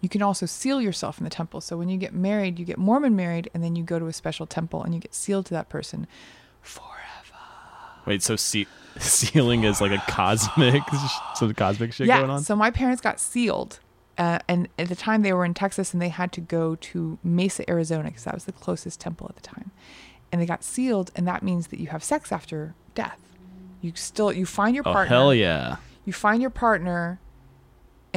you 0.00 0.08
can 0.08 0.22
also 0.22 0.46
seal 0.46 0.80
yourself 0.80 1.18
in 1.18 1.24
the 1.24 1.30
temple. 1.30 1.60
So 1.60 1.76
when 1.76 1.88
you 1.88 1.98
get 1.98 2.14
married, 2.14 2.58
you 2.58 2.64
get 2.64 2.78
Mormon 2.78 3.16
married, 3.16 3.50
and 3.52 3.62
then 3.62 3.76
you 3.76 3.82
go 3.82 3.98
to 3.98 4.06
a 4.06 4.12
special 4.12 4.46
temple 4.46 4.82
and 4.82 4.94
you 4.94 5.00
get 5.00 5.14
sealed 5.14 5.46
to 5.46 5.54
that 5.54 5.68
person 5.68 6.06
forever. 6.60 7.38
wait, 8.06 8.22
so 8.22 8.36
se- 8.36 8.66
sealing 8.98 9.64
is 9.64 9.80
like 9.80 9.92
a 9.92 10.02
cosmic, 10.08 10.82
some 11.34 11.52
cosmic 11.54 11.92
shit 11.92 12.06
yeah. 12.06 12.18
going 12.18 12.30
on? 12.30 12.42
So 12.42 12.54
my 12.54 12.70
parents 12.70 13.00
got 13.00 13.20
sealed. 13.20 13.80
Uh, 14.16 14.40
and 14.48 14.68
at 14.80 14.88
the 14.88 14.96
time 14.96 15.22
they 15.22 15.32
were 15.32 15.44
in 15.44 15.54
Texas 15.54 15.92
and 15.92 16.02
they 16.02 16.08
had 16.08 16.32
to 16.32 16.40
go 16.40 16.74
to 16.74 17.18
Mesa, 17.22 17.68
Arizona 17.70 18.08
because 18.08 18.24
that 18.24 18.34
was 18.34 18.46
the 18.46 18.52
closest 18.52 18.98
temple 18.98 19.26
at 19.28 19.36
the 19.36 19.42
time. 19.42 19.70
And 20.32 20.42
they 20.42 20.46
got 20.46 20.62
sealed, 20.62 21.10
and 21.16 21.26
that 21.26 21.42
means 21.42 21.68
that 21.68 21.80
you 21.80 21.86
have 21.86 22.04
sex 22.04 22.32
after 22.32 22.74
death. 22.94 23.18
You 23.80 23.92
still 23.94 24.32
you 24.32 24.44
find 24.44 24.74
your 24.74 24.84
partner. 24.84 25.00
oh 25.00 25.06
partner. 25.06 25.16
hell 25.16 25.34
yeah. 25.34 25.76
You 26.04 26.12
find 26.12 26.42
your 26.42 26.50
partner, 26.50 27.20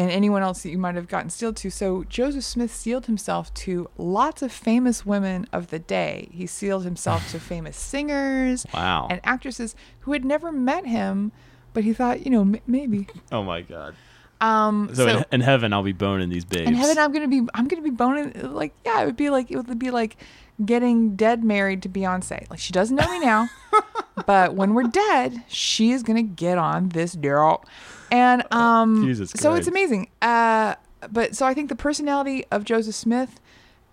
and 0.01 0.09
anyone 0.11 0.41
else 0.41 0.63
that 0.63 0.69
you 0.69 0.77
might 0.77 0.95
have 0.95 1.07
gotten 1.07 1.29
sealed 1.29 1.55
to. 1.57 1.69
So 1.69 2.03
Joseph 2.05 2.43
Smith 2.43 2.73
sealed 2.73 3.05
himself 3.05 3.53
to 3.65 3.89
lots 3.97 4.41
of 4.41 4.51
famous 4.51 5.05
women 5.05 5.45
of 5.53 5.69
the 5.69 5.79
day. 5.79 6.29
He 6.31 6.47
sealed 6.47 6.83
himself 6.85 7.29
to 7.31 7.39
famous 7.53 7.77
singers 7.77 8.65
Wow. 8.73 9.07
and 9.09 9.19
actresses 9.23 9.75
who 10.01 10.13
had 10.13 10.25
never 10.25 10.51
met 10.51 10.85
him, 10.85 11.31
but 11.73 11.83
he 11.83 11.93
thought, 11.93 12.25
you 12.25 12.31
know, 12.31 12.41
m- 12.41 12.55
maybe. 12.65 13.07
oh 13.31 13.43
my 13.43 13.61
god. 13.61 13.93
Um, 14.39 14.89
So, 14.93 15.05
so 15.05 15.17
in, 15.19 15.25
in 15.33 15.41
heaven, 15.41 15.71
I'll 15.71 15.83
be 15.83 15.91
boning 15.91 16.29
these 16.29 16.45
babes. 16.45 16.67
in 16.67 16.73
heaven, 16.73 16.97
I'm 16.97 17.11
gonna 17.11 17.27
be 17.27 17.41
I'm 17.53 17.67
gonna 17.67 17.83
be 17.83 17.91
boning 17.91 18.33
like 18.53 18.73
yeah, 18.85 19.03
it 19.03 19.05
would 19.05 19.15
be 19.17 19.29
like 19.29 19.51
it 19.51 19.57
would 19.57 19.77
be 19.77 19.91
like 19.91 20.17
getting 20.65 21.15
dead 21.15 21.43
married 21.43 21.81
to 21.83 21.89
Beyonce. 21.89 22.49
Like 22.49 22.59
she 22.59 22.73
doesn't 22.73 22.95
know 22.95 23.09
me 23.11 23.19
now, 23.19 23.49
but 24.25 24.55
when 24.55 24.73
we're 24.73 24.83
dead, 24.83 25.43
she 25.47 25.91
is 25.91 26.03
gonna 26.03 26.23
get 26.23 26.57
on 26.57 26.89
this 26.89 27.15
girl, 27.15 27.65
and 28.11 28.43
um, 28.53 29.03
Jesus 29.05 29.31
so 29.31 29.53
it's 29.53 29.67
amazing. 29.67 30.09
Uh, 30.21 30.75
but 31.11 31.35
so 31.35 31.45
I 31.45 31.53
think 31.53 31.69
the 31.69 31.75
personality 31.75 32.45
of 32.51 32.63
Joseph 32.63 32.95
Smith, 32.95 33.39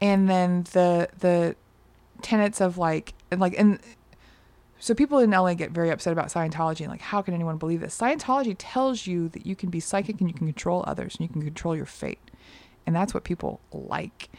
and 0.00 0.28
then 0.28 0.64
the 0.72 1.08
the 1.18 1.56
tenets 2.22 2.60
of 2.60 2.78
like 2.78 3.14
and 3.30 3.40
like 3.40 3.54
and 3.58 3.78
so 4.80 4.94
people 4.94 5.18
in 5.18 5.30
LA 5.30 5.54
get 5.54 5.72
very 5.72 5.90
upset 5.90 6.12
about 6.12 6.28
Scientology 6.28 6.80
and 6.80 6.90
like 6.90 7.00
how 7.00 7.22
can 7.22 7.34
anyone 7.34 7.58
believe 7.58 7.80
this? 7.80 7.98
Scientology 7.98 8.54
tells 8.58 9.06
you 9.06 9.28
that 9.30 9.44
you 9.46 9.56
can 9.56 9.70
be 9.70 9.80
psychic 9.80 10.20
and 10.20 10.28
you 10.28 10.34
can 10.34 10.46
control 10.46 10.84
others 10.86 11.16
and 11.16 11.28
you 11.28 11.32
can 11.32 11.42
control 11.42 11.76
your 11.76 11.86
fate. 11.86 12.20
And 12.86 12.94
that's 12.94 13.12
what 13.12 13.24
people 13.24 13.60
like. 13.72 14.30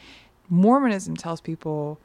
Mormonism 0.50 1.16
tells 1.16 1.42
people 1.42 2.00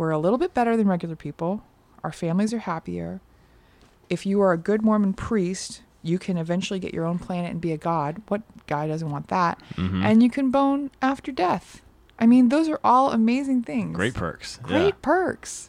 we're 0.00 0.10
a 0.10 0.18
little 0.18 0.38
bit 0.38 0.54
better 0.54 0.78
than 0.78 0.88
regular 0.88 1.14
people. 1.14 1.62
Our 2.02 2.10
families 2.10 2.54
are 2.54 2.60
happier. 2.60 3.20
If 4.08 4.24
you 4.24 4.40
are 4.40 4.52
a 4.52 4.56
good 4.56 4.80
Mormon 4.80 5.12
priest, 5.12 5.82
you 6.02 6.18
can 6.18 6.38
eventually 6.38 6.80
get 6.80 6.94
your 6.94 7.04
own 7.04 7.18
planet 7.18 7.50
and 7.50 7.60
be 7.60 7.70
a 7.72 7.76
god. 7.76 8.22
What 8.28 8.40
guy 8.66 8.88
doesn't 8.88 9.10
want 9.10 9.28
that? 9.28 9.60
Mm-hmm. 9.76 10.02
And 10.02 10.22
you 10.22 10.30
can 10.30 10.50
bone 10.50 10.90
after 11.02 11.30
death. 11.30 11.82
I 12.18 12.24
mean, 12.24 12.48
those 12.48 12.66
are 12.66 12.80
all 12.82 13.12
amazing 13.12 13.62
things 13.64 13.94
Great 13.94 14.14
perks. 14.14 14.58
great 14.62 14.86
Yeah. 14.86 14.90
perks. 15.02 15.68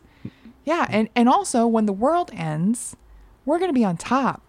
Yeah, 0.64 0.86
and 0.90 1.10
and 1.14 1.28
also 1.28 1.68
when 1.68 1.86
the 1.86 1.92
world 1.94 2.32
ends, 2.34 2.96
we're 3.46 3.60
gonna 3.60 3.74
be 3.74 3.84
on 3.84 3.98
top. 3.98 4.42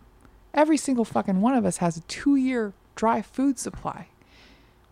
Every 0.55 0.77
single 0.77 1.05
fucking 1.05 1.41
one 1.41 1.55
of 1.55 1.65
us 1.67 1.79
has 1.79 1.97
a 1.97 2.03
two-year 2.03 2.73
dry 2.95 3.21
food 3.21 3.59
supply. 3.59 4.07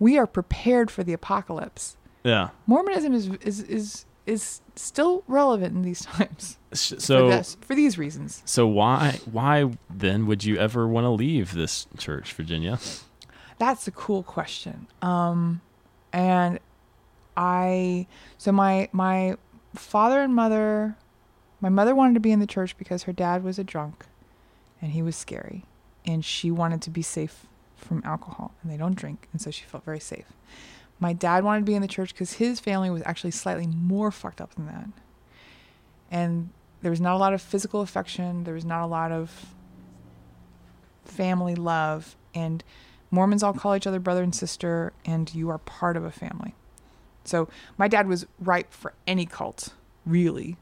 We 0.00 0.18
are 0.18 0.26
prepared 0.26 0.90
for 0.90 1.05
the 1.05 1.12
apocalypse. 1.12 1.96
Yeah. 2.24 2.48
Mormonism 2.66 3.14
is 3.14 3.29
is 3.42 3.61
is 3.62 4.05
is 4.26 4.61
still 4.76 5.24
relevant 5.26 5.74
in 5.74 5.83
these 5.83 6.04
times 6.04 6.59
S- 6.72 6.90
for 6.90 7.00
So, 7.00 7.28
this 7.28 7.56
for 7.61 7.74
these 7.74 7.98
reasons. 7.98 8.42
so 8.44 8.66
why, 8.66 9.18
why 9.30 9.70
then 9.88 10.26
would 10.26 10.44
you 10.44 10.56
ever 10.59 10.87
want 10.87 11.04
to 11.04 11.11
leave 11.11 11.52
this 11.54 11.87
church, 11.98 12.33
Virginia? 12.35 12.78
That's 13.59 13.87
a 13.88 13.90
cool 13.90 14.22
question. 14.22 14.87
Um, 15.02 15.61
and 16.12 16.59
I 17.37 18.06
so 18.38 18.52
my 18.52 18.88
my 18.92 19.37
father 19.74 20.20
and 20.22 20.35
mother, 20.35 20.96
my 21.61 21.68
mother 21.68 21.94
wanted 21.94 22.14
to 22.14 22.20
be 22.20 22.33
in 22.33 22.40
the 22.40 22.46
church 22.46 22.76
because 22.78 23.04
her 23.04 23.12
dad 23.12 23.42
was 23.44 23.59
a 23.59 23.64
drunk, 23.64 24.04
and 24.83 24.92
he 24.92 25.02
was 25.02 25.16
scary, 25.16 25.64
and 26.06 26.24
she 26.24 26.50
wanted 26.50 26.83
to 26.83 26.90
be 26.90 27.02
safe 27.02 27.46
from 27.76 28.02
alcohol, 28.04 28.52
and 28.62 28.70
they 28.70 28.76
don't 28.76 28.94
drink, 28.96 29.28
and 29.33 29.40
so 29.40 29.50
she 29.50 29.64
felt 29.64 29.85
very 29.85 30.00
safe. 30.00 30.26
My 31.00 31.14
dad 31.14 31.44
wanted 31.44 31.60
to 31.60 31.64
be 31.64 31.74
in 31.74 31.82
the 31.82 31.88
church 31.88 32.12
because 32.12 32.34
his 32.34 32.60
family 32.60 32.90
was 32.90 33.02
actually 33.06 33.30
slightly 33.30 33.66
more 33.66 34.10
fucked 34.10 34.40
up 34.40 34.54
than 34.54 34.66
that, 34.66 34.88
and 36.10 36.50
there 36.82 36.90
was 36.90 37.00
not 37.00 37.14
a 37.14 37.18
lot 37.18 37.32
of 37.32 37.42
physical 37.42 37.80
affection. 37.80 38.44
There 38.44 38.54
was 38.54 38.64
not 38.64 38.84
a 38.84 38.86
lot 38.86 39.10
of 39.10 39.54
family 41.04 41.54
love, 41.54 42.16
and 42.34 42.62
Mormons 43.10 43.42
all 43.42 43.52
call 43.52 43.74
each 43.74 43.86
other 43.86 43.98
brother 43.98 44.22
and 44.22 44.34
sister, 44.34 44.92
and 45.04 45.34
you 45.34 45.48
are 45.48 45.58
part 45.58 45.96
of 45.96 46.04
a 46.04 46.10
family. 46.10 46.54
So 47.24 47.48
my 47.76 47.88
dad 47.88 48.06
was 48.06 48.26
ripe 48.38 48.72
for 48.72 48.92
any 49.06 49.26
cult, 49.26 49.74
really. 50.06 50.56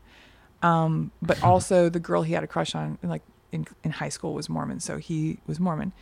Um, 0.63 1.13
but 1.21 1.43
also 1.45 1.89
the 1.89 2.01
girl 2.01 2.23
he 2.23 2.35
had 2.35 2.45
a 2.45 2.49
crush 2.49 2.75
on, 2.75 2.99
like 3.03 3.23
in 3.51 3.67
in 3.83 3.91
high 3.93 4.09
school, 4.09 4.35
was 4.35 4.49
Mormon, 4.49 4.81
so 4.81 4.99
he 4.99 5.39
was 5.47 5.59
Mormon. 5.59 5.93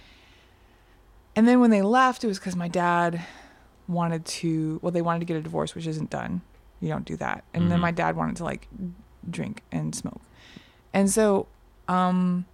And 1.34 1.46
then 1.46 1.60
when 1.60 1.70
they 1.70 1.82
left, 1.82 2.24
it 2.24 2.28
was 2.28 2.38
because 2.38 2.56
my 2.56 2.68
dad 2.68 3.22
wanted 3.88 4.24
to. 4.24 4.78
Well, 4.82 4.92
they 4.92 5.02
wanted 5.02 5.20
to 5.20 5.24
get 5.26 5.36
a 5.36 5.42
divorce, 5.42 5.74
which 5.74 5.86
isn't 5.86 6.10
done. 6.10 6.40
You 6.80 6.88
don't 6.88 7.04
do 7.04 7.16
that. 7.16 7.44
And 7.54 7.70
then 7.70 7.78
Mhm. 7.78 7.82
my 7.82 7.90
dad 7.90 8.16
wanted 8.16 8.36
to 8.36 8.44
like 8.44 8.68
drink 9.28 9.62
and 9.72 9.94
smoke, 9.94 10.20
and 10.92 11.10
so 11.10 11.46
um, 11.88 12.44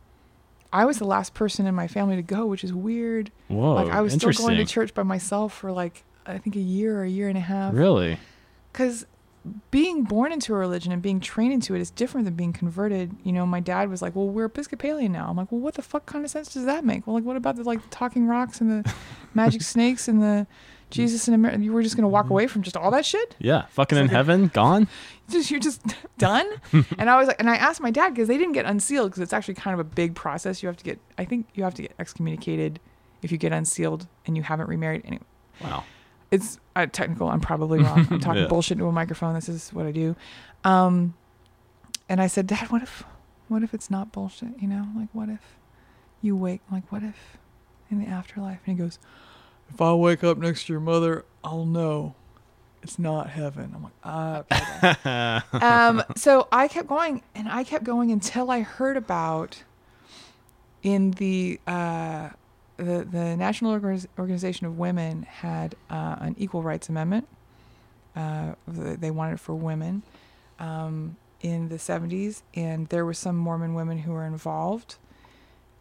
I 0.72 0.84
was 0.84 0.98
the 0.98 1.04
last 1.06 1.34
person 1.34 1.66
in 1.66 1.74
my 1.74 1.88
family 1.88 2.16
to 2.16 2.22
go, 2.22 2.46
which 2.46 2.64
is 2.64 2.72
weird. 2.72 3.30
Whoa. 3.48 3.74
like 3.74 3.90
I 3.92 4.00
was 4.00 4.12
still 4.14 4.32
going 4.32 4.56
to 4.58 4.64
church 4.64 4.94
by 4.94 5.02
myself 5.02 5.52
for 5.54 5.72
like 5.72 6.04
I 6.26 6.38
think 6.38 6.54
a 6.56 6.60
year 6.60 6.98
or 7.00 7.04
a 7.04 7.08
year 7.08 7.28
and 7.28 7.36
a 7.36 7.42
half. 7.42 7.74
Really? 7.74 8.18
Because 8.72 9.06
being 9.72 10.04
born 10.04 10.30
into 10.32 10.54
a 10.54 10.56
religion 10.56 10.92
and 10.92 11.02
being 11.02 11.18
trained 11.18 11.52
into 11.52 11.74
it 11.74 11.80
is 11.80 11.90
different 11.90 12.24
than 12.26 12.34
being 12.34 12.52
converted. 12.52 13.16
You 13.24 13.32
know, 13.32 13.44
my 13.44 13.58
dad 13.58 13.90
was 13.90 14.00
like, 14.00 14.14
"Well, 14.14 14.28
we're 14.28 14.44
Episcopalian 14.44 15.10
now." 15.10 15.26
I'm 15.28 15.36
like, 15.36 15.50
"Well, 15.50 15.60
what 15.60 15.74
the 15.74 15.82
fuck 15.82 16.06
kind 16.06 16.24
of 16.24 16.30
sense 16.30 16.54
does 16.54 16.64
that 16.64 16.84
make?" 16.84 17.06
Well, 17.06 17.14
like, 17.16 17.24
what 17.24 17.36
about 17.36 17.56
the 17.56 17.64
like 17.64 17.80
talking 17.90 18.26
rocks 18.28 18.60
and 18.60 18.70
the 18.84 18.94
magic 19.34 19.62
snakes 19.62 20.06
and 20.06 20.22
the 20.22 20.46
Jesus 20.92 21.26
in 21.28 21.34
America? 21.34 21.60
You 21.62 21.72
were 21.72 21.82
just 21.82 21.96
gonna 21.96 22.08
walk 22.08 22.30
away 22.30 22.46
from 22.46 22.62
just 22.62 22.76
all 22.76 22.90
that 22.92 23.04
shit? 23.04 23.34
Yeah. 23.38 23.66
Fucking 23.70 23.98
in 23.98 24.04
like 24.04 24.12
heaven? 24.12 24.48
Gone? 24.48 24.88
Just 25.30 25.50
you're 25.50 25.60
just 25.60 25.80
done? 26.18 26.46
and 26.98 27.08
I 27.08 27.16
was 27.16 27.26
like, 27.26 27.38
and 27.40 27.48
I 27.48 27.56
asked 27.56 27.80
my 27.80 27.90
dad 27.90 28.10
because 28.10 28.28
they 28.28 28.36
didn't 28.36 28.52
get 28.52 28.66
unsealed 28.66 29.10
because 29.10 29.22
it's 29.22 29.32
actually 29.32 29.54
kind 29.54 29.72
of 29.72 29.80
a 29.80 29.84
big 29.84 30.14
process. 30.14 30.62
You 30.62 30.66
have 30.66 30.76
to 30.76 30.84
get, 30.84 30.98
I 31.16 31.24
think 31.24 31.46
you 31.54 31.64
have 31.64 31.72
to 31.74 31.82
get 31.82 31.92
excommunicated 31.98 32.80
if 33.22 33.32
you 33.32 33.38
get 33.38 33.50
unsealed 33.52 34.06
and 34.26 34.36
you 34.36 34.42
haven't 34.42 34.68
remarried. 34.68 35.02
Anyway, 35.06 35.22
Wow. 35.62 35.84
it's 36.30 36.58
uh, 36.76 36.84
technical. 36.86 37.28
I'm 37.28 37.40
probably 37.40 37.78
wrong. 37.78 38.06
I'm 38.10 38.20
talking 38.20 38.42
Yeah. 38.42 38.48
bullshit 38.48 38.76
into 38.76 38.86
a 38.88 38.92
microphone. 38.92 39.34
This 39.34 39.48
is 39.48 39.70
what 39.72 39.86
I 39.86 39.92
do. 39.92 40.16
Um, 40.64 41.14
and 42.10 42.20
I 42.20 42.26
said, 42.26 42.46
Dad, 42.46 42.70
what 42.70 42.82
if, 42.82 43.04
what 43.48 43.62
if 43.62 43.72
it's 43.72 43.90
not 43.90 44.12
bullshit? 44.12 44.60
You 44.60 44.68
know, 44.68 44.86
like 44.94 45.08
what 45.14 45.30
if 45.30 45.40
you 46.20 46.36
wake? 46.36 46.60
Like 46.70 46.90
what 46.92 47.02
if 47.02 47.38
in 47.90 48.00
the 48.00 48.06
afterlife? 48.06 48.58
And 48.66 48.76
he 48.76 48.82
goes, 48.82 48.98
If 49.72 49.80
I 49.80 49.92
wake 49.94 50.22
up 50.22 50.38
next 50.38 50.66
to 50.66 50.72
your 50.72 50.80
mother, 50.80 51.24
I'll 51.42 51.64
know 51.64 52.14
it's 52.82 52.98
not 52.98 53.30
heaven. 53.30 53.72
I'm 53.74 53.82
like, 53.84 53.92
uh, 54.04 54.42
okay, 55.54 55.64
um, 55.64 56.02
so 56.16 56.48
I 56.50 56.68
kept 56.68 56.88
going 56.88 57.22
and 57.34 57.48
I 57.48 57.64
kept 57.64 57.84
going 57.84 58.10
until 58.10 58.50
I 58.50 58.60
heard 58.60 58.96
about 58.96 59.62
in 60.82 61.12
the 61.12 61.60
uh, 61.66 62.30
the 62.76 63.06
the 63.10 63.36
National 63.36 63.78
Organiz- 63.78 64.08
Organization 64.18 64.66
of 64.66 64.78
Women 64.78 65.22
had 65.22 65.74
uh, 65.88 66.16
an 66.20 66.34
equal 66.38 66.62
rights 66.62 66.88
amendment. 66.88 67.28
Uh, 68.14 68.54
they 68.66 69.10
wanted 69.10 69.34
it 69.34 69.40
for 69.40 69.54
women 69.54 70.02
um, 70.58 71.16
in 71.40 71.70
the 71.70 71.76
70s, 71.76 72.42
and 72.54 72.86
there 72.88 73.06
were 73.06 73.14
some 73.14 73.36
Mormon 73.36 73.72
women 73.72 73.98
who 73.98 74.12
were 74.12 74.26
involved. 74.26 74.96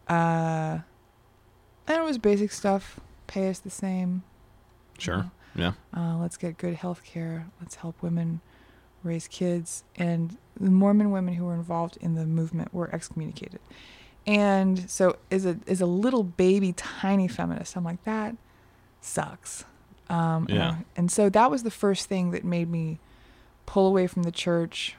Uh, 0.08 0.78
and 1.86 1.98
it 1.98 2.04
was 2.04 2.16
basic 2.16 2.52
stuff: 2.52 3.00
pay 3.32 3.48
us 3.48 3.58
the 3.58 3.70
same. 3.70 4.22
Sure. 4.98 5.30
Yeah. 5.54 5.72
Uh, 5.96 6.16
let's 6.18 6.36
get 6.36 6.58
good 6.58 6.74
health 6.74 7.02
care. 7.04 7.46
Let's 7.60 7.76
help 7.76 8.02
women 8.02 8.40
raise 9.02 9.26
kids. 9.28 9.84
And 9.96 10.36
the 10.58 10.70
Mormon 10.70 11.10
women 11.10 11.34
who 11.34 11.44
were 11.44 11.54
involved 11.54 11.96
in 12.00 12.14
the 12.14 12.26
movement 12.26 12.72
were 12.72 12.88
excommunicated. 12.94 13.60
And 14.26 14.88
so, 14.90 15.16
as 15.30 15.44
a 15.46 15.58
as 15.66 15.80
a 15.80 15.86
little 15.86 16.22
baby, 16.22 16.72
tiny 16.74 17.26
feminist, 17.28 17.76
I'm 17.76 17.84
like 17.84 18.02
that 18.04 18.36
sucks. 19.00 19.64
Um, 20.08 20.46
and 20.48 20.50
Yeah. 20.58 20.70
I- 20.70 20.84
and 20.96 21.10
so 21.10 21.28
that 21.30 21.50
was 21.50 21.62
the 21.64 21.70
first 21.70 22.06
thing 22.08 22.30
that 22.32 22.44
made 22.44 22.68
me 22.70 22.98
pull 23.66 23.86
away 23.88 24.06
from 24.06 24.22
the 24.24 24.30
church. 24.32 24.96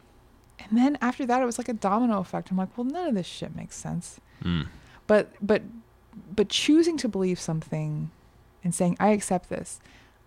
And 0.59 0.77
then 0.77 0.97
after 1.01 1.25
that, 1.25 1.41
it 1.41 1.45
was 1.45 1.57
like 1.57 1.69
a 1.69 1.73
domino 1.73 2.19
effect. 2.19 2.49
I'm 2.51 2.57
like, 2.57 2.75
well, 2.77 2.85
none 2.85 3.07
of 3.09 3.15
this 3.15 3.27
shit 3.27 3.55
makes 3.55 3.75
sense 3.75 4.19
Mm. 4.43 4.67
but 5.07 5.31
but 5.41 5.61
but 6.35 6.49
choosing 6.49 6.97
to 6.97 7.07
believe 7.07 7.39
something 7.39 8.11
and 8.63 8.73
saying 8.73 8.95
i 8.99 9.09
accept 9.09 9.49
this. 9.49 9.79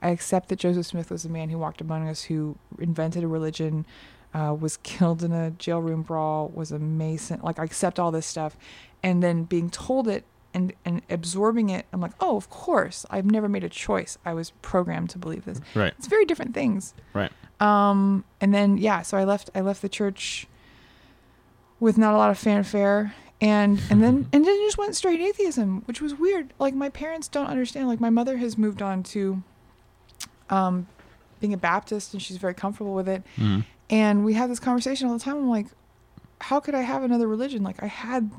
I 0.02 0.10
accept 0.10 0.48
that 0.50 0.58
joseph 0.58 0.86
smith 0.86 1.10
was 1.10 1.24
a 1.24 1.28
man 1.28 1.48
who 1.50 1.58
walked 1.58 1.80
among 1.80 2.08
us 2.08 2.24
who 2.24 2.56
invented 2.78 3.24
a 3.24 3.28
religion 3.28 3.86
uh, 4.34 4.54
was 4.58 4.76
killed 4.82 5.22
in 5.22 5.32
a 5.32 5.50
jail 5.52 5.80
room 5.80 6.02
brawl 6.02 6.48
was 6.54 6.70
a 6.72 6.78
mason 6.78 7.40
like 7.42 7.58
i 7.58 7.64
accept 7.64 7.98
all 7.98 8.10
this 8.10 8.26
stuff. 8.26 8.56
And 9.02 9.22
then 9.22 9.44
being 9.44 9.70
told 9.70 10.08
it 10.08 10.24
and 10.52 10.72
and 10.84 11.02
absorbing 11.10 11.70
it 11.70 11.86
i'm 11.92 12.00
like 12.00 12.12
oh 12.20 12.36
of 12.36 12.48
course. 12.50 13.06
I've 13.10 13.30
never 13.30 13.48
made 13.48 13.64
a 13.64 13.68
choice. 13.68 14.18
I 14.24 14.34
was 14.34 14.50
programmed 14.62 15.10
to 15.10 15.18
believe 15.18 15.44
this. 15.44 15.60
Right. 15.74 15.94
it's 15.98 16.08
very 16.08 16.24
different 16.24 16.54
things. 16.54 16.92
Right. 17.14 17.32
um 17.60 18.24
and 18.40 18.52
then 18.52 18.76
yeah 18.78 19.02
so 19.02 19.16
i 19.16 19.24
left 19.24 19.48
i 19.54 19.60
left 19.60 19.80
the 19.82 19.88
church 19.88 20.46
with 21.80 21.96
not 21.98 22.14
a 22.14 22.16
lot 22.16 22.30
of 22.30 22.38
fanfare 22.38 23.14
and 23.40 23.80
and 23.90 24.02
then 24.02 24.28
and 24.32 24.44
then 24.44 24.56
just 24.66 24.78
went 24.78 24.94
straight 24.96 25.20
atheism 25.20 25.82
which 25.86 26.00
was 26.00 26.14
weird 26.14 26.52
like 26.58 26.74
my 26.74 26.88
parents 26.88 27.28
don't 27.28 27.46
understand 27.48 27.86
like 27.88 28.00
my 28.00 28.10
mother 28.10 28.36
has 28.38 28.56
moved 28.56 28.80
on 28.82 29.02
to 29.02 29.42
um 30.50 30.86
being 31.40 31.52
a 31.52 31.56
baptist 31.58 32.12
and 32.14 32.22
she's 32.22 32.36
very 32.38 32.54
comfortable 32.54 32.94
with 32.94 33.08
it 33.08 33.22
Mm. 33.36 33.64
and 33.90 34.24
we 34.24 34.34
have 34.34 34.48
this 34.48 34.58
conversation 34.60 35.06
all 35.08 35.14
the 35.14 35.22
time 35.22 35.36
i'm 35.36 35.48
like 35.50 35.66
how 36.40 36.60
could 36.60 36.74
i 36.74 36.80
have 36.82 37.02
another 37.02 37.28
religion 37.28 37.62
like 37.62 37.82
i 37.82 37.86
had 37.86 38.30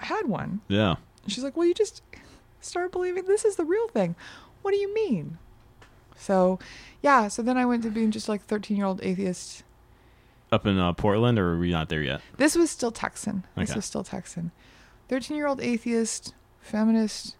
i 0.00 0.04
had 0.06 0.26
one 0.28 0.60
Yeah. 0.68 0.96
and 1.22 1.32
she's 1.32 1.44
like, 1.44 1.56
Well, 1.56 1.66
you 1.66 1.74
just 1.74 2.02
start 2.60 2.92
believing 2.92 3.24
this 3.24 3.44
is 3.44 3.56
the 3.56 3.64
real 3.64 3.88
thing. 3.88 4.14
What 4.62 4.70
do 4.72 4.76
you 4.78 4.92
mean? 4.94 5.38
So, 6.16 6.58
yeah. 7.02 7.26
So 7.28 7.42
then 7.42 7.56
I 7.58 7.66
went 7.66 7.82
to 7.82 7.90
being 7.90 8.10
just 8.12 8.28
like 8.28 8.42
13 8.42 8.76
year 8.76 8.86
old 8.86 9.00
atheist. 9.02 9.64
Up 10.52 10.66
in 10.66 10.78
uh, 10.78 10.92
Portland, 10.92 11.38
or 11.38 11.54
are 11.54 11.58
we 11.58 11.70
not 11.70 11.88
there 11.88 12.02
yet? 12.02 12.20
This 12.36 12.54
was 12.54 12.70
still 12.70 12.92
Texan. 12.92 13.44
This 13.56 13.70
Okay. 13.70 13.78
was 13.78 13.86
still 13.86 14.04
Texan. 14.04 14.52
13 15.08 15.34
year 15.36 15.46
old 15.46 15.60
atheist, 15.62 16.34
feminist, 16.60 17.36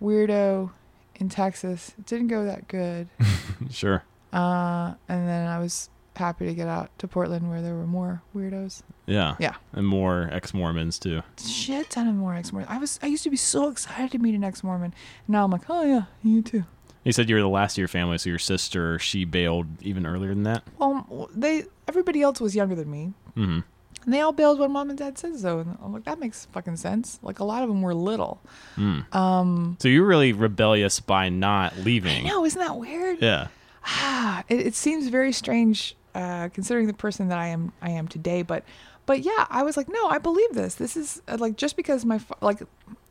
weirdo. 0.00 0.70
in 1.16 1.28
Texas. 1.28 1.92
It 1.98 2.06
didn't 2.06 2.28
go 2.28 2.44
that 2.44 2.68
good. 2.68 3.08
Sure. 3.70 4.04
Uh, 4.34 4.94
and 5.08 5.26
then 5.26 5.48
I 5.48 5.58
was 5.58 5.88
happy 6.14 6.44
to 6.46 6.52
get 6.54 6.68
out 6.68 6.90
to 6.98 7.08
Portland 7.08 7.48
where 7.50 7.62
there 7.62 7.74
were 7.74 7.86
more 7.86 8.22
weirdos. 8.34 8.82
Yeah. 9.06 9.34
Yeah. 9.38 9.54
And 9.72 9.86
more 9.86 10.28
ex 10.30 10.52
Mormons 10.54 10.98
too. 10.98 11.22
Shit 11.42 11.88
ton 11.90 12.06
of 12.06 12.14
more 12.14 12.34
ex 12.34 12.52
Mormon. 12.52 12.68
I 12.70 12.76
was 12.78 13.00
I 13.02 13.06
used 13.06 13.24
to 13.24 13.30
be 13.30 13.36
so 13.36 13.68
excited 13.70 14.12
to 14.12 14.18
meet 14.18 14.34
an 14.34 14.44
ex 14.44 14.62
Mormon. 14.62 14.92
Now 15.26 15.44
I'm 15.44 15.50
like, 15.50 15.62
oh 15.70 15.82
yeah, 15.84 16.02
you 16.22 16.42
too. 16.42 16.64
You 17.06 17.12
said 17.12 17.28
you 17.28 17.36
were 17.36 17.40
the 17.40 17.48
last 17.48 17.74
of 17.74 17.78
your 17.78 17.88
family, 17.88 18.18
so 18.18 18.28
your 18.28 18.38
sister 18.38 18.98
she 18.98 19.24
bailed 19.24 19.66
even 19.80 20.04
earlier 20.06 20.30
than 20.34 20.42
that. 20.42 20.64
Well, 20.78 21.30
they 21.34 21.64
everybody 21.88 22.20
else 22.22 22.40
was 22.40 22.54
younger 22.56 22.74
than 22.74 22.90
me, 22.90 23.12
hmm 23.34 23.60
and 24.04 24.14
they 24.14 24.20
all 24.20 24.32
bailed 24.32 24.60
when 24.60 24.70
mom 24.70 24.88
and 24.90 24.96
dad 24.98 25.18
said 25.18 25.36
so. 25.36 25.58
And 25.60 25.76
I'm 25.82 25.92
like, 25.92 26.04
that 26.04 26.20
makes 26.20 26.46
fucking 26.52 26.76
sense. 26.76 27.18
Like 27.22 27.40
a 27.40 27.44
lot 27.44 27.62
of 27.64 27.68
them 27.68 27.82
were 27.82 27.92
little. 27.94 28.40
Mm. 28.76 29.12
Um, 29.12 29.76
So 29.80 29.88
you 29.88 30.02
were 30.02 30.06
really 30.06 30.32
rebellious 30.32 31.00
by 31.00 31.28
not 31.28 31.76
leaving. 31.78 32.24
no, 32.24 32.44
isn't 32.44 32.60
that 32.60 32.76
weird? 32.76 33.20
Yeah. 33.20 33.48
Ah, 33.84 34.44
it, 34.48 34.60
it 34.68 34.74
seems 34.76 35.08
very 35.08 35.32
strange 35.32 35.96
uh, 36.14 36.48
considering 36.50 36.86
the 36.86 36.92
person 36.94 37.28
that 37.28 37.38
I 37.38 37.48
am 37.48 37.72
I 37.82 37.90
am 37.90 38.06
today. 38.06 38.42
But 38.42 38.62
but 39.06 39.20
yeah, 39.22 39.46
I 39.50 39.62
was 39.64 39.76
like, 39.76 39.88
no, 39.88 40.06
I 40.08 40.18
believe 40.18 40.52
this. 40.54 40.74
This 40.76 40.96
is 40.96 41.20
uh, 41.26 41.36
like 41.40 41.56
just 41.56 41.76
because 41.76 42.04
my 42.04 42.18
fa- 42.18 42.34
like, 42.40 42.60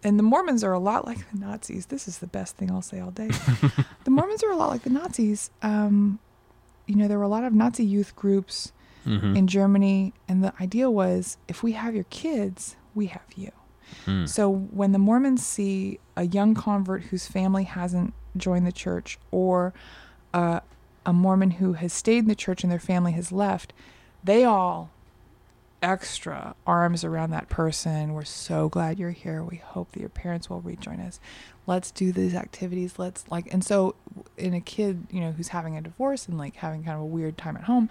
and 0.05 0.19
the 0.19 0.23
Mormons 0.23 0.63
are 0.63 0.71
a 0.71 0.79
lot 0.79 1.05
like 1.05 1.29
the 1.31 1.39
Nazis. 1.39 1.87
This 1.87 2.07
is 2.07 2.19
the 2.19 2.27
best 2.27 2.55
thing 2.57 2.69
I'll 2.69 2.83
say 2.83 2.99
all 2.99 3.09
day. 3.09 3.27
the 4.03 4.11
Mormons 4.11 4.43
are 4.43 4.51
a 4.51 4.55
lot 4.55 4.69
like 4.69 4.83
the 4.83 4.91
Nazis. 4.91 5.49
Um, 5.63 6.19
you 6.85 6.95
know, 6.95 7.07
there 7.07 7.17
were 7.17 7.23
a 7.23 7.27
lot 7.27 7.43
of 7.43 7.53
Nazi 7.53 7.83
youth 7.83 8.15
groups 8.15 8.71
hmm 9.03 9.35
in 9.35 9.47
Germany, 9.47 10.13
and 10.27 10.43
the 10.43 10.53
idea 10.59 10.89
was 10.89 11.37
if 11.47 11.61
we 11.61 11.73
have 11.73 11.93
your 11.93 12.05
kids, 12.05 12.75
we 12.93 13.07
have 13.07 13.25
you. 13.35 13.51
Mm. 14.05 14.27
So 14.27 14.49
when 14.49 14.93
the 14.93 14.99
Mormons 14.99 15.45
see 15.45 15.99
a 16.15 16.23
young 16.23 16.55
convert 16.55 17.03
whose 17.03 17.27
family 17.27 17.63
hasn't 17.63 18.13
joined 18.37 18.65
the 18.65 18.71
church, 18.71 19.19
or 19.29 19.73
uh, 20.33 20.59
a 21.05 21.13
Mormon 21.13 21.51
who 21.51 21.73
has 21.73 21.93
stayed 21.93 22.19
in 22.19 22.27
the 22.27 22.35
church 22.35 22.63
and 22.63 22.71
their 22.71 22.79
family 22.79 23.11
has 23.11 23.31
left, 23.31 23.73
they 24.23 24.43
all 24.43 24.89
extra 25.85 26.55
arms 26.65 27.03
around 27.03 27.29
that 27.29 27.47
person. 27.47 28.13
We're 28.13 28.25
so 28.25 28.69
glad 28.69 28.97
you're 28.97 29.11
here. 29.11 29.43
We 29.43 29.57
hope 29.57 29.91
that 29.91 29.99
your 29.99 30.09
parents 30.09 30.49
will 30.49 30.61
rejoin 30.61 30.99
us. 30.99 31.19
Let's 31.67 31.91
do 31.91 32.11
these 32.11 32.33
activities. 32.33 32.97
Let's 32.97 33.23
like, 33.29 33.53
and 33.53 33.63
so 33.63 33.93
in 34.35 34.55
a 34.55 34.61
kid, 34.61 35.05
you 35.11 35.21
know, 35.21 35.31
who's 35.31 35.49
having 35.49 35.77
a 35.77 35.81
divorce 35.81 36.27
and 36.27 36.39
like 36.39 36.55
having 36.55 36.83
kind 36.83 36.95
of 36.95 37.01
a 37.01 37.05
weird 37.05 37.37
time 37.37 37.55
at 37.55 37.65
home, 37.65 37.89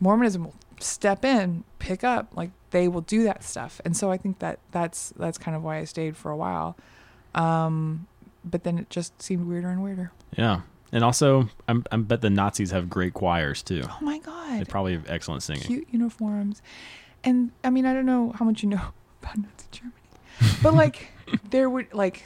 Mormonism 0.00 0.44
will 0.44 0.54
step 0.80 1.22
in, 1.22 1.64
pick 1.78 2.02
up, 2.02 2.28
like 2.34 2.50
they 2.70 2.88
will 2.88 3.02
do 3.02 3.24
that 3.24 3.44
stuff. 3.44 3.80
And 3.84 3.94
so 3.94 4.10
I 4.10 4.16
think 4.16 4.38
that 4.38 4.58
that's 4.70 5.12
that's 5.16 5.36
kind 5.36 5.54
of 5.54 5.62
why 5.62 5.78
I 5.78 5.84
stayed 5.84 6.16
for 6.16 6.30
a 6.30 6.36
while. 6.36 6.76
Um, 7.34 8.06
but 8.42 8.64
then 8.64 8.78
it 8.78 8.88
just 8.88 9.20
seemed 9.20 9.46
weirder 9.46 9.68
and 9.68 9.82
weirder. 9.82 10.12
Yeah. 10.36 10.62
And 10.92 11.04
also, 11.04 11.50
I'm, 11.66 11.84
I 11.92 11.96
bet 11.98 12.22
the 12.22 12.30
Nazis 12.30 12.70
have 12.70 12.88
great 12.88 13.12
choirs 13.12 13.62
too. 13.62 13.82
Oh 13.86 13.98
my 14.00 14.18
god! 14.18 14.60
They 14.60 14.64
probably 14.64 14.94
have 14.94 15.04
excellent 15.10 15.42
singing. 15.42 15.62
cute 15.62 15.88
uniforms, 15.90 16.62
and 17.28 17.52
I 17.62 17.70
mean 17.70 17.84
I 17.86 17.92
don't 17.92 18.06
know 18.06 18.32
how 18.38 18.44
much 18.44 18.62
you 18.62 18.68
know 18.70 18.80
about 19.22 19.38
Nazi 19.38 19.66
Germany, 19.70 19.94
but 20.62 20.74
like 20.74 21.08
there 21.50 21.68
would 21.68 21.92
like 21.92 22.24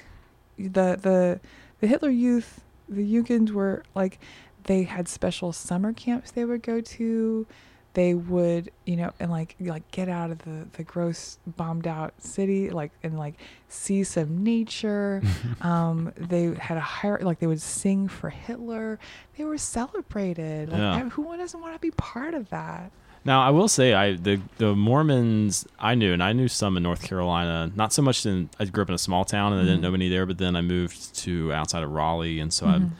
the 0.59 0.99
the 1.01 1.41
the 1.81 1.87
Hitler 1.87 2.11
Youth, 2.11 2.63
the 2.89 3.03
Jugend 3.03 3.51
were 3.51 3.83
like 3.95 4.21
they 4.65 4.85
had 4.85 5.09
special 5.09 5.53
summer 5.53 5.93
camps 5.93 6.31
they 6.31 6.45
would 6.45 6.63
go 6.63 6.81
to. 6.81 7.47
They 7.95 8.15
would, 8.15 8.71
you 8.87 8.97
know, 8.97 9.13
and 9.21 9.31
like 9.31 9.55
like 9.61 9.91
get 9.91 10.09
out 10.09 10.31
of 10.31 10.39
the 10.39 10.67
the 10.79 10.83
gross 10.83 11.39
bombed 11.47 11.87
out 11.87 12.15
city, 12.23 12.71
like 12.71 12.91
and 13.03 13.19
like 13.19 13.35
see 13.69 14.03
some 14.03 14.43
nature. 14.43 15.21
um, 15.61 16.11
they 16.17 16.55
had 16.55 16.79
a 16.79 16.81
higher 16.81 17.19
like 17.21 17.39
they 17.41 17.47
would 17.47 17.61
sing 17.61 18.09
for 18.09 18.31
Hitler. 18.31 18.99
They 19.37 19.45
were 19.45 19.59
celebrated. 19.59 20.71
Like 20.71 20.79
Yeah. 20.79 21.09
Who 21.11 21.37
doesn't 21.37 21.61
want 21.61 21.75
to 21.75 21.81
be 21.81 21.91
part 21.91 22.33
of 22.33 22.49
that? 22.49 22.93
Now, 23.25 23.41
I 23.43 23.51
will 23.51 23.69
say, 23.69 23.95
I 23.95 24.15
the 24.15 24.41
the 24.59 24.75
Mormons 24.75 25.67
I 25.79 25.95
knew, 25.95 26.13
and 26.13 26.23
I 26.23 26.33
knew 26.33 26.49
some 26.49 26.77
in 26.77 26.83
North 26.83 27.03
Carolina. 27.03 27.71
Not 27.77 27.93
so 27.93 28.03
much 28.03 28.27
in. 28.27 28.51
I 28.59 28.65
grew 28.65 28.83
up 28.83 28.89
in 28.89 28.95
a 28.95 28.99
small 28.99 29.25
town, 29.25 29.53
and 29.53 29.61
I 29.63 29.65
didn't 29.65 29.81
know 29.81 29.95
any 29.95 30.09
there. 30.09 30.27
But 30.27 30.39
then 30.39 30.57
I 30.57 30.61
moved 30.61 31.15
to 31.19 31.53
outside 31.53 31.83
of 31.85 31.91
Raleigh, 31.91 32.41
and 32.41 32.53
so 32.53 32.67
Mhm. 32.67 32.91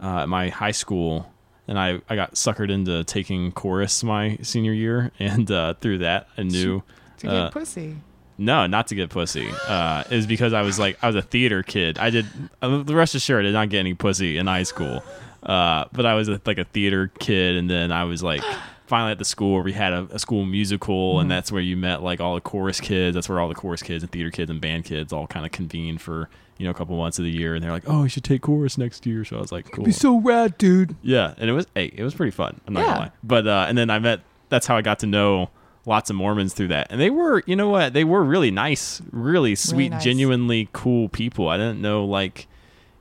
I, 0.00 0.06
uh, 0.06 0.22
at 0.22 0.28
my 0.28 0.48
high 0.48 0.70
school, 0.70 1.30
and 1.66 1.78
I 1.78 2.00
I 2.08 2.16
got 2.16 2.34
suckered 2.34 2.70
into 2.70 3.04
taking 3.04 3.52
chorus 3.52 4.02
my 4.02 4.38
senior 4.42 4.72
year, 4.72 5.10
and 5.18 5.50
uh, 5.50 5.74
through 5.74 5.98
that 5.98 6.28
I 6.38 6.44
knew. 6.44 6.82
To 7.18 7.26
get 7.26 7.34
Uh, 7.34 7.50
pussy. 7.50 7.96
No, 8.38 8.66
not 8.68 8.86
to 8.86 8.94
get 8.94 9.10
pussy. 9.10 9.48
Uh, 9.66 10.04
it 10.08 10.14
was 10.14 10.26
because 10.26 10.52
I 10.52 10.62
was 10.62 10.78
like 10.78 10.96
I 11.02 11.08
was 11.08 11.16
a 11.16 11.22
theater 11.22 11.62
kid. 11.62 11.98
I 11.98 12.08
did 12.10 12.24
uh, 12.62 12.82
the 12.84 12.94
rest 12.94 13.14
of 13.16 13.20
sure 13.20 13.38
I 13.40 13.42
did 13.42 13.52
not 13.52 13.68
get 13.68 13.80
any 13.80 13.92
pussy 13.94 14.38
in 14.38 14.46
high 14.46 14.62
school, 14.62 15.02
uh, 15.42 15.86
but 15.92 16.06
I 16.06 16.14
was 16.14 16.28
a, 16.28 16.40
like 16.46 16.56
a 16.58 16.64
theater 16.64 17.10
kid, 17.18 17.56
and 17.56 17.68
then 17.68 17.90
I 17.92 18.04
was 18.04 18.22
like 18.22 18.44
finally 18.88 19.12
at 19.12 19.18
the 19.18 19.24
school 19.24 19.54
where 19.54 19.62
we 19.62 19.72
had 19.72 19.92
a, 19.92 20.08
a 20.10 20.18
school 20.18 20.44
musical, 20.44 21.20
and 21.20 21.30
that's 21.30 21.52
where 21.52 21.62
you 21.62 21.76
met 21.76 22.02
like 22.02 22.20
all 22.20 22.34
the 22.34 22.40
chorus 22.40 22.80
kids. 22.80 23.14
That's 23.14 23.28
where 23.28 23.38
all 23.40 23.48
the 23.48 23.54
chorus 23.54 23.82
kids 23.82 24.02
and 24.02 24.10
theater 24.10 24.30
kids 24.30 24.50
and 24.50 24.60
band 24.60 24.84
kids 24.84 25.12
all 25.12 25.26
kind 25.26 25.46
of 25.46 25.52
convened 25.52 26.00
for 26.00 26.28
you 26.58 26.64
know 26.64 26.70
a 26.70 26.74
couple 26.74 26.96
months 26.96 27.18
of 27.18 27.24
the 27.24 27.30
year, 27.30 27.54
and 27.54 27.62
they're 27.62 27.70
like, 27.70 27.84
oh, 27.86 28.02
you 28.04 28.08
should 28.08 28.24
take 28.24 28.42
chorus 28.42 28.76
next 28.78 29.06
year. 29.06 29.24
So 29.24 29.36
I 29.36 29.40
was 29.40 29.52
like, 29.52 29.70
cool. 29.70 29.84
Be 29.84 29.92
so 29.92 30.18
rad, 30.20 30.58
dude. 30.58 30.96
Yeah, 31.02 31.34
and 31.38 31.48
it 31.48 31.52
was 31.52 31.66
hey, 31.74 31.92
it 31.94 32.02
was 32.02 32.14
pretty 32.14 32.32
fun. 32.32 32.60
I'm 32.66 32.74
not 32.74 32.80
Yeah. 32.80 32.86
gonna 32.86 32.98
lie. 33.00 33.10
But 33.22 33.46
uh, 33.46 33.66
and 33.68 33.76
then 33.78 33.90
I 33.90 33.98
met. 33.98 34.20
That's 34.48 34.66
how 34.66 34.76
I 34.76 34.82
got 34.82 34.98
to 35.00 35.06
know 35.06 35.50
lots 35.84 36.10
of 36.10 36.16
Mormons 36.16 36.54
through 36.54 36.68
that, 36.68 36.86
and 36.90 37.00
they 37.00 37.10
were, 37.10 37.42
you 37.46 37.54
know 37.56 37.68
what, 37.68 37.92
they 37.92 38.04
were 38.04 38.22
really 38.24 38.50
nice, 38.50 39.00
really 39.12 39.54
sweet, 39.54 39.90
nice. 39.90 40.02
genuinely 40.04 40.68
cool 40.72 41.08
people. 41.08 41.48
I 41.48 41.56
didn't 41.56 41.80
know 41.82 42.04
like 42.04 42.46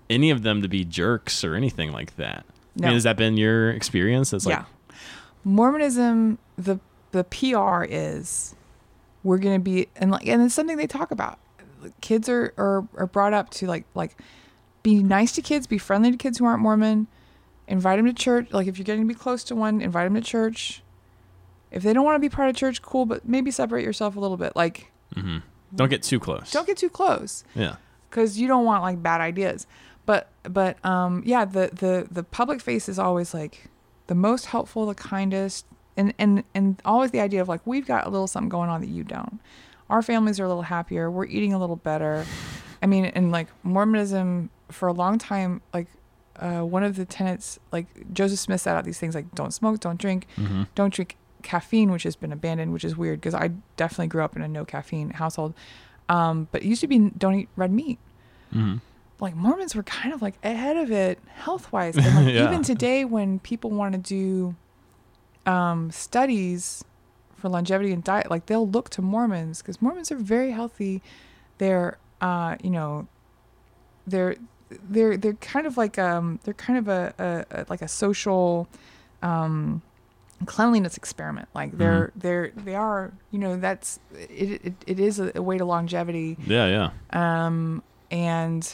any 0.10 0.30
of 0.30 0.44
them 0.44 0.62
to 0.62 0.68
be 0.68 0.84
jerks 0.86 1.44
or 1.44 1.56
anything 1.56 1.92
like 1.92 2.16
that. 2.18 2.46
I 2.48 2.82
No. 2.82 2.88
mean, 2.88 2.94
has 2.96 3.04
that 3.04 3.18
been 3.18 3.36
your 3.38 3.72
experience? 3.72 4.32
It's 4.34 4.46
like, 4.46 4.58
yeah. 4.60 4.66
Mormonism, 5.48 6.38
the 6.58 6.80
the 7.12 7.24
PR 7.24 7.86
is 7.88 8.54
we're 9.24 9.38
gonna 9.38 9.60
be 9.60 9.88
and 9.96 10.12
like 10.12 10.28
and 10.28 10.42
it's 10.42 10.54
something 10.54 10.76
they 10.78 10.88
talk 10.88 11.10
about. 11.12 11.40
Kids 12.02 12.28
are, 12.28 12.54
are 12.58 12.86
are 12.96 13.08
brought 13.08 13.34
up 13.34 13.50
to 13.52 13.66
like 13.66 13.86
like 13.96 14.18
be 14.84 15.02
nice 15.02 15.32
to 15.34 15.42
kids, 15.42 15.66
be 15.66 15.78
friendly 15.78 16.12
to 16.12 16.18
kids 16.18 16.38
who 16.38 16.46
aren't 16.46 16.62
Mormon, 16.62 17.08
invite 17.68 17.98
them 17.98 18.06
to 18.06 18.14
church. 18.14 18.52
Like 18.52 18.68
if 18.68 18.78
you're 18.78 18.84
getting 18.84 19.04
to 19.04 19.08
be 19.08 19.14
close 19.14 19.44
to 19.46 19.56
one, 19.56 19.82
invite 19.82 20.06
them 20.06 20.16
to 20.16 20.22
church. 20.22 20.84
If 21.72 21.82
they 21.82 21.94
don't 21.94 22.04
want 22.04 22.16
to 22.16 22.20
be 22.20 22.30
part 22.30 22.50
of 22.50 22.56
church, 22.56 22.82
cool, 22.82 23.06
but 23.06 23.28
maybe 23.28 23.50
separate 23.52 23.84
yourself 23.84 24.18
a 24.18 24.20
little 24.20 24.38
bit. 24.38 24.54
Like 24.56 24.92
mhm. 25.16 25.44
don't 25.74 25.90
get 25.90 26.04
too 26.04 26.20
close. 26.20 26.52
don't 26.52 26.68
get 26.68 26.78
too 26.78 26.90
close. 26.90 27.46
Yeah. 27.56 27.78
because 28.10 28.38
you 28.38 28.48
don't 28.50 28.66
want 28.66 28.84
like 28.84 29.02
bad 29.02 29.22
ideas. 29.22 29.66
But 30.06 30.30
but 30.44 30.84
um 30.86 31.24
yeah, 31.26 31.46
the 31.46 31.70
the 31.74 32.08
the 32.12 32.24
public 32.24 32.60
face 32.60 32.90
is 32.90 33.00
always 33.00 33.34
like 33.34 33.70
the 34.08 34.16
most 34.16 34.48
helpful, 34.48 34.86
the 34.86 34.96
kindest, 34.96 35.66
and 35.96 36.14
and 36.18 36.44
and 36.54 36.82
always 36.86 37.12
the 37.12 37.20
idea 37.20 37.42
of 37.42 37.48
like 37.48 37.62
we've 37.66 37.86
got 37.86 38.06
a 38.06 38.10
little 38.10 38.28
something 38.28 38.50
going 38.50 38.70
on 38.70 38.82
that 38.82 38.90
you 38.90 39.04
don't. 39.04 39.40
Our 39.90 40.02
families 40.02 40.40
are 40.40 40.44
a 40.44 40.48
little 40.48 40.64
happier. 40.64 41.10
We're 41.10 41.26
eating 41.26 41.54
a 41.54 41.60
little 41.60 41.76
better. 41.78 42.26
I 42.82 42.86
mean, 42.86 43.06
and 43.06 43.32
like 43.32 43.48
Mormonism 43.64 44.50
for 44.70 44.88
a 44.88 44.94
long 44.94 45.18
time, 45.18 45.62
like 45.74 45.88
uh, 46.38 46.60
one 46.62 46.84
of 46.84 46.96
the 46.96 47.06
tenets, 47.06 47.58
like 47.72 47.88
Joseph 48.14 48.40
Smith 48.40 48.62
set 48.62 48.76
out 48.76 48.84
these 48.84 49.00
things 49.00 49.16
like 49.16 49.34
don't 49.34 49.52
smoke, 49.54 49.80
don't 49.80 50.00
drink, 50.00 50.28
hmm 50.36 50.64
don't 50.76 50.94
drink 50.94 51.16
caffeine, 51.44 51.92
which 51.92 52.04
has 52.04 52.16
been 52.16 52.34
abandoned, 52.34 52.74
which 52.74 52.84
is 52.84 52.98
weird 52.98 53.22
because 53.22 53.34
I 53.34 53.52
definitely 53.78 54.08
grew 54.08 54.24
up 54.24 54.36
in 54.36 54.42
a 54.42 54.48
no 54.48 54.66
caffeine 54.66 55.12
household. 55.12 55.54
Um, 56.10 56.48
but 56.52 56.64
it 56.64 56.68
used 56.68 56.82
to 56.82 56.88
be 56.88 57.00
don't 57.18 57.36
eat 57.36 57.50
red 57.56 57.72
meat. 57.72 58.00
hmm 58.52 58.76
Like 59.20 59.36
Mormons 59.36 59.76
were 59.76 59.84
kind 59.84 60.14
of 60.14 60.22
like 60.22 60.36
ahead 60.44 60.78
of 60.78 60.92
it 60.92 61.20
health 61.28 61.72
wise. 61.72 61.96
And 62.06 62.16
like 62.16 62.34
Yeah. 62.34 62.44
even 62.46 62.64
today, 62.64 63.04
when 63.06 63.40
people 63.40 63.72
want 63.72 63.94
to 63.94 64.00
do 64.00 64.56
um, 65.52 65.92
studies 65.92 66.84
for 67.36 67.50
longevity 67.50 67.92
and 67.94 68.04
diet, 68.04 68.30
like 68.30 68.46
they'll 68.48 68.68
look 68.70 68.90
to 68.92 69.02
Mormons 69.02 69.62
because 69.62 69.82
Mormons 69.82 70.12
are 70.12 70.18
very 70.18 70.52
healthy. 70.52 71.02
They're, 71.58 71.98
uh, 72.22 72.58
you 72.64 72.70
know, 72.70 73.08
they're 74.06 74.36
they're 74.70 75.16
they're 75.18 75.34
kind 75.34 75.66
of 75.66 75.78
like 75.78 75.98
um 75.98 76.40
they're 76.44 76.54
kind 76.54 76.78
of 76.80 76.88
a, 76.88 77.14
a, 77.52 77.60
a 77.62 77.66
like 77.70 77.82
a 77.82 77.88
social 77.88 78.68
um 79.22 79.82
cleanliness 80.46 80.98
experiment 80.98 81.48
like 81.56 81.72
they're 81.78 82.12
they're 82.16 82.52
they 82.56 82.76
are 82.76 83.12
you 83.32 83.40
know 83.40 83.56
that's 83.58 84.00
it 84.14 84.62
it, 84.64 84.74
it 84.86 85.00
is 85.00 85.20
a, 85.20 85.32
a 85.36 85.42
way 85.42 85.58
to 85.58 85.64
longevity 85.66 86.38
Yeah, 86.46 86.90
yeah. 87.14 87.48
um 87.48 87.82
and 88.12 88.74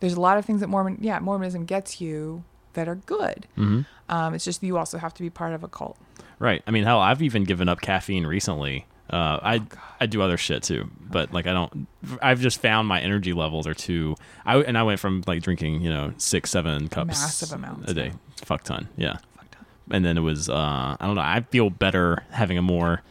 there's 0.00 0.14
a 0.14 0.20
lot 0.20 0.38
of 0.38 0.44
things 0.44 0.60
that 0.60 0.68
mormon 0.68 0.98
yeah 1.00 1.18
mormonism 1.18 1.64
gets 1.64 2.00
you 2.00 2.44
that 2.74 2.88
are 2.88 2.94
good 2.96 3.46
hmm 3.56 3.80
um 4.08 4.34
it's 4.34 4.44
just 4.44 4.62
you 4.62 4.76
also 4.78 4.98
have 4.98 5.12
to 5.14 5.22
be 5.22 5.30
part 5.30 5.52
of 5.52 5.62
a 5.64 5.68
cult 5.68 5.96
Right. 6.40 6.62
I 6.68 6.70
mean, 6.70 6.84
hell, 6.84 7.00
I've 7.00 7.20
even 7.20 7.42
given 7.42 7.68
up 7.68 7.80
caffeine 7.80 8.24
recently. 8.24 8.86
Uh, 9.10 9.40
I 9.42 9.62
I 9.98 10.06
do 10.06 10.22
other 10.22 10.36
shit 10.36 10.62
too, 10.62 10.88
but 11.00 11.32
like 11.32 11.48
I 11.48 11.52
don't. 11.52 11.88
I've 12.22 12.38
just 12.40 12.62
found 12.62 12.86
my 12.86 13.00
energy 13.00 13.32
levels 13.32 13.66
are 13.66 13.74
too. 13.74 14.14
I 14.46 14.58
and 14.58 14.78
I 14.78 14.84
went 14.84 15.00
from 15.00 15.24
like 15.26 15.42
drinking 15.42 15.80
you 15.80 15.90
know 15.90 16.12
six 16.16 16.50
seven 16.50 16.86
cups 16.88 17.20
Massive 17.20 17.52
amounts, 17.52 17.90
a 17.90 17.94
day, 17.94 18.06
yeah. 18.06 18.44
fuck 18.44 18.62
ton, 18.62 18.88
yeah. 18.96 19.16
Fucked 19.36 19.56
up. 19.56 19.66
And 19.90 20.04
then 20.04 20.16
it 20.16 20.20
was 20.20 20.48
uh, 20.48 20.96
I 21.00 21.06
don't 21.06 21.16
know. 21.16 21.22
I 21.22 21.40
feel 21.50 21.70
better 21.70 22.22
having 22.30 22.56
a 22.56 22.62
more 22.62 23.02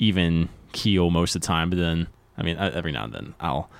even 0.00 0.48
keel 0.72 1.10
most 1.10 1.36
of 1.36 1.42
the 1.42 1.46
time, 1.46 1.70
but 1.70 1.78
then 1.78 2.08
I 2.36 2.42
mean 2.42 2.56
every 2.56 2.90
now 2.90 3.04
and 3.04 3.12
then 3.12 3.34
I'll 3.38 3.70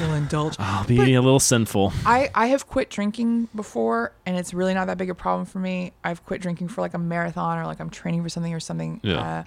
You'll 0.00 0.14
indulge. 0.14 0.56
I'll 0.58 0.84
be 0.84 1.14
a 1.14 1.20
little 1.22 1.40
sinful. 1.40 1.92
I, 2.06 2.30
I 2.34 2.46
have 2.48 2.66
quit 2.66 2.90
drinking 2.90 3.48
before 3.54 4.12
and 4.26 4.36
it's 4.36 4.52
really 4.54 4.74
not 4.74 4.86
that 4.86 4.98
big 4.98 5.10
a 5.10 5.14
problem 5.14 5.44
for 5.46 5.58
me. 5.58 5.92
I've 6.04 6.24
quit 6.24 6.40
drinking 6.40 6.68
for 6.68 6.80
like 6.80 6.94
a 6.94 6.98
marathon 6.98 7.58
or 7.58 7.66
like 7.66 7.80
I'm 7.80 7.90
training 7.90 8.22
for 8.22 8.28
something 8.28 8.52
or 8.54 8.60
something. 8.60 9.00
Yeah. 9.02 9.44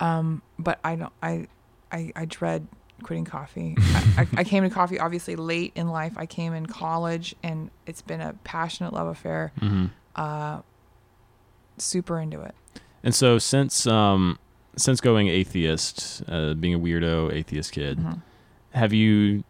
Uh, 0.00 0.04
um, 0.04 0.42
but 0.58 0.78
I 0.84 0.96
don't 0.96 1.12
I 1.22 1.48
I, 1.92 2.12
I 2.16 2.24
dread 2.24 2.66
quitting 3.02 3.24
coffee. 3.24 3.74
I, 3.80 4.04
I, 4.18 4.26
I 4.38 4.44
came 4.44 4.62
to 4.64 4.70
coffee 4.70 4.98
obviously 4.98 5.36
late 5.36 5.72
in 5.74 5.88
life. 5.88 6.14
I 6.16 6.26
came 6.26 6.54
in 6.54 6.66
college 6.66 7.34
and 7.42 7.70
it's 7.86 8.02
been 8.02 8.20
a 8.20 8.34
passionate 8.44 8.92
love 8.92 9.06
affair. 9.08 9.52
hmm 9.60 9.86
Uh, 10.16 10.60
super 11.78 12.18
into 12.20 12.40
it. 12.40 12.54
And 13.02 13.14
so 13.14 13.38
since 13.38 13.86
um 13.86 14.38
since 14.76 15.00
going 15.00 15.28
atheist, 15.28 16.22
uh, 16.26 16.54
being 16.54 16.74
a 16.74 16.78
weirdo 16.78 17.32
atheist 17.32 17.70
kid, 17.72 17.98
Mhm. 17.98 18.22
have 18.72 18.92
you 18.92 19.44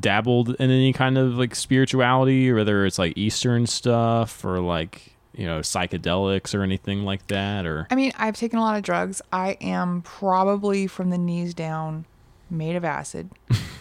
dabbled 0.00 0.50
in 0.50 0.70
any 0.70 0.92
kind 0.92 1.18
of 1.18 1.36
like 1.36 1.54
spirituality, 1.54 2.52
whether 2.52 2.84
it's 2.86 2.98
like 2.98 3.16
Eastern 3.16 3.66
stuff 3.66 4.44
or 4.44 4.60
like 4.60 5.14
you 5.34 5.46
know 5.46 5.60
psychedelics 5.60 6.54
or 6.54 6.62
anything 6.62 7.04
like 7.04 7.26
that, 7.28 7.66
or 7.66 7.86
I 7.90 7.94
mean, 7.94 8.12
I've 8.18 8.36
taken 8.36 8.58
a 8.58 8.62
lot 8.62 8.76
of 8.76 8.82
drugs. 8.82 9.20
I 9.32 9.56
am 9.60 10.02
probably 10.02 10.86
from 10.86 11.10
the 11.10 11.18
knees 11.18 11.54
down 11.54 12.06
made 12.50 12.76
of 12.76 12.84
acid. 12.84 13.30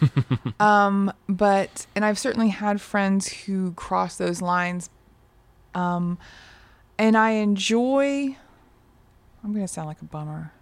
um, 0.59 1.11
but 1.27 1.85
and 1.95 2.03
I've 2.05 2.19
certainly 2.19 2.49
had 2.49 2.81
friends 2.81 3.27
who 3.27 3.73
cross 3.73 4.17
those 4.17 4.41
lines. 4.41 4.89
Um, 5.75 6.19
and 6.99 7.17
I 7.17 7.31
enjoy 7.31 8.37
I'm 9.43 9.53
to 9.53 9.67
sound 9.67 9.87
like 9.87 10.01
a 10.01 10.05
bummer. 10.05 10.53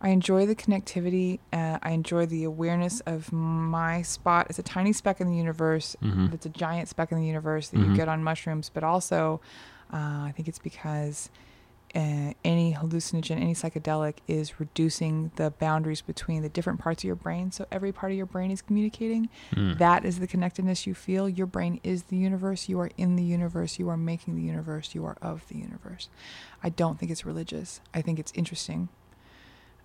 I 0.00 0.10
enjoy 0.10 0.46
the 0.46 0.54
connectivity. 0.54 1.40
Uh, 1.52 1.78
I 1.82 1.90
enjoy 1.90 2.26
the 2.26 2.44
awareness 2.44 3.00
of 3.00 3.32
my 3.32 4.02
spot 4.02 4.46
as 4.48 4.58
a 4.58 4.62
tiny 4.62 4.92
speck 4.92 5.20
in 5.20 5.28
the 5.28 5.36
universe. 5.36 5.96
Mhm. 6.02 6.30
That's 6.30 6.46
a 6.46 6.50
giant 6.50 6.88
speck 6.88 7.10
in 7.10 7.18
the 7.18 7.26
universe 7.26 7.68
that 7.70 7.78
Mhm. 7.78 7.90
you 7.90 7.96
get 7.96 8.08
on 8.08 8.22
mushrooms. 8.22 8.70
But 8.72 8.84
also, 8.84 9.40
uh, 9.92 9.96
I 9.96 10.32
think 10.36 10.48
it's 10.48 10.58
because 10.60 11.30
uh, 11.94 12.34
any 12.44 12.74
hallucinogen, 12.74 13.36
any 13.40 13.54
psychedelic 13.54 14.16
is 14.28 14.60
reducing 14.60 15.30
the 15.36 15.50
boundaries 15.52 16.02
between 16.02 16.42
the 16.42 16.48
different 16.50 16.78
parts 16.78 17.00
of 17.02 17.06
your 17.06 17.16
brain. 17.16 17.50
So 17.50 17.64
every 17.72 17.92
part 17.92 18.12
of 18.12 18.16
your 18.18 18.26
brain 18.26 18.50
is 18.50 18.60
communicating. 18.60 19.30
Mm. 19.54 19.78
That 19.78 20.04
is 20.04 20.18
the 20.18 20.26
connectedness 20.26 20.86
you 20.86 20.92
feel. 20.92 21.30
Your 21.30 21.46
brain 21.46 21.80
is 21.82 22.02
the 22.04 22.18
universe. 22.18 22.68
You 22.68 22.78
are 22.80 22.90
in 22.98 23.16
the 23.16 23.22
universe. 23.22 23.78
You 23.78 23.88
are 23.88 23.96
making 23.96 24.36
the 24.36 24.42
universe. 24.42 24.94
You 24.94 25.06
are 25.06 25.16
of 25.22 25.48
the 25.48 25.56
universe. 25.56 26.10
I 26.62 26.68
don't 26.68 26.98
think 26.98 27.10
it's 27.10 27.24
religious. 27.24 27.80
I 27.94 28.02
think 28.02 28.18
it's 28.18 28.32
interesting. 28.34 28.90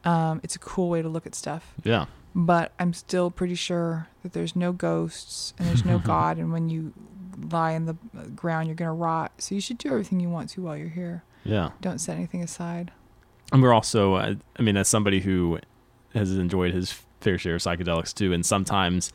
Um, 0.04 0.40
it's 0.44 0.56
a 0.56 0.60
cool 0.60 0.90
way 0.90 1.02
to 1.02 1.10
look 1.10 1.26
at 1.26 1.34
stuff. 1.36 1.74
yeah, 1.84 2.06
But 2.36 2.74
I'm 2.80 2.94
still 2.94 3.32
pretty 3.32 3.56
sure 3.56 4.08
that 4.22 4.34
there's 4.34 4.56
no 4.56 4.72
ghosts 4.74 5.54
and 5.58 5.68
there's 5.68 5.86
no 5.86 6.00
God. 6.14 6.38
And 6.38 6.52
when 6.52 6.70
you 6.70 6.94
lie 7.52 7.72
in 7.72 7.86
the 7.86 7.96
ground, 8.36 8.68
you're 8.68 8.76
going 8.76 8.90
to 8.90 8.94
rot. 8.94 9.32
So 9.40 9.56
you 9.56 9.62
should 9.62 9.78
do 9.78 9.90
everything 9.90 10.20
you 10.20 10.30
want 10.30 10.50
to 10.52 10.62
while 10.62 10.76
you're 10.78 10.90
here. 10.90 11.24
yeah. 11.44 11.70
Don't 11.82 12.00
set 12.00 12.18
anything 12.18 12.44
aside. 12.44 12.92
And 13.52 13.62
we're 13.62 13.74
also, 13.74 14.16
uh, 14.16 14.36
I 14.58 14.62
mean, 14.62 14.78
as 14.78 14.88
somebody 14.88 15.20
who 15.20 15.60
has 16.14 16.36
enjoyed 16.38 16.74
his 16.74 16.92
fair 17.22 17.38
share 17.38 17.56
of 17.56 17.62
psychedelics 17.62 18.14
too, 18.14 18.34
and 18.34 18.46
sometimes 18.46 19.14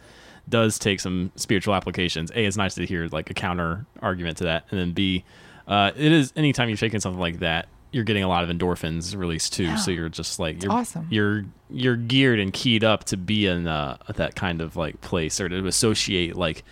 does 0.48 0.78
take 0.78 1.00
some 1.00 1.30
spiritual 1.36 1.74
applications. 1.74 2.30
A, 2.30 2.44
it's 2.46 2.56
nice 2.56 2.74
to 2.76 2.86
hear 2.86 3.08
like 3.08 3.28
a 3.30 3.34
counter 3.34 3.84
argument 4.00 4.38
to 4.38 4.44
that, 4.44 4.64
and 4.70 4.80
then 4.80 4.92
B, 4.92 5.24
uh, 5.66 5.90
it 5.94 6.10
is 6.12 6.32
anytime 6.36 6.68
you're 6.68 6.78
taking 6.78 7.00
something 7.00 7.20
like 7.20 7.40
that, 7.40 7.68
you're 7.90 8.04
getting 8.04 8.22
a 8.22 8.28
lot 8.28 8.44
of 8.44 8.50
endorphins 8.50 9.16
released 9.16 9.52
too. 9.54 9.76
So 9.78 9.90
you're 9.90 10.08
just 10.08 10.38
like 10.38 10.62
you're 10.62 10.72
awesome. 10.72 11.06
you're 11.10 11.44
you're 11.70 11.96
geared 11.96 12.38
and 12.38 12.52
keyed 12.52 12.84
up 12.84 13.04
to 13.04 13.16
be 13.16 13.46
in 13.46 13.66
uh, 13.66 13.96
that 14.14 14.34
kind 14.34 14.60
of 14.60 14.76
like 14.76 15.00
place 15.00 15.40
or 15.40 15.48
to 15.48 15.66
associate 15.66 16.36
like 16.36 16.64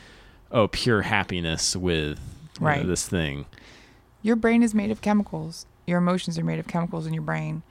oh 0.52 0.68
pure 0.68 1.02
happiness 1.02 1.74
with 1.76 2.18
you 2.18 2.60
know, 2.60 2.66
Right. 2.66 2.86
this 2.86 3.06
thing. 3.08 3.46
Your 4.22 4.36
brain 4.36 4.62
is 4.62 4.74
made 4.74 4.90
of 4.90 5.00
chemicals. 5.00 5.66
Your 5.86 5.98
emotions 5.98 6.38
are 6.38 6.44
made 6.44 6.58
of 6.58 6.66
chemicals 6.66 7.06
in 7.06 7.12
your 7.14 7.22
brain. 7.22 7.62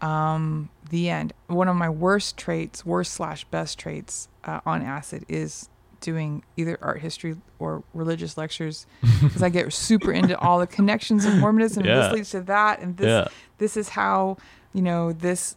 Um, 0.00 0.68
the 0.90 1.08
end. 1.08 1.32
One 1.46 1.66
of 1.68 1.76
my 1.76 1.88
worst 1.88 2.36
traits, 2.36 2.84
worst 2.84 3.12
slash 3.12 3.44
best 3.46 3.78
traits 3.78 4.28
uh, 4.44 4.60
on 4.66 4.82
acid 4.82 5.24
is 5.28 5.68
doing 6.04 6.42
either 6.56 6.78
art 6.82 7.00
history 7.00 7.36
or 7.58 7.82
religious 7.94 8.36
lectures 8.38 8.86
because 9.22 9.42
I 9.42 9.48
get 9.48 9.72
super 9.72 10.12
into 10.12 10.38
all 10.38 10.58
the 10.60 10.66
connections 10.66 11.24
of 11.24 11.34
Mormonism. 11.38 11.80
and 11.82 11.88
Yeah. 11.88 12.02
This 12.04 12.12
leads 12.12 12.30
to 12.30 12.40
that, 12.42 12.80
and 12.80 12.96
this 12.96 13.06
Yeah. 13.08 13.28
this 13.58 13.76
is 13.76 13.88
how 13.90 14.36
you 14.72 14.82
know 14.82 15.12
this 15.12 15.56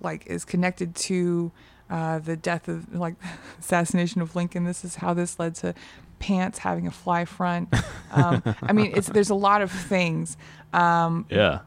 like 0.00 0.26
is 0.26 0.44
connected 0.44 0.94
to 0.94 1.50
uh, 1.90 2.18
the 2.18 2.36
death 2.36 2.68
of 2.68 2.94
like 2.94 3.14
assassination 3.58 4.20
of 4.22 4.34
Lincoln. 4.36 4.64
This 4.64 4.84
is 4.84 4.96
how 4.96 5.14
this 5.14 5.38
led 5.38 5.54
to 5.56 5.74
pants 6.18 6.58
having 6.58 6.86
a 6.86 6.90
fly 6.90 7.24
front. 7.24 7.68
Um, 8.12 8.42
I 8.62 8.72
mean, 8.72 8.92
it's 8.94 9.08
there's 9.08 9.30
a 9.30 9.34
lot 9.34 9.62
of 9.62 9.70
things. 9.70 10.36
Um, 10.72 11.26
Yeah. 11.30 11.60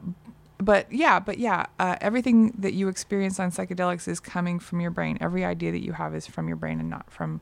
but 0.58 0.92
yeah, 0.92 1.20
but 1.20 1.38
yeah, 1.40 1.66
uh, 1.80 1.96
everything 2.02 2.52
that 2.60 2.74
you 2.74 2.88
experience 2.88 3.40
on 3.40 3.50
psychedelics 3.52 4.08
is 4.08 4.20
coming 4.20 4.60
from 4.60 4.80
your 4.82 4.92
brain. 4.92 5.18
Every 5.22 5.44
idea 5.46 5.72
that 5.72 5.84
you 5.84 5.94
have 5.94 6.14
is 6.14 6.28
from 6.28 6.48
your 6.48 6.58
brain 6.58 6.80
and 6.80 6.90
not 6.90 7.10
from 7.10 7.42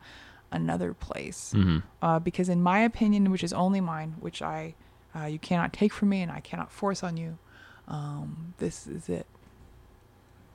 another 0.51 0.93
place. 0.93 1.51
hmm 1.55 1.79
Uh, 2.01 2.19
because 2.19 2.49
in 2.49 2.61
my 2.61 2.79
opinion, 2.79 3.29
which 3.31 3.43
is 3.43 3.53
only 3.53 3.81
mine, 3.81 4.15
which 4.19 4.41
I 4.41 4.75
uh, 5.15 5.25
you 5.25 5.39
cannot 5.39 5.73
take 5.73 5.91
from 5.93 6.09
me 6.09 6.21
and 6.21 6.31
I 6.31 6.39
cannot 6.39 6.71
force 6.71 7.03
on 7.03 7.17
you, 7.17 7.37
um, 7.87 8.53
this 8.57 8.85
is 8.87 9.09
it. 9.09 9.25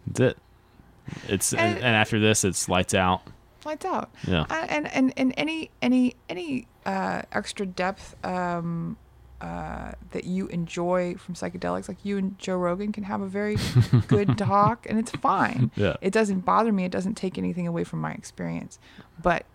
That's 0.07 0.21
it. 0.21 0.39
It's 1.29 1.53
and, 1.53 1.61
And- 1.61 1.77
and 1.79 1.97
after 1.97 2.19
this, 2.21 2.45
it's 2.45 2.69
lights 2.69 2.95
out. 2.95 3.23
Lights 3.65 3.85
out. 3.87 4.11
Yeah. 4.27 4.43
Uh, 4.51 4.67
and 4.69 4.87
and 4.93 5.13
and 5.17 5.33
any 5.39 5.71
any 5.81 6.15
any 6.29 6.67
uh, 6.85 7.23
extra 7.33 7.65
depth 7.65 8.15
um, 8.25 8.99
uh, 9.41 9.93
that 10.11 10.25
you 10.25 10.47
enjoy 10.49 11.15
from 11.17 11.35
psychedelics, 11.35 11.89
like 11.89 12.05
you 12.05 12.19
and 12.19 12.39
Joe 12.39 12.57
Rogan 12.59 12.93
can 12.93 13.05
have 13.05 13.23
a 13.23 13.27
very 13.27 13.57
good 14.07 14.37
talk, 14.37 14.87
and 14.89 14.99
it's 14.99 15.11
fine. 15.13 15.71
Yeah. 15.77 15.97
It 16.03 16.13
doesn't 16.13 16.41
bother 16.45 16.73
me. 16.73 16.85
It 16.85 16.93
doesn't 16.93 17.15
take 17.15 17.39
anything 17.39 17.67
away 17.67 17.85
from 17.85 18.01
my 18.03 18.13
experience. 18.13 18.79
But 19.23 19.47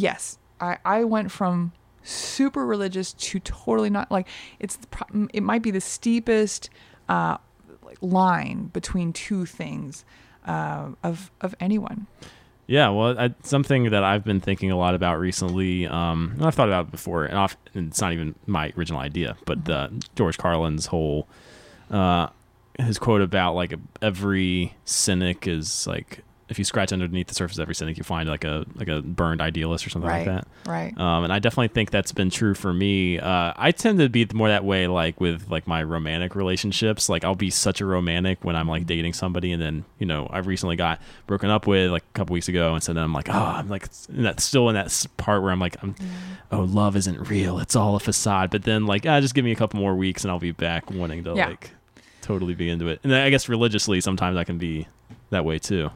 yes, 0.00 0.38
I 0.60 0.78
I 0.84 1.04
went 1.04 1.30
from 1.30 1.72
super 2.02 2.66
religious 2.66 3.12
to 3.14 3.38
totally 3.40 3.90
not 3.90 4.10
like 4.10 4.28
it's 4.60 4.76
the 4.76 4.86
pro- 4.88 5.28
it 5.32 5.42
might 5.42 5.62
be 5.62 5.70
the 5.70 5.80
steepest 5.80 6.70
uh, 7.08 7.38
like 7.82 7.98
line 8.00 8.66
between 8.72 9.12
two 9.12 9.46
things 9.46 10.04
uh, 10.46 10.90
of 11.02 11.30
of 11.40 11.54
anyone. 11.60 12.06
Yeah, 12.66 12.88
well, 12.88 13.18
I, 13.18 13.34
something 13.42 13.90
that 13.90 14.04
I've 14.04 14.24
been 14.24 14.40
thinking 14.40 14.70
a 14.70 14.76
lot 14.78 14.94
about 14.94 15.20
recently, 15.20 15.86
um, 15.86 16.32
and 16.36 16.46
I've 16.46 16.54
thought 16.54 16.68
about 16.68 16.86
it 16.86 16.92
before, 16.92 17.26
and, 17.26 17.36
off, 17.36 17.58
and 17.74 17.88
it's 17.88 18.00
not 18.00 18.14
even 18.14 18.34
my 18.46 18.72
original 18.78 19.00
idea, 19.00 19.36
but 19.44 19.68
uh, 19.68 19.88
George 20.16 20.38
Carlin's 20.38 20.86
whole, 20.86 21.28
uh, 21.90 22.28
his 22.78 22.98
quote 22.98 23.20
about 23.20 23.54
like 23.54 23.74
every 24.00 24.74
cynic 24.86 25.46
is 25.46 25.86
like, 25.86 26.24
if 26.48 26.58
you 26.58 26.64
scratch 26.64 26.92
underneath 26.92 27.26
the 27.28 27.34
surface 27.34 27.56
of 27.56 27.62
every 27.62 27.74
cynic, 27.74 27.96
you 27.96 28.04
find 28.04 28.28
like 28.28 28.44
a 28.44 28.64
like 28.74 28.88
a 28.88 29.00
burned 29.00 29.40
idealist 29.40 29.86
or 29.86 29.90
something 29.90 30.08
right. 30.08 30.26
like 30.26 30.36
that. 30.36 30.48
Right. 30.70 30.98
Um, 30.98 31.24
and 31.24 31.32
I 31.32 31.38
definitely 31.38 31.68
think 31.68 31.90
that's 31.90 32.12
been 32.12 32.30
true 32.30 32.54
for 32.54 32.72
me. 32.72 33.18
Uh, 33.18 33.52
I 33.56 33.72
tend 33.72 33.98
to 34.00 34.08
be 34.08 34.26
more 34.34 34.48
that 34.48 34.64
way, 34.64 34.86
like 34.86 35.20
with 35.20 35.48
like 35.48 35.66
my 35.66 35.82
romantic 35.82 36.34
relationships. 36.34 37.08
Like 37.08 37.24
I'll 37.24 37.34
be 37.34 37.50
such 37.50 37.80
a 37.80 37.86
romantic 37.86 38.44
when 38.44 38.56
I'm 38.56 38.68
like 38.68 38.86
dating 38.86 39.14
somebody, 39.14 39.52
and 39.52 39.62
then 39.62 39.84
you 39.98 40.06
know 40.06 40.26
I 40.30 40.38
recently 40.38 40.76
got 40.76 41.00
broken 41.26 41.48
up 41.50 41.66
with 41.66 41.90
like 41.90 42.02
a 42.02 42.18
couple 42.18 42.34
weeks 42.34 42.48
ago, 42.48 42.74
and 42.74 42.82
so 42.82 42.92
then 42.92 43.04
I'm 43.04 43.12
like, 43.14 43.28
oh, 43.30 43.32
I'm 43.32 43.68
like 43.68 43.88
in 44.10 44.24
that 44.24 44.40
still 44.40 44.68
in 44.68 44.74
that 44.74 45.06
part 45.16 45.42
where 45.42 45.50
I'm 45.50 45.60
like, 45.60 45.82
I'm, 45.82 45.94
oh, 46.52 46.60
love 46.60 46.94
isn't 46.96 47.30
real. 47.30 47.58
It's 47.58 47.74
all 47.74 47.96
a 47.96 48.00
facade. 48.00 48.50
But 48.50 48.64
then 48.64 48.84
like, 48.86 49.06
ah, 49.06 49.20
just 49.20 49.34
give 49.34 49.44
me 49.44 49.52
a 49.52 49.56
couple 49.56 49.80
more 49.80 49.94
weeks, 49.94 50.24
and 50.24 50.30
I'll 50.30 50.38
be 50.38 50.52
back 50.52 50.90
wanting 50.90 51.24
to 51.24 51.34
Yeah. 51.34 51.48
like 51.48 51.70
totally 52.20 52.54
be 52.54 52.68
into 52.68 52.88
it. 52.88 53.00
And 53.02 53.14
I 53.14 53.30
guess 53.30 53.48
religiously, 53.48 54.00
sometimes 54.00 54.36
I 54.36 54.44
can 54.44 54.58
be 54.58 54.86
that 55.30 55.44
way 55.44 55.58
too. 55.58 55.90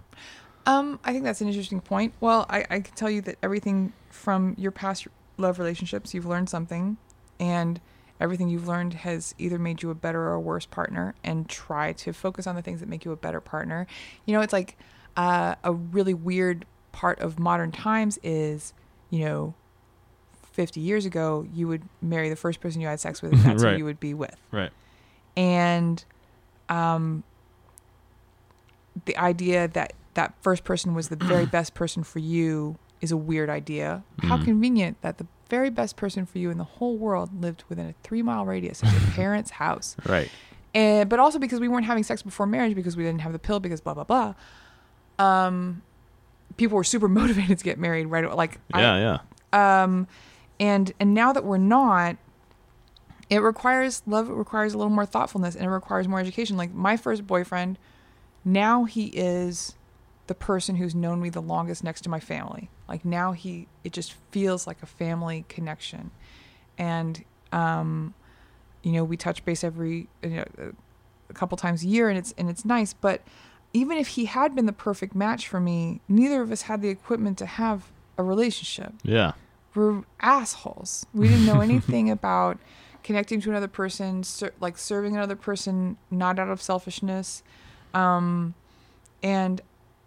Um, 0.69 1.01
I 1.03 1.12
think 1.12 1.25
that's 1.25 1.41
an 1.41 1.49
interesting 1.49 1.81
point. 1.81 2.12
Well, 2.21 2.45
I, 2.51 2.59
I 2.69 2.81
can 2.81 2.95
tell 2.95 3.11
you 3.11 3.23
that 3.23 3.37
everything 3.43 3.93
from 4.11 4.55
your 4.59 4.71
past 4.71 5.07
love 5.39 5.59
relationships, 5.59 6.12
you've 6.12 6.27
learned 6.27 6.51
something, 6.51 6.99
and 7.41 7.81
everything 8.21 8.49
you've 8.49 8.69
learned 8.69 8.93
has 8.95 9.35
either 9.39 9.59
made 9.59 9.83
you 9.83 9.89
a 9.91 9.95
better 9.95 10.21
or 10.21 10.35
a 10.35 10.41
worse 10.41 10.66
partner. 10.66 11.14
And 11.25 11.49
try 11.49 11.93
to 11.95 12.12
focus 12.12 12.47
on 12.47 12.55
the 12.55 12.62
things 12.62 12.81
that 12.81 12.89
make 12.89 13.05
you 13.05 13.12
a 13.12 13.16
better 13.16 13.41
partner. 13.41 13.87
You 14.27 14.35
know, 14.35 14.43
it's 14.43 14.53
like 14.53 14.77
uh, 15.16 15.55
a 15.64 15.73
really 15.73 16.14
weird 16.14 16.66
part 16.93 17.19
of 17.21 17.39
modern 17.39 17.73
times 17.73 18.19
is, 18.23 18.75
you 19.11 19.25
know, 19.25 19.55
50 20.53 20.81
years 20.81 21.07
ago, 21.07 21.47
you 21.55 21.66
would 21.69 21.83
marry 22.03 22.29
the 22.29 22.37
first 22.37 22.61
person 22.61 22.81
you 22.81 22.89
had 22.89 23.01
sex 23.01 23.23
with, 23.23 23.33
and 23.33 23.41
that's 23.45 23.62
Right. 23.62 23.73
who 23.73 23.79
you 23.79 23.85
would 23.85 24.01
be 24.01 24.12
with 24.12 24.37
Right. 24.51 24.71
and 25.37 26.05
um, 26.69 27.23
the 29.05 29.16
idea 29.16 29.69
that 29.69 29.93
that 30.14 30.34
first 30.40 30.64
person 30.64 30.94
was 30.94 31.09
the 31.09 31.16
very 31.16 31.46
best 31.59 31.74
person 31.74 32.02
for 32.02 32.18
you 32.18 32.78
is 33.00 33.12
a 33.12 33.16
weird 33.16 33.48
idea. 33.50 34.02
How 34.22 34.38
Mhm. 34.38 34.44
convenient 34.44 35.02
that 35.02 35.18
the 35.18 35.26
very 35.48 35.70
best 35.70 35.96
person 35.96 36.26
for 36.26 36.38
you 36.38 36.50
in 36.50 36.59
the 36.59 36.64
whole 36.64 36.96
world 36.98 37.40
lived 37.42 37.64
within 37.68 37.86
a 37.88 37.94
three 38.02 38.22
mile 38.22 38.44
radius 38.44 38.82
of 38.82 38.90
your 38.92 39.00
parents' 39.12 39.50
house. 39.52 39.96
Right. 40.06 40.30
And 40.74 41.09
but 41.09 41.18
also 41.20 41.38
because 41.38 41.61
we 41.61 41.68
weren't 41.68 41.86
having 41.86 42.02
sex 42.04 42.22
before 42.22 42.46
marriage 42.46 42.74
because 42.74 42.96
we 42.96 43.04
didn't 43.04 43.20
have 43.22 43.32
the 43.32 43.38
pill 43.38 43.61
because 43.61 43.80
blah 43.80 43.94
blah 43.94 44.04
blah. 44.04 44.34
Um, 45.18 45.82
people 46.56 46.76
were 46.76 46.84
super 46.84 47.09
motivated 47.20 47.59
to 47.59 47.64
get 47.64 47.78
married 47.78 48.06
right 48.06 48.24
away. 48.24 48.34
Like 48.34 48.59
I- 48.72 48.80
Yeah, 48.80 49.18
Um, 49.82 50.06
and 50.61 50.92
and 51.00 51.14
now 51.14 51.32
that 51.32 51.44
we're 51.44 51.56
not 51.59 52.16
it 53.30 53.38
requires 53.42 54.02
love 54.06 54.28
it 54.28 54.32
requires 54.34 54.74
a 54.74 54.78
little 54.78 54.92
more 54.92 55.06
thoughtfulness 55.06 55.54
and 55.54 55.64
it 55.64 55.68
requires 55.70 56.09
more 56.09 56.18
education 56.18 56.56
like 56.56 56.72
my 56.74 56.96
first 56.96 57.26
boyfriend 57.26 57.78
now 58.44 58.84
he 58.84 59.06
is 59.09 59.74
the 60.29 60.35
person 60.35 60.76
who's 60.76 60.95
known 60.95 61.20
me 61.20 61.29
the 61.31 61.43
longest 61.43 61.83
next 61.83 62.03
to 62.03 62.09
my 62.09 62.20
family 62.20 62.70
like 62.89 63.05
now 63.05 63.33
he 63.33 63.66
it 63.85 63.93
just 63.93 64.14
feels 64.31 64.66
like 64.66 64.83
a 64.83 64.87
family 64.87 65.45
connection 65.49 66.11
and 66.79 67.24
um 67.53 68.14
you 68.83 68.93
know 68.93 69.03
we 69.05 69.16
touch 69.16 69.45
base 69.45 69.64
every 69.64 70.09
you 70.22 70.31
know 70.31 70.45
a 71.29 71.33
couple 71.35 71.57
times 71.59 71.83
a 71.83 71.87
year 71.89 72.09
and 72.09 72.16
it's 72.18 72.33
and 72.39 72.49
it's 72.49 72.64
nice 72.64 72.93
but 72.93 73.20
even 73.74 73.99
if 73.99 74.09
he 74.09 74.24
had 74.26 74.55
been 74.55 74.66
the 74.66 74.72
perfect 74.72 75.14
match 75.14 75.49
for 75.49 75.61
me 75.61 76.01
neither 76.09 76.41
of 76.43 76.53
us 76.53 76.62
had 76.62 76.81
the 76.83 76.89
equipment 76.89 77.37
to 77.39 77.47
have 77.47 77.91
a 78.16 78.22
relationship 78.22 78.93
Yeah. 79.03 79.33
we're 79.74 80.03
assholes. 80.20 81.07
We 81.14 81.29
didn't 81.29 81.47
know 81.47 81.61
anything 81.61 82.11
about 82.18 82.59
connecting 83.05 83.41
to 83.43 83.51
another 83.51 83.68
person, 83.68 84.24
ser- 84.24 84.53
like 84.61 84.76
serving 84.76 85.14
another 85.16 85.37
person, 85.37 85.97
not 86.11 86.39
out 86.39 86.49
of 86.49 86.61
selfishness. 86.61 87.43
Um, 87.95 88.55
and 89.22 89.61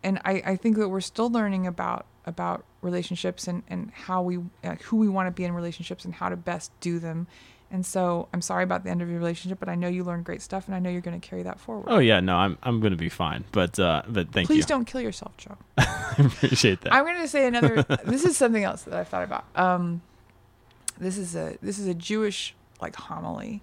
and 0.03 0.19
I, 0.25 0.41
I 0.45 0.55
think 0.55 0.77
that 0.77 0.89
we're 0.89 1.01
still 1.01 1.29
learning 1.29 1.67
about 1.67 2.05
about 2.25 2.65
relationships 2.81 3.47
and 3.47 3.63
and 3.67 3.91
how 3.91 4.21
we 4.21 4.39
uh, 4.63 4.75
who 4.83 4.97
we 4.97 5.09
want 5.09 5.27
to 5.27 5.31
be 5.31 5.43
in 5.43 5.53
relationships 5.53 6.05
and 6.05 6.13
how 6.13 6.29
to 6.29 6.35
best 6.35 6.71
do 6.79 6.99
them. 6.99 7.27
And 7.73 7.85
so 7.85 8.27
I'm 8.33 8.41
sorry 8.41 8.65
about 8.65 8.83
the 8.83 8.89
end 8.89 9.01
of 9.01 9.09
your 9.09 9.17
relationship, 9.17 9.57
but 9.57 9.69
I 9.69 9.75
know 9.75 9.87
you 9.87 10.03
learned 10.03 10.25
great 10.25 10.41
stuff, 10.41 10.67
and 10.67 10.75
I 10.75 10.79
know 10.79 10.89
you're 10.89 10.99
going 10.99 11.19
to 11.19 11.25
carry 11.25 11.43
that 11.43 11.57
forward. 11.57 11.85
Oh 11.87 11.99
yeah, 11.99 12.19
no, 12.19 12.35
I'm 12.35 12.57
I'm 12.63 12.81
gonna 12.81 12.97
be 12.97 13.09
fine. 13.09 13.45
But 13.51 13.79
uh 13.79 14.03
but 14.07 14.31
thank 14.31 14.47
Please 14.47 14.57
you. 14.57 14.61
Please 14.63 14.65
don't 14.65 14.85
kill 14.85 15.01
yourself, 15.01 15.37
Joe. 15.37 15.57
I 15.77 16.15
appreciate 16.17 16.81
that. 16.81 16.93
I'm 16.93 17.05
going 17.05 17.21
to 17.21 17.27
say 17.27 17.47
another. 17.47 17.83
this 18.05 18.25
is 18.25 18.35
something 18.35 18.63
else 18.63 18.83
that 18.83 18.93
I 18.93 19.05
thought 19.05 19.23
about. 19.23 19.45
Um, 19.55 20.01
this 20.99 21.17
is 21.17 21.35
a 21.35 21.57
this 21.61 21.79
is 21.79 21.87
a 21.87 21.93
Jewish 21.93 22.53
like 22.81 22.95
homily, 22.95 23.61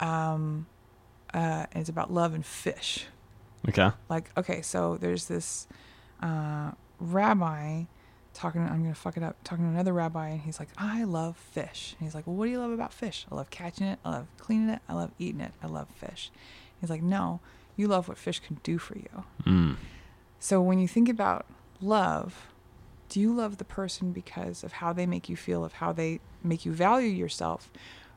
um, 0.00 0.66
uh, 1.32 1.64
and 1.72 1.80
it's 1.80 1.88
about 1.88 2.12
love 2.12 2.34
and 2.34 2.44
fish. 2.44 3.06
Okay. 3.68 3.90
Like, 4.08 4.30
okay, 4.36 4.62
so 4.62 4.96
there's 4.96 5.26
this 5.26 5.66
uh, 6.22 6.72
rabbi 7.00 7.84
talking. 8.34 8.62
I'm 8.62 8.82
going 8.82 8.94
to 8.94 9.00
fuck 9.00 9.16
it 9.16 9.22
up. 9.22 9.36
Talking 9.44 9.64
to 9.64 9.70
another 9.70 9.92
rabbi, 9.92 10.28
and 10.28 10.40
he's 10.40 10.58
like, 10.58 10.68
"I 10.76 11.04
love 11.04 11.36
fish." 11.36 11.96
And 11.98 12.06
he's 12.06 12.14
like, 12.14 12.26
"Well, 12.26 12.36
what 12.36 12.46
do 12.46 12.50
you 12.50 12.58
love 12.58 12.72
about 12.72 12.92
fish?" 12.92 13.26
I 13.30 13.34
love 13.34 13.50
catching 13.50 13.86
it. 13.86 13.98
I 14.04 14.10
love 14.10 14.26
cleaning 14.38 14.68
it. 14.68 14.80
I 14.88 14.94
love 14.94 15.10
eating 15.18 15.40
it. 15.40 15.52
I 15.62 15.66
love 15.66 15.88
fish. 15.90 16.30
He's 16.80 16.90
like, 16.90 17.02
"No, 17.02 17.40
you 17.76 17.88
love 17.88 18.08
what 18.08 18.18
fish 18.18 18.40
can 18.40 18.60
do 18.62 18.78
for 18.78 18.96
you." 18.96 19.24
Mm. 19.44 19.76
So 20.40 20.60
when 20.60 20.78
you 20.78 20.86
think 20.86 21.08
about 21.08 21.46
love, 21.80 22.46
do 23.08 23.20
you 23.20 23.34
love 23.34 23.56
the 23.58 23.64
person 23.64 24.12
because 24.12 24.62
of 24.62 24.72
how 24.74 24.92
they 24.92 25.06
make 25.06 25.28
you 25.28 25.36
feel, 25.36 25.64
of 25.64 25.74
how 25.74 25.92
they 25.92 26.20
make 26.42 26.64
you 26.64 26.72
value 26.72 27.08
yourself? 27.08 27.70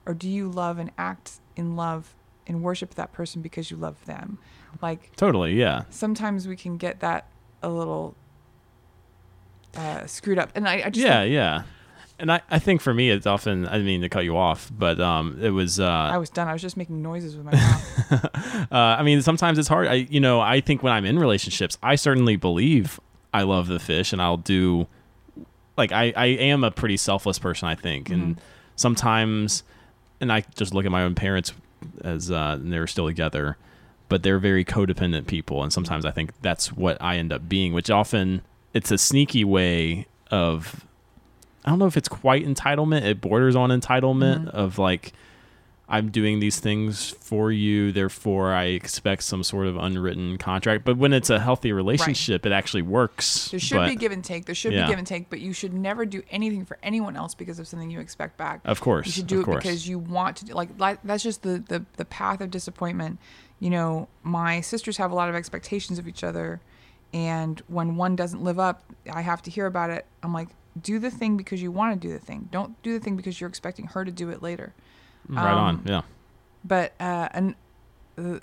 Or 0.05 0.13
do 0.13 0.27
you 0.29 0.49
love 0.49 0.77
and 0.77 0.91
act 0.97 1.39
in 1.55 1.75
love 1.75 2.15
and 2.47 2.63
worship 2.63 2.95
that 2.95 3.11
person 3.13 3.41
because 3.41 3.71
you 3.71 3.77
love 3.77 4.05
them? 4.05 4.39
Like 4.81 5.15
Totally, 5.15 5.53
yeah. 5.53 5.83
sometimes 5.89 6.47
we 6.47 6.55
can 6.55 6.77
get 6.77 6.99
that 6.99 7.27
a 7.63 7.69
little 7.69 8.15
uh, 9.75 10.05
screwed 10.05 10.39
up. 10.39 10.51
And 10.55 10.67
I, 10.67 10.83
I 10.85 10.89
just 10.89 11.05
Yeah, 11.05 11.23
yeah. 11.23 11.63
And 12.19 12.31
I, 12.31 12.41
I 12.51 12.59
think 12.59 12.81
for 12.81 12.93
me 12.93 13.09
it's 13.09 13.25
often 13.25 13.65
I 13.65 13.71
didn't 13.71 13.87
mean 13.87 14.01
to 14.01 14.09
cut 14.09 14.23
you 14.25 14.37
off, 14.37 14.71
but 14.77 14.99
um 14.99 15.39
it 15.41 15.49
was 15.49 15.79
uh 15.79 15.85
I 15.85 16.17
was 16.19 16.29
done. 16.29 16.47
I 16.47 16.53
was 16.53 16.61
just 16.61 16.77
making 16.77 17.01
noises 17.01 17.35
with 17.35 17.45
my 17.45 17.53
mouth. 17.53 18.11
uh, 18.71 18.75
I 18.99 19.03
mean, 19.03 19.21
sometimes 19.21 19.57
it's 19.57 19.67
hard. 19.67 19.87
I, 19.87 19.93
you 20.09 20.19
know, 20.19 20.39
I 20.39 20.61
think 20.61 20.83
when 20.83 20.93
I'm 20.93 21.05
in 21.05 21.17
relationships, 21.17 21.77
I 21.81 21.95
certainly 21.95 22.35
believe 22.35 22.99
I 23.33 23.43
love 23.43 23.67
the 23.67 23.79
fish, 23.79 24.11
and 24.11 24.21
I'll 24.21 24.37
do, 24.37 24.87
like, 25.77 25.91
I, 25.93 26.13
I 26.15 26.25
am 26.25 26.63
a 26.63 26.71
pretty 26.71 26.97
selfless 26.97 27.39
person, 27.39 27.67
I 27.69 27.75
think, 27.75 28.09
and 28.09 28.39
sometimes, 28.75 29.63
and 30.19 30.31
I 30.31 30.43
just 30.55 30.73
look 30.73 30.85
at 30.85 30.91
my 30.91 31.03
own 31.03 31.15
parents 31.15 31.53
as 32.03 32.29
uh, 32.29 32.57
and 32.59 32.71
they're 32.71 32.87
still 32.87 33.07
together, 33.07 33.57
but 34.11 34.23
they're 34.23 34.39
very 34.39 34.65
codependent 34.65 35.25
people, 35.25 35.63
and 35.63 35.71
sometimes 35.71 36.05
I 36.05 36.11
think 36.11 36.33
that's 36.41 36.73
what 36.73 37.01
I 37.01 37.15
end 37.15 37.31
up 37.31 37.47
being, 37.47 37.71
which 37.71 37.89
often 37.89 38.41
it's 38.73 38.91
a 38.91 38.97
sneaky 38.97 39.45
way 39.45 40.05
of. 40.29 40.85
I 41.63 41.69
don't 41.69 41.79
know 41.79 41.85
if 41.85 41.95
it's 41.95 42.09
quite 42.09 42.45
entitlement. 42.45 43.03
It 43.03 43.21
borders 43.21 43.55
on 43.55 43.69
entitlement 43.69 44.47
mm-hmm. 44.47 44.57
of 44.57 44.77
like, 44.77 45.13
I'm 45.87 46.09
doing 46.09 46.41
these 46.41 46.59
things 46.59 47.11
for 47.21 47.53
you, 47.53 47.93
therefore 47.93 48.51
I 48.51 48.65
expect 48.65 49.23
some 49.23 49.43
sort 49.43 49.67
of 49.67 49.77
unwritten 49.77 50.37
contract. 50.37 50.83
But 50.83 50.97
when 50.97 51.13
it's 51.13 51.29
a 51.29 51.39
healthy 51.39 51.71
relationship, 51.71 52.45
it 52.45 52.51
actually 52.51 52.81
works. 52.81 53.49
There 53.51 53.61
should 53.61 53.77
but, 53.77 53.87
be 53.87 53.95
give 53.95 54.11
and 54.11 54.23
take. 54.23 54.45
There 54.45 54.55
should 54.55 54.73
Yeah. 54.73 54.87
be 54.87 54.91
give 54.91 54.97
and 54.97 55.07
take, 55.07 55.29
but 55.29 55.39
you 55.39 55.53
should 55.53 55.73
never 55.73 56.05
do 56.05 56.21
anything 56.31 56.65
for 56.65 56.77
anyone 56.83 57.15
else 57.15 57.33
because 57.33 57.59
of 57.59 57.67
something 57.67 57.89
you 57.89 58.01
expect 58.01 58.35
back. 58.35 58.59
Of 58.65 58.81
course, 58.81 59.05
you 59.05 59.13
should 59.13 59.27
do 59.27 59.39
it 59.39 59.45
course. 59.45 59.63
because 59.63 59.87
you 59.87 59.99
want 59.99 60.35
to. 60.37 60.45
do 60.45 60.53
Like, 60.53 60.69
like 60.77 60.99
that's 61.03 61.23
just 61.23 61.43
the, 61.43 61.63
the 61.65 61.85
the 61.95 62.05
path 62.05 62.41
of 62.41 62.51
disappointment. 62.51 63.19
You 63.61 63.69
know, 63.69 64.09
my 64.23 64.59
sisters 64.59 64.97
have 64.97 65.11
a 65.11 65.15
lot 65.15 65.29
of 65.29 65.35
expectations 65.35 65.97
of 65.99 66.07
each 66.07 66.23
other, 66.23 66.59
and 67.13 67.61
when 67.67 67.95
one 67.95 68.17
doesn't 68.17 68.43
live 68.43 68.59
up, 68.59 68.83
I 69.09 69.21
have 69.21 69.41
to 69.43 69.51
hear 69.51 69.67
about 69.67 69.91
it. 69.91 70.05
I'm 70.23 70.33
like, 70.33 70.49
do 70.81 70.99
the 70.99 71.11
thing 71.11 71.37
because 71.37 71.61
you 71.61 71.71
want 71.71 72.01
to 72.01 72.07
do 72.07 72.11
the 72.11 72.19
thing. 72.19 72.49
Don't 72.51 72.81
do 72.81 72.91
the 72.97 72.99
thing 72.99 73.15
because 73.15 73.39
you're 73.39 73.49
expecting 73.49 73.85
her 73.87 74.03
to 74.03 74.11
do 74.11 74.29
it 74.29 74.41
later. 74.41 74.73
right 75.29 75.51
um, 75.51 75.57
on. 75.57 75.83
Yeah. 75.85 76.01
But 76.65 76.93
uh, 76.99 77.29
and 77.31 77.55
uh, 78.17 78.39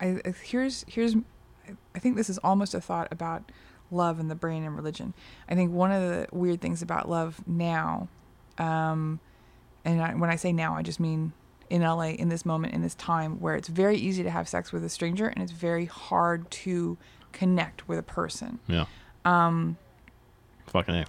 I, 0.00 0.20
I 0.24 0.34
here's 0.42 0.84
here's 0.88 1.16
I 1.94 1.98
think 1.98 2.16
this 2.16 2.28
is 2.28 2.38
almost 2.38 2.74
a 2.74 2.80
thought 2.80 3.08
about 3.10 3.50
love 3.90 4.18
and 4.18 4.30
the 4.30 4.34
brain 4.34 4.64
and 4.64 4.76
religion. 4.76 5.14
I 5.48 5.54
think 5.54 5.72
one 5.72 5.92
of 5.92 6.02
the 6.02 6.26
weird 6.32 6.60
things 6.60 6.82
about 6.82 7.08
love 7.08 7.40
now, 7.46 8.08
um, 8.58 9.20
and 9.84 10.02
I, 10.02 10.14
when 10.14 10.30
I 10.30 10.36
say 10.36 10.52
now, 10.52 10.76
I 10.76 10.82
just 10.82 11.00
mean 11.00 11.32
in 11.70 11.82
LA 11.82 12.10
in 12.10 12.28
this 12.28 12.46
moment 12.46 12.74
in 12.74 12.82
this 12.82 12.94
time 12.94 13.40
where 13.40 13.56
it's 13.56 13.68
very 13.68 13.96
easy 13.96 14.22
to 14.22 14.30
have 14.30 14.48
sex 14.48 14.72
with 14.72 14.84
a 14.84 14.88
stranger 14.88 15.26
and 15.26 15.42
it's 15.42 15.52
very 15.52 15.86
hard 15.86 16.50
to 16.50 16.96
connect 17.32 17.88
with 17.88 17.98
a 17.98 18.02
person. 18.02 18.58
Yeah. 18.66 18.86
Um. 19.24 19.76
Fucking 20.68 20.94
a. 20.94 21.06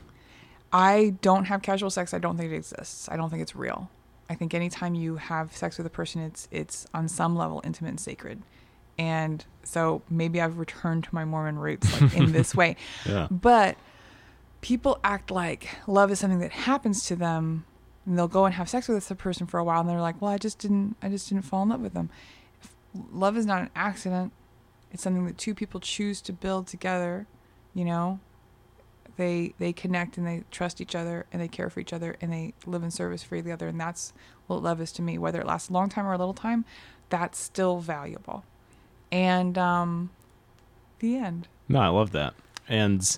I 0.72 1.16
don't 1.22 1.46
have 1.46 1.62
casual 1.62 1.90
sex. 1.90 2.14
I 2.14 2.20
don't 2.20 2.38
think 2.38 2.52
it 2.52 2.56
exists. 2.56 3.08
I 3.10 3.16
don't 3.16 3.30
think 3.30 3.42
it's 3.42 3.56
real. 3.56 3.90
I 4.30 4.36
think 4.36 4.54
anytime 4.54 4.94
you 4.96 5.16
have 5.16 5.56
sex 5.56 5.78
with 5.78 5.88
a 5.88 5.92
person, 5.92 6.22
it's 6.22 6.48
it's 6.52 6.86
on 6.94 7.08
some 7.08 7.36
level 7.36 7.62
intimate 7.64 7.90
and 7.90 8.00
sacred. 8.00 8.42
And 9.00 9.46
so 9.64 10.02
maybe 10.10 10.42
I've 10.42 10.58
returned 10.58 11.04
to 11.06 11.16
my 11.16 11.24
Mormon 11.24 11.60
roots 11.60 12.02
like 12.02 12.16
in 12.16 12.32
this 12.32 12.56
way. 12.62 12.76
Yeah. 13.06 13.28
But 13.30 13.78
people 14.62 15.00
act 15.04 15.30
like 15.30 15.70
love 15.86 16.12
is 16.12 16.20
something 16.20 16.40
that 16.40 16.52
happens 16.52 17.06
to 17.06 17.16
them 17.16 17.66
and 18.08 18.18
they'll 18.18 18.28
go 18.28 18.46
and 18.46 18.56
have 18.56 18.68
sex 18.70 18.88
with 18.88 18.98
this 18.98 19.18
person 19.20 19.46
for 19.46 19.60
a 19.60 19.64
while 19.64 19.82
and 19.82 19.90
they're 19.90 20.02
like, 20.02 20.20
"Well, 20.22 20.32
I 20.32 20.38
just 20.38 20.58
didn't 20.58 20.96
I 21.02 21.10
just 21.10 21.30
didn't 21.30 21.44
fall 21.44 21.62
in 21.64 21.70
love 21.70 21.82
with 21.82 21.94
them." 21.94 22.10
Love 23.12 23.38
is 23.38 23.46
not 23.46 23.62
an 23.62 23.70
accident. 23.76 24.34
It's 24.92 25.04
something 25.04 25.26
that 25.28 25.38
two 25.38 25.54
people 25.54 25.80
choose 25.80 26.22
to 26.22 26.34
build 26.34 26.66
together, 26.66 27.28
you 27.76 27.86
know? 27.86 28.20
they 29.18 29.54
they 29.58 29.74
connect 29.74 30.18
and 30.18 30.26
they 30.26 30.44
trust 30.52 30.80
each 30.80 30.96
other 30.96 31.26
and 31.34 31.42
they 31.42 31.48
care 31.48 31.70
for 31.70 31.80
each 31.80 31.92
other 31.92 32.16
and 32.22 32.32
they 32.32 32.54
live 32.66 32.84
in 32.84 32.92
service 32.92 33.24
for 33.24 33.42
the 33.42 33.52
other 33.52 33.68
and 33.68 33.80
that's 33.82 34.14
what 34.46 34.62
love 34.62 34.80
is 34.80 34.92
to 34.92 35.02
me 35.02 35.18
whether 35.18 35.42
it 35.42 35.48
lasts 35.48 35.70
a 35.70 35.74
long 35.74 35.90
time 35.90 36.06
or 36.06 36.14
a 36.14 36.18
little 36.18 36.36
time 36.36 36.64
that's 37.10 37.40
still 37.40 37.80
valuable 37.80 38.44
and 39.12 39.58
um 39.58 40.12
the 41.00 41.16
end 41.18 41.48
No, 41.68 41.80
I 41.80 41.88
love 41.88 42.12
that. 42.12 42.34
And 42.70 43.18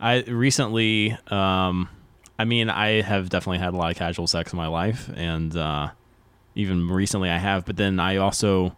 I 0.00 0.22
recently, 0.22 1.16
um, 1.28 1.88
I 2.38 2.44
mean, 2.44 2.70
I 2.70 3.02
have 3.02 3.28
definitely 3.30 3.58
had 3.58 3.74
a 3.74 3.76
lot 3.76 3.90
of 3.90 3.96
casual 3.96 4.26
sex 4.26 4.52
in 4.52 4.56
my 4.56 4.68
life, 4.68 5.10
and 5.16 5.56
uh, 5.56 5.90
even 6.54 6.88
recently 6.88 7.30
I 7.30 7.38
have. 7.38 7.64
But 7.64 7.76
then 7.76 7.98
I 7.98 8.16
also, 8.16 8.76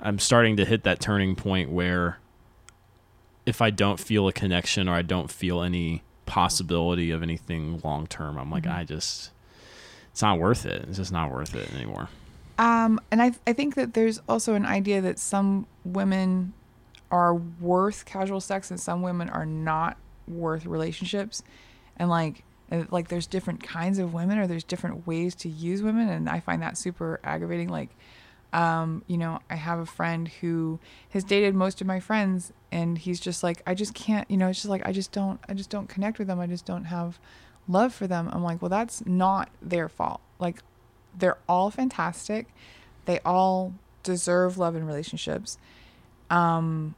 I'm 0.00 0.18
starting 0.18 0.56
to 0.58 0.64
hit 0.64 0.84
that 0.84 1.00
turning 1.00 1.34
point 1.34 1.70
where 1.70 2.18
if 3.44 3.60
I 3.60 3.70
don't 3.70 3.98
feel 3.98 4.28
a 4.28 4.32
connection 4.32 4.88
or 4.88 4.94
I 4.94 5.02
don't 5.02 5.30
feel 5.30 5.62
any 5.62 6.02
possibility 6.26 7.10
of 7.10 7.22
anything 7.22 7.80
long 7.82 8.06
term, 8.06 8.38
I'm 8.38 8.50
like, 8.50 8.66
I 8.66 8.84
just, 8.84 9.30
it's 10.12 10.22
not 10.22 10.38
worth 10.38 10.64
it. 10.66 10.84
It's 10.88 10.98
just 10.98 11.12
not 11.12 11.30
worth 11.32 11.54
it 11.54 11.72
anymore. 11.74 12.08
um 12.58 12.98
and 13.10 13.20
i 13.20 13.32
i 13.46 13.52
think 13.52 13.74
that 13.74 13.92
there's 13.92 14.18
also 14.30 14.54
an 14.54 14.64
idea 14.64 15.02
that 15.02 15.18
some 15.18 15.66
women 15.84 16.54
are 17.10 17.34
worth 17.34 18.06
casual 18.06 18.40
sex 18.40 18.70
and 18.70 18.80
some 18.80 19.02
women 19.02 19.28
are 19.28 19.44
not 19.44 19.98
worth 20.26 20.64
relationships 20.64 21.42
and 21.98 22.08
like 22.08 22.42
like 22.90 23.08
there's 23.08 23.26
different 23.26 23.62
kinds 23.62 23.98
of 23.98 24.12
women 24.12 24.38
or 24.38 24.46
there's 24.46 24.64
different 24.64 25.06
ways 25.06 25.34
to 25.34 25.48
use 25.48 25.82
women 25.82 26.08
and 26.08 26.28
i 26.28 26.40
find 26.40 26.62
that 26.62 26.76
super 26.76 27.20
aggravating 27.22 27.68
like 27.68 27.90
um, 28.52 29.02
you 29.06 29.18
know, 29.18 29.40
I 29.50 29.56
have 29.56 29.78
a 29.78 29.86
friend 29.86 30.28
who 30.28 30.78
has 31.10 31.24
dated 31.24 31.54
most 31.54 31.80
of 31.80 31.86
my 31.86 32.00
friends 32.00 32.54
and 32.72 32.96
he's 32.96 33.20
just 33.20 33.42
like, 33.42 33.62
I 33.66 33.74
just 33.74 33.92
can't, 33.92 34.30
you 34.30 34.38
know, 34.38 34.48
it's 34.48 34.60
just 34.60 34.70
like, 34.70 34.86
I 34.86 34.92
just 34.92 35.12
don't, 35.12 35.38
I 35.46 35.52
just 35.52 35.68
don't 35.68 35.88
connect 35.88 36.18
with 36.18 36.28
them. 36.28 36.40
I 36.40 36.46
just 36.46 36.64
don't 36.64 36.84
have 36.84 37.18
love 37.68 37.92
for 37.92 38.06
them. 38.06 38.30
I'm 38.32 38.42
like, 38.42 38.62
well, 38.62 38.68
that's 38.68 39.04
not 39.04 39.50
their 39.60 39.90
fault. 39.90 40.22
Like, 40.38 40.60
they're 41.16 41.38
all 41.46 41.70
fantastic. 41.70 42.46
They 43.04 43.20
all 43.26 43.74
deserve 44.02 44.56
love 44.56 44.74
in 44.74 44.86
relationships. 44.86 45.58
Um, 46.30 46.94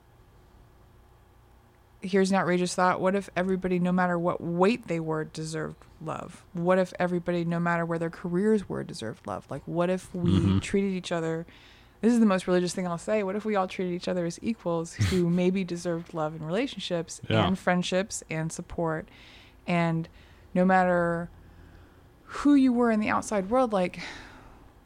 here's 2.01 2.30
an 2.30 2.36
outrageous 2.36 2.74
thought. 2.74 3.01
What 3.01 3.14
if 3.14 3.28
everybody, 3.36 3.78
no 3.78 3.92
matter 3.92 4.18
what 4.18 4.40
weight 4.40 4.86
they 4.88 5.01
were, 5.01 5.24
deserved 5.24 5.76
love? 6.01 6.44
What 6.53 6.78
if 6.78 6.92
everybody, 6.99 7.44
no 7.44 7.59
matter 7.59 7.84
where 7.84 7.99
their 7.99 8.11
careers 8.11 8.68
were, 8.68 8.84
deserved 8.84 9.26
love? 9.26 9.46
Like, 9.51 9.62
what 9.66 9.90
if 9.90 10.14
we 10.14 10.30
Mhm. 10.30 10.62
treated 10.62 10.92
each 10.92 11.11
other? 11.11 11.44
This 12.01 12.12
is 12.12 12.20
the 12.20 12.26
most 12.26 12.46
religious 12.46 12.72
thing 12.72 12.86
I'll 12.86 12.99
say. 12.99 13.24
What 13.24 13.34
if 13.34 13.44
we 13.44 13.57
all 13.57 13.66
treated 13.66 13.92
each 13.94 14.07
other 14.07 14.24
as 14.24 14.38
equals 14.42 14.94
who 14.94 15.28
maybe 15.42 15.64
deserved 15.64 16.14
love 16.14 16.36
in 16.36 16.44
relationships 16.46 17.20
Yeah. 17.28 17.44
and 17.46 17.59
friendships 17.59 18.22
and 18.30 18.53
support? 18.53 19.09
And 19.66 20.09
no 20.55 20.64
matter 20.64 21.28
who 22.24 22.55
you 22.55 22.72
were 22.72 22.90
in 22.92 23.01
the 23.01 23.09
outside 23.09 23.51
world, 23.51 23.72
like, 23.72 24.01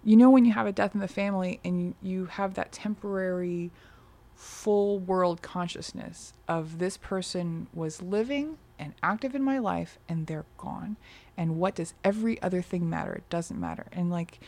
you 0.04 0.16
know, 0.16 0.30
when 0.30 0.44
you 0.46 0.52
have 0.52 0.66
a 0.66 0.72
death 0.72 0.94
in 0.94 1.00
the 1.00 1.08
family 1.08 1.60
and 1.64 1.80
you, 1.80 1.94
you 2.02 2.24
have 2.26 2.54
that 2.54 2.72
temporary 2.72 3.70
full 4.42 4.98
world 4.98 5.40
consciousness 5.40 6.32
of 6.48 6.78
this 6.78 6.96
person 6.96 7.68
was 7.72 8.02
living 8.02 8.58
and 8.76 8.92
active 9.00 9.36
in 9.36 9.42
my 9.42 9.58
life 9.58 10.00
and 10.08 10.26
they're 10.26 10.44
gone. 10.58 10.96
And 11.36 11.56
what 11.58 11.76
does 11.76 11.94
every 12.02 12.42
other 12.42 12.60
thing 12.60 12.90
matter? 12.90 13.12
It 13.12 13.30
doesn't 13.30 13.58
matter. 13.58 13.86
And 13.92 14.10
like 14.10 14.40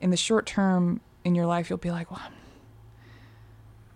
in 0.00 0.08
the 0.08 0.16
short 0.16 0.46
term 0.46 1.02
in 1.22 1.34
your 1.34 1.44
life, 1.44 1.68
you'll 1.68 1.78
be 1.78 1.90
like, 1.90 2.10
well, 2.10 2.22
I'm, 2.24 2.32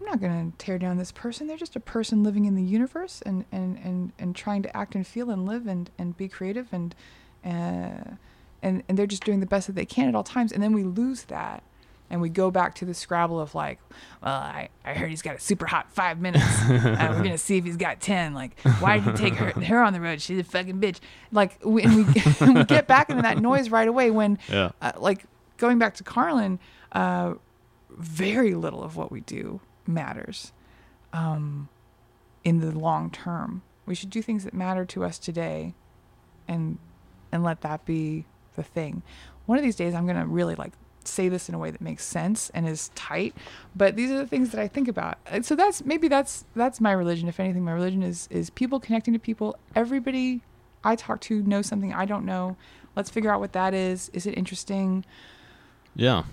not 0.05 0.21
going 0.21 0.53
to 0.53 0.59
tear 0.59 0.79
down 0.79 0.99
this 0.99 1.11
person. 1.11 1.49
They're 1.49 1.57
just 1.57 1.75
a 1.75 1.81
person 1.81 2.23
living 2.23 2.45
in 2.45 2.55
the 2.55 2.63
universe 2.63 3.23
and, 3.27 3.45
and, 3.51 3.77
and, 3.79 4.13
and 4.21 4.37
trying 4.37 4.63
to 4.63 4.77
act 4.77 4.95
and 4.95 5.05
feel 5.05 5.31
and 5.31 5.47
live 5.47 5.67
and, 5.67 5.91
and 5.99 6.17
be 6.17 6.29
creative 6.29 6.69
and, 6.71 6.95
uh, 7.45 8.15
and, 8.63 8.85
and 8.89 8.97
they're 8.97 9.07
just 9.07 9.25
doing 9.25 9.41
the 9.41 9.47
best 9.47 9.67
that 9.67 9.75
they 9.75 9.87
can 9.87 10.07
at 10.07 10.15
all 10.15 10.23
times. 10.23 10.53
And 10.53 10.63
then 10.63 10.75
we 10.75 10.85
lose 10.85 11.25
that 11.25 11.65
and 12.11 12.21
we 12.21 12.29
go 12.29 12.51
back 12.51 12.75
to 12.77 12.85
the 12.85 12.95
scrabble 12.95 13.41
of 13.41 13.55
like, 13.55 13.79
well, 14.23 14.33
I, 14.35 14.69
I 14.85 14.95
heard 14.95 15.11
he's 15.11 15.23
got 15.23 15.37
a 15.37 15.41
super 15.41 15.67
hot 15.67 15.91
five 15.93 16.21
minutes. 16.21 16.45
uh, 16.63 17.13
we're 17.17 17.23
gonna 17.23 17.39
see 17.39 17.57
if 17.59 17.65
he's 17.65 17.77
got 17.77 18.01
ten. 18.01 18.33
Like, 18.35 18.61
why 18.81 18.99
did 18.99 19.19
he 19.19 19.25
take 19.31 19.35
her 19.35 19.51
her 19.65 19.83
on 19.83 19.93
the 19.93 20.01
road? 20.01 20.21
She's 20.21 20.39
a 20.39 20.45
fucking 20.45 20.81
bitch. 20.81 20.99
Like, 21.33 21.59
we, 21.65 21.83
and 21.83 21.97
we 21.97 22.05
we 22.55 22.65
get 22.65 22.87
back 22.87 23.11
into 23.11 23.23
that 23.23 23.39
noise 23.39 23.71
right 23.71 23.89
away 23.89 24.11
when, 24.11 24.39
Yeah. 24.49 24.71
uh, 24.81 24.93
like, 24.99 25.25
going 25.57 25.79
back 25.79 25.95
to 25.95 26.05
Carlin, 26.05 26.59
uh, 26.93 27.35
very 27.91 28.55
little 28.55 28.83
of 28.83 28.97
what 28.97 29.11
we 29.11 29.21
do 29.23 29.61
matters, 29.87 30.53
um, 31.13 31.69
in 32.45 32.61
the 32.61 32.71
long 32.71 33.11
term. 33.11 33.63
We 33.87 33.95
should 33.95 34.11
do 34.11 34.23
things 34.23 34.45
that 34.45 34.55
matter 34.55 34.85
to 34.87 35.05
us 35.05 35.19
today, 35.19 35.75
and 36.49 36.79
and 37.33 37.43
let 37.43 37.61
that 37.63 37.85
be 37.85 38.25
the 38.55 38.63
thing. 38.63 39.03
One 39.47 39.59
of 39.59 39.65
these 39.65 39.77
days, 39.77 39.95
I'm 39.95 40.07
gonna 40.07 40.27
really 40.27 40.55
like 40.55 40.73
say 41.07 41.29
this 41.29 41.49
in 41.49 41.55
a 41.55 41.59
way 41.59 41.71
that 41.71 41.81
makes 41.81 42.05
sense 42.05 42.51
and 42.51 42.69
is 42.69 42.91
tight. 42.95 43.35
But 43.75 43.97
these 43.97 44.11
are 44.11 44.19
the 44.19 44.27
things 44.27 44.51
that 44.51 44.61
I 44.61 44.69
think 44.69 44.89
about. 44.89 45.19
And 45.27 45.45
so 45.45 45.55
that's 45.55 45.85
maybe 45.85 46.09
that's 46.09 46.45
that's 46.55 46.81
my 46.81 46.93
religion. 46.93 47.29
If 47.29 47.41
anything, 47.41 47.65
my 47.65 47.73
religion 47.73 48.03
is 48.03 48.29
is 48.31 48.51
people 48.51 48.81
connecting 48.81 49.15
to 49.15 49.21
people. 49.21 49.57
Everybody 49.75 50.43
I 50.85 50.97
talk 50.97 51.21
to 51.23 51.43
knows 51.43 51.67
something 51.67 51.93
I 51.93 52.05
don't 52.05 52.25
know. 52.25 52.57
Let's 52.95 53.11
figure 53.11 53.31
out 53.31 53.41
what 53.41 53.53
that 53.53 53.75
is. 53.75 54.09
Is 54.15 54.27
it 54.27 54.39
interesting? 54.39 55.05
Yeah. 55.95 56.25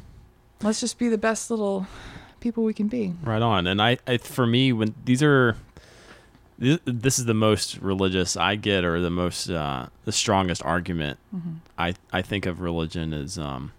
Let's 0.61 0.80
just 0.80 0.97
be 0.97 1.09
the 1.09 1.17
best 1.17 1.51
little 1.51 1.88
people 2.39 2.63
we 2.63 2.74
can 2.74 2.88
be. 2.88 3.13
Right 3.24 3.41
on. 3.41 3.67
And 3.67 3.82
I, 3.82 3.97
I 4.07 4.17
for 4.17 4.45
me, 4.45 4.71
when 4.71 4.93
these 5.03 5.21
are, 5.24 5.57
this, 6.57 6.80
this 6.86 7.19
is 7.19 7.26
the 7.26 7.34
most 7.34 7.80
religious 7.80 8.38
I 8.38 8.55
get, 8.55 8.86
or 8.86 9.01
the 9.01 9.09
most, 9.09 9.49
uh, 9.49 9.88
the 10.05 10.11
strongest 10.11 10.63
argument 10.63 11.19
I, 11.78 11.95
I 12.11 12.21
think 12.21 12.45
of 12.45 12.61
religion 12.61 13.11
is, 13.11 13.38
um, 13.38 13.74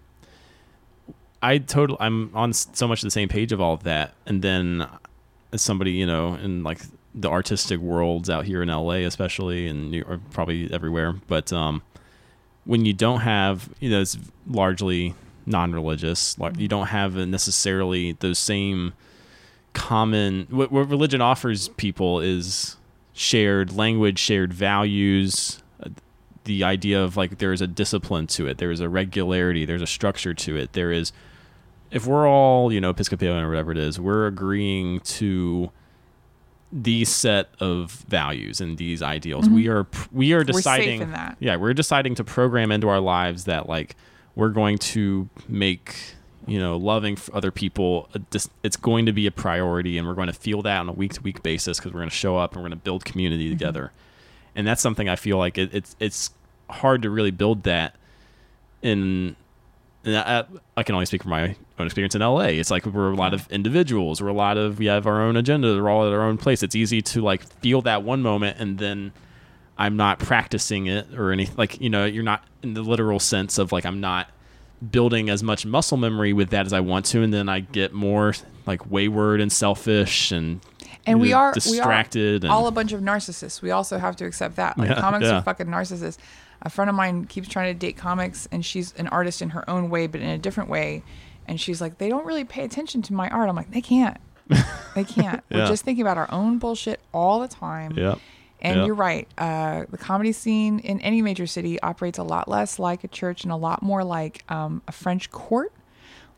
I 1.49 1.57
total, 1.59 1.97
I'm 1.99 2.31
on 2.33 2.53
so 2.53 2.87
much 2.87 3.01
the 3.01 3.11
same 3.11 3.29
page 3.29 3.51
of 3.51 3.61
all 3.61 3.73
of 3.73 3.83
that. 3.83 4.13
And 4.25 4.41
then 4.41 4.87
as 5.53 5.61
somebody, 5.61 5.91
you 5.91 6.05
know, 6.05 6.35
in 6.35 6.63
like 6.63 6.79
the 7.13 7.29
artistic 7.29 7.79
worlds 7.79 8.29
out 8.29 8.45
here 8.45 8.61
in 8.61 8.69
LA, 8.69 9.05
especially, 9.05 9.67
and 9.67 9.95
or 10.03 10.19
probably 10.31 10.71
everywhere, 10.73 11.13
but, 11.27 11.53
um, 11.53 11.81
when 12.65 12.83
you 12.83 12.93
don't 12.93 13.19
have, 13.21 13.69
you 13.79 13.89
know, 13.91 14.01
it's 14.01 14.17
largely 14.47 15.13
non-religious. 15.45 16.37
Like 16.39 16.57
you 16.57 16.67
don't 16.67 16.87
have 16.87 17.15
necessarily 17.15 18.13
those 18.13 18.39
same 18.39 18.93
common. 19.73 20.47
What, 20.49 20.71
what 20.71 20.89
religion 20.89 21.21
offers 21.21 21.67
people 21.69 22.19
is 22.21 22.77
shared 23.13 23.71
language, 23.75 24.17
shared 24.17 24.51
values. 24.51 25.61
uh, 25.83 25.89
The 26.45 26.63
idea 26.63 27.03
of 27.03 27.15
like 27.15 27.37
there 27.37 27.53
is 27.53 27.61
a 27.61 27.67
discipline 27.67 28.27
to 28.27 28.47
it, 28.47 28.57
there 28.57 28.71
is 28.71 28.79
a 28.79 28.89
regularity, 28.89 29.65
there's 29.65 29.83
a 29.83 29.87
structure 29.87 30.33
to 30.33 30.57
it. 30.57 30.73
There 30.73 30.91
is, 30.91 31.11
if 31.95 32.05
we're 32.05 32.27
all 32.27 32.71
you 32.71 32.79
know 32.81 32.91
Episcopalian 32.91 33.43
or 33.43 33.49
whatever 33.49 33.71
it 33.71 33.77
is, 33.77 33.99
we're 33.99 34.27
agreeing 34.27 34.99
to 35.01 35.71
these 36.71 37.07
set 37.09 37.49
of 37.59 37.91
values 38.09 38.59
and 38.59 38.77
these 38.77 39.01
ideals. 39.01 39.47
We 39.49 39.67
are 39.69 39.87
we 40.11 40.33
are 40.33 40.41
Mm-hmm. 40.43 40.51
We're 40.51 40.57
deciding 40.59 41.01
in 41.03 41.11
that. 41.11 41.37
yeah, 41.39 41.55
we're 41.55 41.73
deciding 41.73 42.15
to 42.15 42.23
program 42.23 42.71
into 42.71 42.89
our 42.89 42.99
lives 42.99 43.45
that 43.45 43.69
like 43.69 43.95
we're 44.35 44.49
going 44.49 44.77
to 44.79 45.29
make 45.47 45.95
you 46.47 46.59
know 46.59 46.75
loving 46.77 47.17
other 47.33 47.49
people 47.49 48.07
it's 48.63 48.77
going 48.77 49.05
to 49.07 49.13
be 49.13 49.25
a 49.25 49.31
priority 49.31 49.97
and 49.97 50.05
we're 50.07 50.13
going 50.13 50.27
to 50.27 50.33
feel 50.33 50.61
that 50.61 50.79
on 50.81 50.89
a 50.89 50.91
week 50.91 51.13
to 51.13 51.21
week 51.21 51.41
basis 51.41 51.79
because 51.79 51.91
we're 51.93 52.01
going 52.01 52.09
to 52.09 52.15
show 52.15 52.37
up 52.37 52.51
and 52.53 52.61
we're 52.61 52.69
going 52.69 52.77
to 52.77 52.83
build 52.83 53.03
community 53.05 53.45
Mm-hmm. 53.45 53.57
together 53.57 53.91
and 54.55 54.67
that's 54.67 54.79
something 54.81 55.09
i 55.09 55.15
feel 55.15 55.37
like 55.39 55.57
it, 55.57 55.73
it's 55.73 55.95
it's 55.99 56.29
hard 56.69 57.01
to 57.01 57.09
really 57.09 57.31
build 57.31 57.63
that 57.63 57.95
in 58.83 59.35
I, 60.05 60.11
uh, 60.11 60.43
I 60.77 60.83
can 60.83 60.95
only 60.95 61.05
speak 61.05 61.23
from 61.23 61.31
my 61.31 61.55
own 61.79 61.87
experience 61.87 62.15
in 62.15 62.21
LA. 62.21 62.41
It's 62.41 62.71
like 62.71 62.85
we're 62.85 63.11
a 63.11 63.15
lot 63.15 63.33
of 63.33 63.49
individuals. 63.51 64.21
We're 64.21 64.29
a 64.29 64.33
lot 64.33 64.57
of 64.57 64.79
we 64.79 64.85
have 64.85 65.07
our 65.07 65.21
own 65.21 65.35
agenda. 65.35 65.75
We're 65.75 65.89
all 65.89 66.05
at 66.05 66.13
our 66.13 66.21
own 66.21 66.37
place. 66.37 66.63
It's 66.63 66.75
easy 66.75 67.01
to 67.01 67.21
like 67.21 67.43
feel 67.61 67.81
that 67.83 68.03
one 68.03 68.21
moment 68.21 68.57
and 68.59 68.77
then 68.77 69.11
I'm 69.77 69.97
not 69.97 70.19
practicing 70.19 70.87
it 70.87 71.07
or 71.17 71.31
anything. 71.31 71.55
Like 71.57 71.81
you 71.81 71.89
know, 71.89 72.05
you're 72.05 72.23
not 72.23 72.43
in 72.63 72.73
the 72.73 72.81
literal 72.81 73.19
sense 73.19 73.57
of 73.57 73.71
like 73.71 73.85
I'm 73.85 73.99
not 73.99 74.29
building 74.91 75.29
as 75.29 75.43
much 75.43 75.65
muscle 75.65 75.97
memory 75.97 76.33
with 76.33 76.49
that 76.49 76.65
as 76.65 76.73
I 76.73 76.79
want 76.79 77.05
to, 77.07 77.21
and 77.21 77.33
then 77.33 77.49
I 77.49 77.61
get 77.61 77.93
more 77.93 78.33
like 78.65 78.89
wayward 78.89 79.41
and 79.41 79.51
selfish 79.51 80.31
and 80.31 80.61
And 81.05 81.19
we 81.19 81.33
are 81.33 81.53
distracted 81.53 82.43
we 82.43 82.49
are 82.49 82.51
all 82.51 82.67
a 82.67 82.71
bunch 82.71 82.93
of 82.93 83.01
narcissists. 83.01 83.61
We 83.61 83.71
also 83.71 83.97
have 83.97 84.15
to 84.17 84.25
accept 84.25 84.55
that. 84.55 84.77
Like 84.77 84.89
Yeah, 84.89 85.01
comics 85.01 85.25
yeah. 85.25 85.37
are 85.37 85.43
fucking 85.43 85.67
narcissists. 85.67 86.17
A 86.65 86.69
friend 86.69 86.89
of 86.89 86.95
mine 86.95 87.25
keeps 87.25 87.47
trying 87.47 87.73
to 87.73 87.79
date 87.79 87.95
comics, 87.95 88.47
and 88.51 88.65
she's 88.65 88.93
an 88.97 89.07
artist 89.09 89.41
in 89.41 89.51
her 89.51 89.69
own 89.69 89.89
way, 89.89 90.07
but 90.07 90.19
in 90.21 90.27
a 90.29 90.37
different 90.37 90.69
way. 90.69 91.03
And 91.47 91.61
she's 91.61 91.79
like, 91.79 91.99
they 91.99 92.09
don't 92.09 92.25
really 92.25 92.43
pay 92.43 92.63
attention 92.63 93.03
to 93.03 93.13
my 93.13 93.29
art. 93.29 93.47
I'm 93.49 93.55
like, 93.55 93.69
they 93.71 93.81
can't. 93.81 94.17
They 94.95 95.03
can't. 95.07 95.43
Yeah. 95.49 95.57
We're 95.59 95.67
just 95.67 95.85
thinking 95.85 96.01
about 96.01 96.17
our 96.17 96.31
own 96.31 96.57
bullshit 96.57 96.99
all 97.13 97.39
the 97.39 97.47
time. 97.47 97.91
Yep. 97.95 98.19
And 98.61 98.77
Yep. 98.77 98.85
you're 98.87 98.95
right. 98.95 99.27
Uh, 99.37 99.85
the 99.91 99.97
comedy 99.99 100.31
scene 100.31 100.79
in 100.79 100.99
any 101.01 101.21
major 101.21 101.45
city 101.45 101.79
operates 101.81 102.17
a 102.17 102.23
lot 102.23 102.47
less 102.47 102.79
like 102.79 103.03
a 103.03 103.07
church 103.07 103.43
and 103.43 103.51
a 103.51 103.55
lot 103.55 103.83
more 103.83 104.03
like 104.03 104.43
um, 104.49 104.81
a 104.87 104.91
French 104.91 105.29
court, 105.29 105.71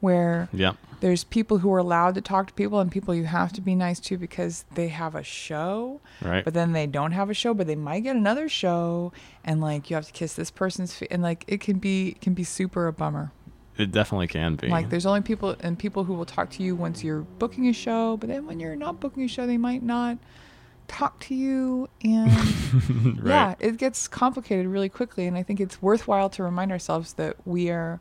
where 0.02 0.50
Yep. 0.52 0.76
There's 1.00 1.24
people 1.24 1.60
who 1.60 1.72
are 1.72 1.78
allowed 1.78 2.16
to 2.16 2.22
talk 2.22 2.48
to 2.48 2.54
people 2.54 2.80
and 2.80 2.92
people 2.92 3.14
you 3.14 3.26
have 3.26 3.54
to 3.54 3.62
be 3.62 3.76
nice 3.76 4.00
to 4.00 4.18
because 4.18 4.66
they 4.74 4.88
have 4.88 5.14
a 5.16 5.24
show 5.24 6.00
Right. 6.22 6.44
but 6.44 6.54
then 6.54 6.72
they 6.74 6.88
don't 6.88 7.12
have 7.12 7.30
a 7.30 7.34
show 7.34 7.54
but 7.54 7.68
they 7.68 7.76
might 7.76 8.00
get 8.02 8.16
another 8.16 8.50
show 8.50 9.12
and 9.44 9.62
like 9.62 9.90
you 9.90 9.96
have 9.96 10.08
to 10.08 10.12
kiss 10.14 10.34
this 10.34 10.50
person's 10.52 10.94
feet 10.96 11.10
and 11.12 11.22
like 11.22 11.44
it 11.48 11.62
can 11.62 11.78
be 11.78 12.10
it 12.10 12.22
can 12.22 12.34
be 12.34 12.44
super 12.44 12.88
a 12.88 12.94
bummer 12.94 13.32
It 13.78 13.92
definitely 13.92 14.28
can 14.28 14.56
be. 14.56 14.68
like 14.70 14.90
there's 14.90 15.06
only 15.06 15.22
people 15.22 15.56
and 15.60 15.78
people 15.78 16.04
who 16.06 16.14
will 16.16 16.26
talk 16.26 16.50
to 16.52 16.64
you 16.64 16.76
once 16.76 17.04
you're 17.04 17.22
booking 17.22 17.68
a 17.68 17.74
show 17.74 18.18
but 18.18 18.28
then 18.30 18.48
when 18.48 18.60
you're 18.60 18.76
not 18.76 19.00
booking 19.00 19.24
a 19.24 19.28
show 19.28 19.46
they 19.46 19.58
might 19.58 19.84
not 19.84 20.18
talk 20.88 21.20
to 21.20 21.36
you 21.36 21.88
and 22.04 22.32
right. 23.22 23.26
yeah 23.28 23.56
it 23.60 23.78
gets 23.78 24.08
complicated 24.08 24.66
really 24.68 24.90
quickly 24.90 25.28
and 25.28 25.38
i 25.38 25.44
think 25.44 25.60
it's 25.60 25.82
worthwhile 25.82 26.30
to 26.30 26.42
remind 26.42 26.72
ourselves 26.72 27.14
that 27.14 27.36
we 27.46 27.70
are 27.70 28.00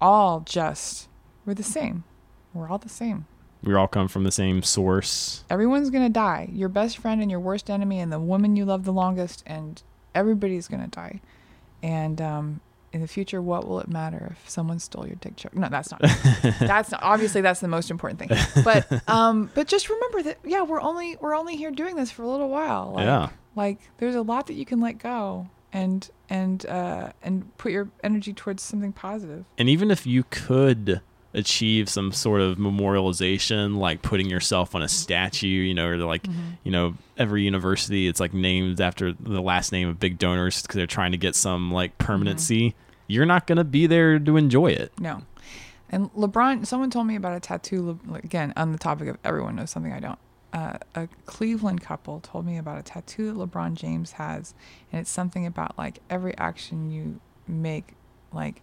all 0.00 0.40
just 0.40 1.08
we're 1.46 1.54
the 1.54 1.62
same 1.62 2.02
we're 2.56 2.68
all 2.68 2.78
the 2.78 2.88
same. 2.88 3.26
We 3.62 3.74
all 3.74 3.88
come 3.88 4.06
from 4.08 4.24
the 4.24 4.30
same 4.32 4.62
source. 4.62 5.44
everyone's 5.50 5.90
gonna 5.90 6.08
die. 6.10 6.48
Your 6.52 6.68
best 6.68 6.98
friend 6.98 7.20
and 7.20 7.30
your 7.30 7.40
worst 7.40 7.68
enemy 7.70 7.98
and 8.00 8.12
the 8.12 8.20
woman 8.20 8.54
you 8.56 8.64
love 8.64 8.84
the 8.84 8.92
longest 8.92 9.42
and 9.46 9.82
everybody's 10.14 10.68
gonna 10.68 10.86
die. 10.88 11.20
And 11.82 12.20
um 12.20 12.60
in 12.92 13.00
the 13.02 13.08
future 13.08 13.42
what 13.42 13.66
will 13.66 13.80
it 13.80 13.88
matter 13.88 14.28
if 14.38 14.48
someone 14.48 14.78
stole 14.78 15.06
your 15.06 15.16
dick 15.16 15.36
joke? 15.36 15.54
No 15.54 15.68
that's 15.68 15.90
not 15.90 16.00
that's 16.60 16.90
not, 16.92 17.02
obviously 17.02 17.40
that's 17.40 17.60
the 17.60 17.68
most 17.68 17.90
important 17.90 18.18
thing. 18.20 18.62
But 18.64 19.08
um 19.08 19.50
but 19.54 19.66
just 19.66 19.88
remember 19.90 20.22
that 20.24 20.38
yeah 20.44 20.62
we're 20.62 20.80
only 20.80 21.16
we're 21.20 21.34
only 21.34 21.56
here 21.56 21.70
doing 21.70 21.96
this 21.96 22.10
for 22.10 22.22
a 22.22 22.28
little 22.28 22.48
while. 22.48 22.92
Like, 22.94 23.04
Yeah. 23.06 23.28
like 23.56 23.78
there's 23.98 24.14
a 24.14 24.22
lot 24.22 24.46
that 24.46 24.54
you 24.54 24.64
can 24.64 24.80
let 24.80 24.98
go 24.98 25.48
and 25.72 26.08
and 26.30 26.64
uh 26.66 27.10
and 27.22 27.56
put 27.58 27.72
your 27.72 27.88
energy 28.04 28.32
towards 28.32 28.62
something 28.62 28.92
positive. 28.92 29.44
And 29.58 29.68
even 29.68 29.90
if 29.90 30.06
you 30.06 30.24
could 30.30 31.00
achieve 31.36 31.88
some 31.88 32.10
sort 32.10 32.40
of 32.40 32.56
memorialization, 32.58 33.76
like 33.76 34.02
putting 34.02 34.28
yourself 34.28 34.74
on 34.74 34.82
a 34.82 34.88
statue, 34.88 35.46
you 35.46 35.74
know, 35.74 35.86
or 35.86 35.96
like, 35.98 36.24
Mm-hmm. 36.24 36.40
you 36.64 36.72
know, 36.72 36.94
every 37.16 37.42
university, 37.42 38.08
it's 38.08 38.18
like 38.18 38.34
named 38.34 38.80
after 38.80 39.12
the 39.12 39.40
last 39.40 39.70
name 39.70 39.88
of 39.88 40.00
big 40.00 40.18
donors 40.18 40.62
because 40.62 40.76
they're 40.76 40.86
trying 40.86 41.12
to 41.12 41.18
get 41.18 41.34
some 41.36 41.70
like 41.70 41.96
permanency. 41.98 42.70
Mm-hmm. 42.70 42.78
You're 43.08 43.26
not 43.26 43.46
going 43.46 43.58
to 43.58 43.64
be 43.64 43.86
there 43.86 44.18
to 44.18 44.36
enjoy 44.36 44.68
it. 44.68 44.92
No. 44.98 45.22
And 45.88 46.12
LeBron, 46.14 46.66
someone 46.66 46.90
told 46.90 47.06
me 47.06 47.14
about 47.14 47.36
a 47.36 47.40
tattoo, 47.40 48.00
again, 48.14 48.52
on 48.56 48.72
the 48.72 48.78
topic 48.78 49.06
of 49.06 49.18
everyone 49.22 49.54
knows 49.54 49.70
something 49.70 49.92
I 49.92 50.00
don't. 50.00 50.18
uh, 50.52 50.78
a 50.94 51.08
Cleveland 51.26 51.82
couple 51.82 52.18
told 52.20 52.46
me 52.46 52.56
about 52.58 52.78
a 52.78 52.82
tattoo 52.82 53.32
that 53.32 53.38
LeBron 53.38 53.74
James 53.74 54.12
has, 54.12 54.54
and 54.90 55.00
it's 55.00 55.10
something 55.10 55.46
about 55.46 55.76
like 55.78 56.00
every 56.10 56.36
action 56.38 56.90
you 56.90 57.20
make, 57.46 57.92
like 58.32 58.62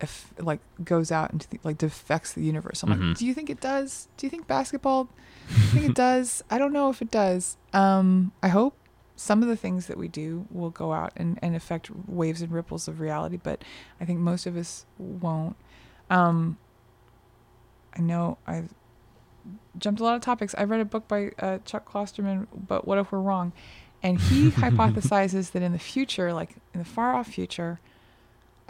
if 0.00 0.32
like 0.38 0.60
goes 0.84 1.12
out 1.12 1.32
into 1.32 1.48
the, 1.48 1.58
like 1.64 1.82
affects 1.82 2.32
the 2.32 2.42
universe. 2.42 2.82
I'm 2.82 2.90
Mhm. 2.90 3.08
like, 3.10 3.18
do 3.18 3.26
you 3.26 3.34
think 3.34 3.50
it 3.50 3.60
does? 3.60 4.08
Do 4.16 4.26
you 4.26 4.30
think 4.30 4.46
basketball? 4.46 5.04
Do 5.04 5.54
you 5.54 5.68
think 5.72 5.84
it 5.90 5.94
does? 6.08 6.42
I 6.50 6.58
don't 6.58 6.72
know 6.72 6.88
if 6.90 7.02
it 7.02 7.10
does. 7.10 7.56
Um, 7.72 8.32
I 8.42 8.48
hope 8.48 8.76
some 9.16 9.42
of 9.42 9.48
the 9.48 9.56
things 9.56 9.86
that 9.86 9.98
we 9.98 10.08
do 10.08 10.46
will 10.50 10.70
go 10.70 10.92
out 10.94 11.12
and, 11.16 11.38
and 11.42 11.54
affect 11.54 11.90
waves 12.08 12.40
and 12.40 12.50
ripples 12.50 12.88
of 12.88 13.00
reality, 13.00 13.36
but 13.42 13.62
I 14.00 14.04
think 14.06 14.18
most 14.20 14.46
of 14.46 14.56
us 14.56 14.86
won't. 14.98 15.56
Um, 16.08 16.56
I 17.96 18.00
know 18.00 18.38
I've 18.46 18.72
jumped 19.78 20.00
a 20.00 20.04
lot 20.04 20.14
of 20.16 20.22
topics. 20.22 20.54
I 20.56 20.64
read 20.64 20.80
a 20.80 20.84
book 20.84 21.08
by 21.08 21.32
uh, 21.38 21.58
Chuck 21.64 21.90
Klosterman, 21.90 22.46
but 22.54 22.86
what 22.86 22.98
if 22.98 23.12
we're 23.12 23.20
wrong? 23.20 23.52
And 24.02 24.18
he 24.20 24.50
hypothesizes 24.50 25.50
that 25.52 25.62
in 25.62 25.72
the 25.72 25.78
future, 25.78 26.32
like 26.32 26.56
in 26.72 26.78
the 26.80 26.86
far 26.86 27.14
off 27.14 27.26
future, 27.28 27.80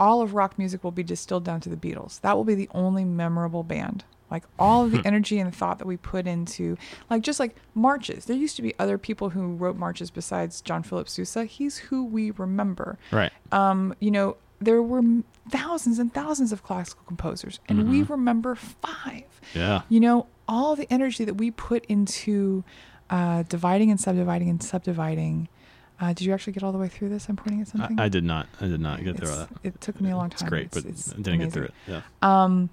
all 0.01 0.21
of 0.21 0.33
rock 0.33 0.57
music 0.57 0.83
will 0.83 0.91
be 0.91 1.03
distilled 1.03 1.45
down 1.45 1.61
to 1.61 1.69
the 1.69 1.77
Beatles. 1.77 2.19
That 2.21 2.35
will 2.35 2.43
be 2.43 2.55
the 2.55 2.69
only 2.73 3.05
memorable 3.05 3.63
band. 3.63 4.03
Like 4.31 4.43
all 4.57 4.85
of 4.85 4.91
the 4.91 5.01
energy 5.05 5.39
and 5.39 5.53
thought 5.53 5.77
that 5.79 5.85
we 5.87 5.97
put 5.97 6.25
into, 6.25 6.77
like 7.09 7.21
just 7.21 7.39
like 7.39 7.55
marches. 7.75 8.25
There 8.25 8.35
used 8.35 8.55
to 8.55 8.61
be 8.61 8.73
other 8.79 8.97
people 8.97 9.29
who 9.29 9.55
wrote 9.55 9.75
marches 9.75 10.09
besides 10.09 10.61
John 10.61 10.83
Philip 10.83 11.07
Sousa. 11.09 11.43
He's 11.45 11.77
who 11.77 12.05
we 12.05 12.31
remember 12.31 12.97
Right. 13.11 13.31
um, 13.51 13.93
you 13.99 14.09
know, 14.09 14.37
there 14.59 14.81
were 14.81 15.01
thousands 15.49 15.99
and 15.99 16.13
thousands 16.13 16.51
of 16.51 16.63
classical 16.63 17.03
composers, 17.07 17.59
and 17.67 17.89
we 17.89 18.03
remember 18.03 18.55
five. 18.55 19.25
Yeah. 19.53 19.81
You 19.89 19.99
know, 19.99 20.27
all 20.47 20.75
the 20.75 20.87
energy 20.91 21.25
that 21.25 21.35
we 21.35 21.51
put 21.51 21.83
into 21.85 22.63
uh, 23.09 23.43
dividing 23.43 23.91
and 23.91 23.99
subdividing 23.99 24.49
and 24.49 24.63
subdividing. 24.63 25.49
Uh, 26.01 26.07
did 26.13 26.21
you 26.21 26.33
actually 26.33 26.51
get 26.53 26.63
all 26.63 26.71
the 26.71 26.77
way 26.79 26.87
through 26.89 27.09
this? 27.09 27.29
I'm 27.29 27.35
pointing 27.35 27.61
at 27.61 27.67
something. 27.67 27.99
I 27.99 28.09
did 28.09 28.23
not. 28.23 28.47
I 28.59 28.65
did 28.67 28.81
not 28.81 29.03
get 29.03 29.17
through 29.17 29.29
It's- 29.29 29.47
that. 29.47 29.59
It 29.63 29.79
took 29.81 30.01
me 30.01 30.09
a 30.09 30.17
long 30.17 30.31
time. 30.31 30.37
It's 30.41 30.49
great, 30.49 30.65
It's- 30.65 30.83
but 30.83 30.89
it's 30.91 31.13
I 31.13 31.17
didn't 31.17 31.39
get 31.41 31.53
through 31.53 31.65
it. 31.65 31.73
Yeah. 31.87 32.01
Um, 32.23 32.69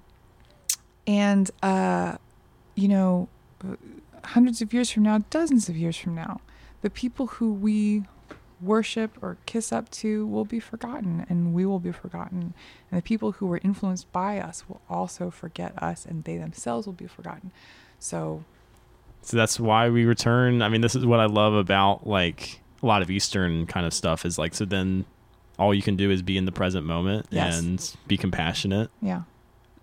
and 1.05 1.49
uh, 1.61 2.17
you 2.75 2.87
know, 2.87 3.29
hundreds 4.23 4.61
of 4.61 4.73
years 4.73 4.89
from 4.89 5.03
now, 5.03 5.19
dozens 5.29 5.69
of 5.69 5.77
years 5.77 5.95
from 5.97 6.15
now, 6.15 6.41
the 6.81 6.89
people 6.89 7.27
who 7.27 7.53
we 7.53 8.03
worship 8.61 9.11
or 9.21 9.37
kiss 9.45 9.71
up 9.71 9.89
to 9.89 10.25
will 10.27 10.43
be 10.45 10.59
forgotten, 10.59 11.25
and 11.29 11.53
we 11.53 11.65
will 11.65 11.79
be 11.79 11.91
forgotten. 11.91 12.53
And 12.91 12.97
the 12.97 13.01
people 13.03 13.33
who 13.33 13.45
were 13.45 13.59
influenced 13.63 14.11
by 14.11 14.39
us 14.39 14.67
will 14.67 14.81
also 14.89 15.29
forget 15.29 15.71
us, 15.81 16.05
and 16.05 16.23
they 16.23 16.37
themselves 16.37 16.85
will 16.85 16.93
be 16.93 17.07
forgotten. 17.07 17.51
So, 17.99 18.43
So 19.21 19.37
that's 19.37 19.59
why 19.59 19.89
we 19.89 20.03
return. 20.05 20.61
I 20.61 20.69
mean, 20.69 20.81
this 20.81 20.95
is 20.95 21.05
what 21.05 21.19
I 21.19 21.25
love 21.25 21.53
about 21.53 22.07
like 22.07 22.61
a 22.81 22.85
lot 22.85 23.01
of 23.01 23.09
Eastern 23.11 23.65
kind 23.67 23.85
of 23.85 23.93
stuff 23.93 24.25
is 24.25 24.37
like, 24.37 24.53
so 24.55 24.65
then 24.65 25.05
all 25.57 25.73
you 25.73 25.81
can 25.81 25.95
do 25.95 26.09
is 26.09 26.21
be 26.21 26.37
in 26.37 26.45
the 26.45 26.51
present 26.51 26.85
moment 26.85 27.25
Yes. 27.29 27.59
and 27.59 27.95
be 28.07 28.15
compassionate 28.17 28.89
yeah, 29.01 29.23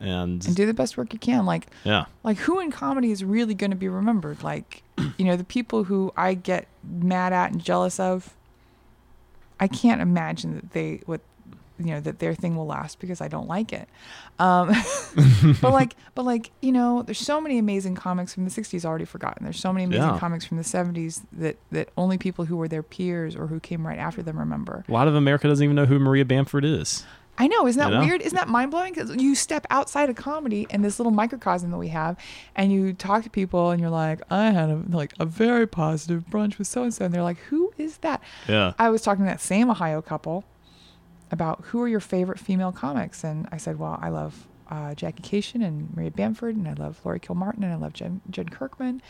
and, 0.01 0.45
and 0.47 0.57
do 0.57 0.65
the 0.65 0.73
best 0.73 0.97
work 0.97 1.13
you 1.13 1.19
can. 1.19 1.45
Like, 1.45 1.67
yeah. 1.85 2.07
like 2.25 2.39
who 2.39 2.61
in 2.61 2.71
comedy 2.71 3.11
is 3.11 3.23
really 3.23 3.55
going 3.55 3.71
to 3.73 3.77
be 3.77 3.89
remembered 3.89 4.43
like 4.43 4.83
you 5.19 5.25
know 5.27 5.37
the 5.37 5.45
people 5.45 5.85
who 5.85 6.13
i 6.17 6.33
get 6.33 6.67
mad 6.83 7.33
at 7.35 7.53
and 7.53 7.63
jealous 7.63 8.01
of 8.01 8.33
i 9.61 9.69
can't 9.69 10.01
imagine 10.01 10.55
that 10.55 10.71
they 10.73 11.03
what 11.07 11.21
you 11.79 11.87
know 11.87 12.01
that 12.01 12.19
their 12.19 12.35
thing 12.35 12.57
will 12.57 12.67
last 12.67 12.99
because 12.99 13.21
i 13.21 13.29
don't 13.29 13.49
like 13.49 13.73
it 13.73 13.89
um 14.39 14.69
but 15.61 15.73
like 15.73 15.95
but 16.15 16.25
like 16.25 16.51
you 16.61 16.73
know 16.73 17.03
there's 17.03 17.19
so 17.19 17.41
many 17.41 17.59
amazing 17.59 17.95
comics 17.95 18.33
from 18.35 18.45
the 18.45 18.51
60s 18.51 18.85
already 18.85 19.05
forgotten 19.05 19.45
there's 19.45 19.61
so 19.61 19.73
many 19.73 19.85
amazing 19.85 20.03
Yeah. 20.15 20.19
comics 20.19 20.45
from 20.45 20.57
the 20.57 20.63
70s 20.63 21.23
that 21.33 21.57
that 21.73 21.91
only 21.97 22.19
people 22.19 22.45
who 22.47 22.57
were 22.57 22.69
their 22.69 22.83
peers 22.83 23.37
or 23.37 23.47
who 23.49 23.61
came 23.61 23.87
right 23.87 23.99
after 23.99 24.23
them 24.23 24.39
remember 24.39 24.85
A 24.89 24.93
lot 24.93 25.09
of 25.09 25.15
America 25.15 25.49
doesn't 25.49 25.63
even 25.65 25.77
know 25.77 25.87
who 25.87 25.99
Maria 25.99 26.25
Bamford 26.25 26.65
is. 26.65 27.05
I 27.39 27.49
know, 27.49 27.67
isn't 27.67 27.79
that 27.79 27.91
You 27.93 27.99
know? 27.99 28.01
weird? 28.07 28.23
Isn't 28.23 28.35
that 28.37 28.49
mind 28.49 28.71
blowing? 28.71 28.95
Because 28.95 29.15
you 29.17 29.35
step 29.35 29.67
outside 29.69 30.09
of 30.09 30.17
comedy 30.17 30.67
and 30.71 30.83
this 30.83 30.99
little 30.99 31.13
microcosm 31.13 31.71
that 31.71 31.77
we 31.77 31.89
have, 31.89 32.17
and 32.55 32.73
you 32.73 32.95
talk 32.95 33.25
to 33.25 33.29
people, 33.31 33.73
and 33.73 33.79
you're 33.79 33.91
like, 33.91 34.23
I 34.31 34.53
had 34.53 34.71
a 34.71 34.81
like 34.89 35.13
a 35.21 35.27
very 35.27 35.67
positive 35.67 36.25
brunch 36.31 36.57
with 36.57 36.67
so 36.67 36.83
and 36.85 36.95
so, 36.95 37.05
and 37.05 37.13
they're 37.13 37.23
like, 37.23 37.37
Who 37.51 37.75
is 37.77 37.99
that? 37.99 38.23
Yeah. 38.49 38.73
I 38.79 38.89
was 38.89 39.03
talking 39.03 39.27
to 39.27 39.29
that 39.31 39.43
same 39.43 39.69
Ohio 39.71 40.01
couple 40.01 40.45
about 41.31 41.65
who 41.67 41.83
are 41.83 41.89
your 41.89 42.01
favorite 42.01 42.39
female 42.39 42.73
comics, 42.73 43.25
and 43.25 43.49
I 43.53 43.57
said, 43.57 43.79
Well, 43.79 43.99
I 44.01 44.09
love 44.09 44.47
uh, 44.71 44.95
Jackie 44.95 45.23
Kashian 45.23 45.65
and 45.65 45.95
Maria 45.95 46.11
Bamford, 46.11 46.57
and 46.57 46.69
I 46.69 46.75
love 46.75 47.01
Laurie 47.05 47.21
Kilmartin, 47.21 47.63
and 47.63 47.73
I 47.73 47.77
love 47.77 47.93
Jen, 47.93 48.21
Jen 48.31 48.49
Kirkman, 48.49 49.03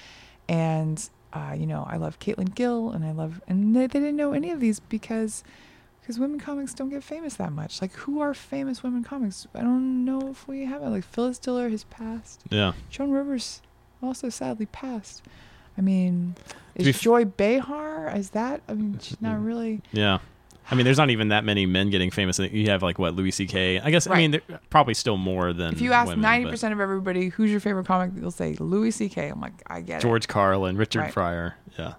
and 0.49 1.09
uh, 1.33 1.55
you 1.57 1.67
know, 1.67 1.87
I 1.89 1.97
love 1.97 2.19
Caitlin 2.19 2.55
Gill, 2.55 2.91
and 2.91 3.05
I 3.05 3.13
love, 3.13 3.43
and 3.47 3.75
they, 3.77 3.87
they 3.87 4.01
didn't 4.01 4.17
know 4.17 4.33
any 4.33 4.51
of 4.51 4.61
these 4.61 4.81
because 4.81 5.45
because 6.01 6.21
women 6.21 6.39
comics 6.39 6.73
don't 6.73 6.89
get 6.89 7.03
famous 7.03 7.35
that 7.35 7.51
much. 7.51 7.83
Like, 7.83 7.93
who 7.95 8.21
are 8.21 8.33
famous 8.33 8.85
women 8.85 9.03
comics? 9.03 9.49
I 9.57 9.63
don't 9.63 10.05
know 10.05 10.29
if 10.31 10.47
we 10.47 10.65
have 10.65 10.81
it. 10.83 10.89
Like, 10.89 11.03
Phyllis 11.03 11.37
Diller 11.37 11.69
has 11.69 11.83
passed. 11.83 12.43
Yeah. 12.49 12.75
Joan 12.91 13.11
Rivers 13.11 13.61
also 14.01 14.29
sadly 14.29 14.67
passed. 14.67 15.25
I 15.77 15.81
mean, 15.81 16.37
is 16.77 17.01
Joy 17.01 17.25
Behar? 17.25 18.15
Is 18.17 18.31
that? 18.31 18.63
I 18.69 18.75
mean, 18.75 18.99
she's 19.01 19.21
not 19.21 19.43
really. 19.43 19.83
Yeah. 19.91 20.21
I 20.71 20.75
mean, 20.75 20.85
there's 20.85 20.99
not 20.99 21.11
even 21.11 21.29
that 21.29 21.45
many 21.45 21.65
men 21.65 21.91
getting 21.91 22.11
famous. 22.11 22.39
You 22.39 22.71
have 22.71 22.83
like 22.83 22.99
what 22.99 23.15
Louis 23.15 23.31
C.K. 23.31 23.81
I 23.81 23.91
guess. 23.91 24.07
I 24.09 24.17
mean, 24.17 24.33
there, 24.33 24.41
probably 24.69 24.95
still 24.95 25.17
more 25.17 25.53
than. 25.53 25.73
If 25.73 25.81
you 25.81 25.93
ask 25.93 26.17
ninety 26.17 26.51
percent 26.51 26.73
of 26.73 26.81
everybody 26.81 27.29
who's 27.29 27.51
your 27.51 27.61
favorite 27.61 27.87
comic, 27.87 28.15
they'll 28.15 28.31
say 28.31 28.57
Louis 28.59 28.91
C.K. 28.91 29.29
I'm 29.29 29.41
like, 29.41 29.53
I 29.67 29.81
get 29.81 30.01
George 30.01 30.27
Carlin, 30.27 30.77
Richard 30.77 31.01
Right. 31.01 31.13
Pryor. 31.13 31.55
Yeah. 31.79 31.95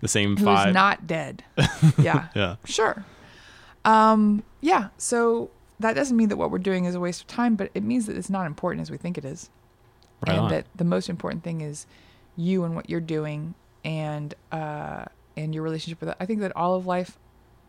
The 0.00 0.08
same 0.08 0.32
it. 0.32 0.38
Who's 0.38 0.46
five. 0.46 0.74
not 0.74 1.06
dead? 1.06 1.44
yeah, 1.98 2.28
yeah. 2.34 2.56
sure. 2.64 3.04
Um, 3.84 4.42
yeah. 4.60 4.88
So 4.98 5.50
that 5.80 5.94
doesn't 5.94 6.16
mean 6.16 6.28
that 6.28 6.36
what 6.36 6.50
we're 6.50 6.58
doing 6.58 6.84
is 6.84 6.94
a 6.94 7.00
waste 7.00 7.22
of 7.22 7.26
time, 7.26 7.56
but 7.56 7.70
it 7.74 7.82
means 7.82 8.06
that 8.06 8.16
it's 8.16 8.30
not 8.30 8.46
important 8.46 8.82
as 8.82 8.90
we 8.90 8.96
think 8.96 9.18
it 9.18 9.24
is. 9.24 9.50
Right 10.26 10.34
and 10.34 10.44
on. 10.44 10.50
that 10.50 10.66
the 10.74 10.84
most 10.84 11.10
important 11.10 11.44
thing 11.44 11.60
is 11.60 11.86
you 12.36 12.64
and 12.64 12.74
what 12.74 12.88
you're 12.88 13.00
doing 13.00 13.54
and 13.84 14.34
uh 14.50 15.04
and 15.36 15.54
your 15.54 15.62
relationship 15.62 16.00
with 16.00 16.10
it. 16.10 16.16
I 16.18 16.24
think 16.24 16.40
that 16.40 16.56
all 16.56 16.74
of 16.74 16.86
life 16.86 17.18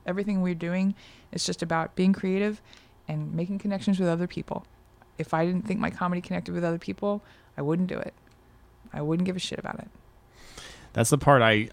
everything 0.08 0.41
we're 0.41 0.55
doing 0.55 0.95
is 1.32 1.45
just 1.45 1.62
about 1.62 1.95
being 1.95 2.14
creative 2.14 2.62
and 3.08 3.34
making 3.34 3.60
connections 3.60 3.99
with 3.99 4.08
other 4.10 4.28
people. 4.28 4.66
If 5.18 5.34
I 5.34 5.45
didn't 5.45 5.68
think 5.68 5.80
my 5.80 5.89
comedy 5.89 6.22
connected 6.22 6.53
with 6.53 6.64
other 6.64 6.78
people, 6.80 7.22
I 7.58 7.62
wouldn't 7.62 7.88
do 7.89 7.97
it. 7.97 8.14
I 8.93 9.01
wouldn't 9.01 9.26
give 9.26 9.36
a 9.36 9.39
shit 9.39 9.60
about 9.60 9.80
it. 9.80 9.88
That's 10.93 11.10
the 11.10 11.18
part 11.18 11.41
I 11.41 11.70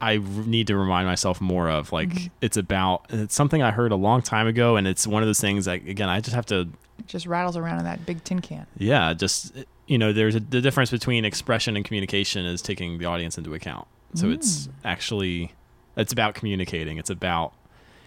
I 0.00 0.16
need 0.18 0.66
to 0.66 0.76
remind 0.76 1.06
myself 1.06 1.40
more 1.40 1.70
of. 1.70 1.92
Like 1.92 2.08
Mm-hmm. 2.08 2.26
it's 2.40 2.56
about 2.56 3.06
it's 3.10 3.34
something 3.34 3.62
I 3.62 3.70
heard 3.70 3.92
a 3.92 3.96
long 3.96 4.20
time 4.20 4.46
ago, 4.48 4.76
and 4.76 4.86
it's 4.88 5.06
one 5.06 5.22
of 5.22 5.28
those 5.28 5.40
things. 5.40 5.66
Like 5.66 5.86
again, 5.86 6.08
I 6.08 6.20
just 6.20 6.34
have 6.34 6.46
to 6.46 6.68
It 6.98 7.06
just 7.06 7.26
rattles 7.26 7.56
around 7.56 7.78
in 7.78 7.84
that 7.84 8.04
big 8.04 8.24
tin 8.24 8.40
can. 8.40 8.66
yeah, 8.76 9.14
just 9.14 9.52
you 9.86 9.98
know, 9.98 10.12
there's 10.12 10.34
a, 10.34 10.40
the 10.40 10.60
difference 10.60 10.90
between 10.90 11.24
expression 11.24 11.76
and 11.76 11.84
communication 11.84 12.44
is 12.46 12.62
taking 12.62 12.98
the 12.98 13.04
audience 13.04 13.38
into 13.38 13.54
account. 13.54 13.86
So 14.14 14.30
it's 14.30 14.66
Mm. 14.66 14.70
actually 14.84 15.52
it's 15.96 16.12
about 16.12 16.34
communicating. 16.34 16.98
It's 16.98 17.10
about 17.10 17.52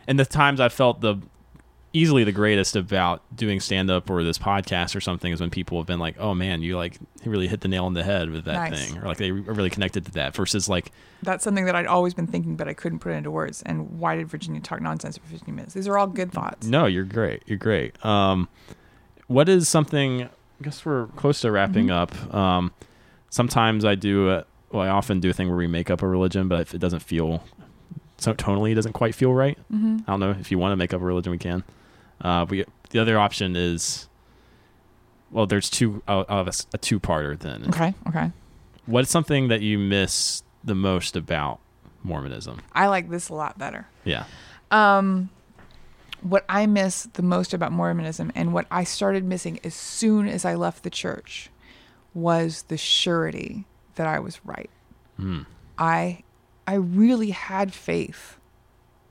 and 0.08 0.20
the 0.20 0.26
times 0.26 0.60
I 0.60 0.70
felt 0.70 1.02
the 1.02 1.16
easily 1.94 2.26
the 2.26 2.32
greatest 2.34 2.76
about 2.76 3.22
doing 3.34 3.60
stand 3.62 3.90
up 3.90 4.10
or 4.10 4.22
this 4.22 4.38
podcast 4.38 4.96
or 4.98 5.00
something 5.00 5.32
is 5.32 5.40
when 5.40 5.50
people 5.50 5.78
have 5.80 5.88
been 5.88 6.00
like, 6.00 6.16
"Oh 6.20 6.34
man, 6.34 6.62
you 6.62 6.76
like 6.76 6.98
really 7.24 7.48
hit 7.48 7.62
the 7.62 7.68
nail 7.70 7.86
on 7.86 7.94
the 7.94 8.04
head 8.04 8.30
with 8.30 8.44
that 8.46 8.70
Nice. 8.70 8.90
thing," 8.92 8.98
or 9.02 9.06
like 9.08 9.18
they 9.18 9.32
re- 9.32 9.42
really 9.42 9.70
connected 9.70 10.06
to 10.06 10.12
that. 10.12 10.36
Versus 10.36 10.68
like, 10.68 10.92
That's 11.24 11.44
something 11.44 11.64
that 11.66 11.76
I'd 11.76 11.86
always 11.88 12.14
been 12.14 12.28
thinking, 12.28 12.56
but 12.58 12.68
I 12.68 12.74
couldn't 12.74 13.00
put 13.00 13.14
it 13.14 13.16
into 13.16 13.32
words. 13.32 13.62
And 13.62 13.98
why 13.98 14.18
did 14.18 14.28
Virginia 14.28 14.60
talk 14.60 14.82
nonsense 14.82 15.18
for 15.18 15.26
15 15.28 15.56
minutes? 15.56 15.74
These 15.74 15.88
are 15.88 15.98
all 15.98 16.08
good 16.08 16.32
thoughts. 16.34 16.68
"No, 16.68 16.86
you're 16.86 17.06
great. 17.06 17.44
You're 17.46 17.58
great." 17.58 18.04
Um, 18.06 18.50
what 19.28 19.48
is 19.48 19.70
something? 19.70 20.24
I 20.24 20.30
guess 20.64 20.86
we're 20.86 21.08
close 21.16 21.40
to 21.42 21.52
wrapping 21.52 21.88
Mm-hmm. 21.88 22.28
up. 22.32 22.36
Um, 22.36 22.72
sometimes 23.30 23.86
I 23.86 23.96
do. 23.96 24.32
A, 24.32 24.46
well, 24.72 24.82
I 24.84 24.90
often 24.90 25.20
do 25.22 25.30
a 25.30 25.34
thing 25.34 25.48
where 25.48 25.58
we 25.58 25.68
make 25.68 25.90
up 25.90 26.02
a 26.02 26.08
religion, 26.08 26.48
but 26.50 26.60
if 26.62 26.74
it 26.74 26.80
doesn't 26.80 27.00
feel 27.02 27.44
so 28.26 28.34
tonally, 28.34 28.71
it 28.71 28.76
doesn't 28.76 28.93
quite 28.93 29.15
feel 29.15 29.34
right. 29.34 29.57
Mm-hmm. 29.71 29.99
I 30.07 30.11
don't 30.11 30.19
know 30.19 30.32
if 30.32 30.51
you 30.51 30.57
want 30.57 30.73
to 30.73 30.76
make 30.76 30.93
up 30.93 31.01
a 31.01 31.03
religion, 31.05 31.32
we 31.32 31.38
can. 31.38 31.63
Uh, 32.19 32.45
we 32.49 32.65
the 32.89 32.99
other 32.99 33.19
option 33.19 33.55
is, 33.55 34.07
well, 35.32 35.45
there's 35.45 35.69
two. 35.69 36.01
I'll 36.07 36.26
have 36.28 36.47
a, 36.47 36.53
a 36.73 36.78
two-parter 36.78 37.38
then. 37.38 37.65
Okay. 37.69 37.93
Okay. 38.07 38.32
What's 38.86 39.09
something 39.09 39.47
that 39.49 39.61
you 39.61 39.78
miss 39.78 40.43
the 40.63 40.76
most 40.76 41.15
about 41.15 41.59
Mormonism? 42.03 42.61
I 42.73 42.88
like 42.88 43.09
this 43.09 43.30
a 43.30 43.34
lot 43.34 43.57
better. 43.57 43.88
Yeah. 44.03 44.26
Um, 44.71 45.30
what 46.21 46.45
I 46.49 46.65
miss 46.65 47.03
the 47.13 47.21
most 47.21 47.53
about 47.53 47.71
Mormonism 47.71 48.32
and 48.36 48.53
what 48.53 48.65
I 48.71 48.84
started 48.84 49.23
missing 49.23 49.59
as 49.63 49.76
soon 49.76 50.28
as 50.28 50.45
I 50.45 50.55
left 50.55 50.84
the 50.84 50.89
church 50.89 51.49
was 52.13 52.63
the 52.63 52.78
surety 52.78 53.65
that 53.95 54.07
I 54.07 54.19
was 54.19 54.43
right. 54.43 54.69
Hmm. 55.17 55.41
I 55.78 56.23
I 56.68 56.76
really 56.76 57.32
had 57.32 57.74
faith. 57.74 58.38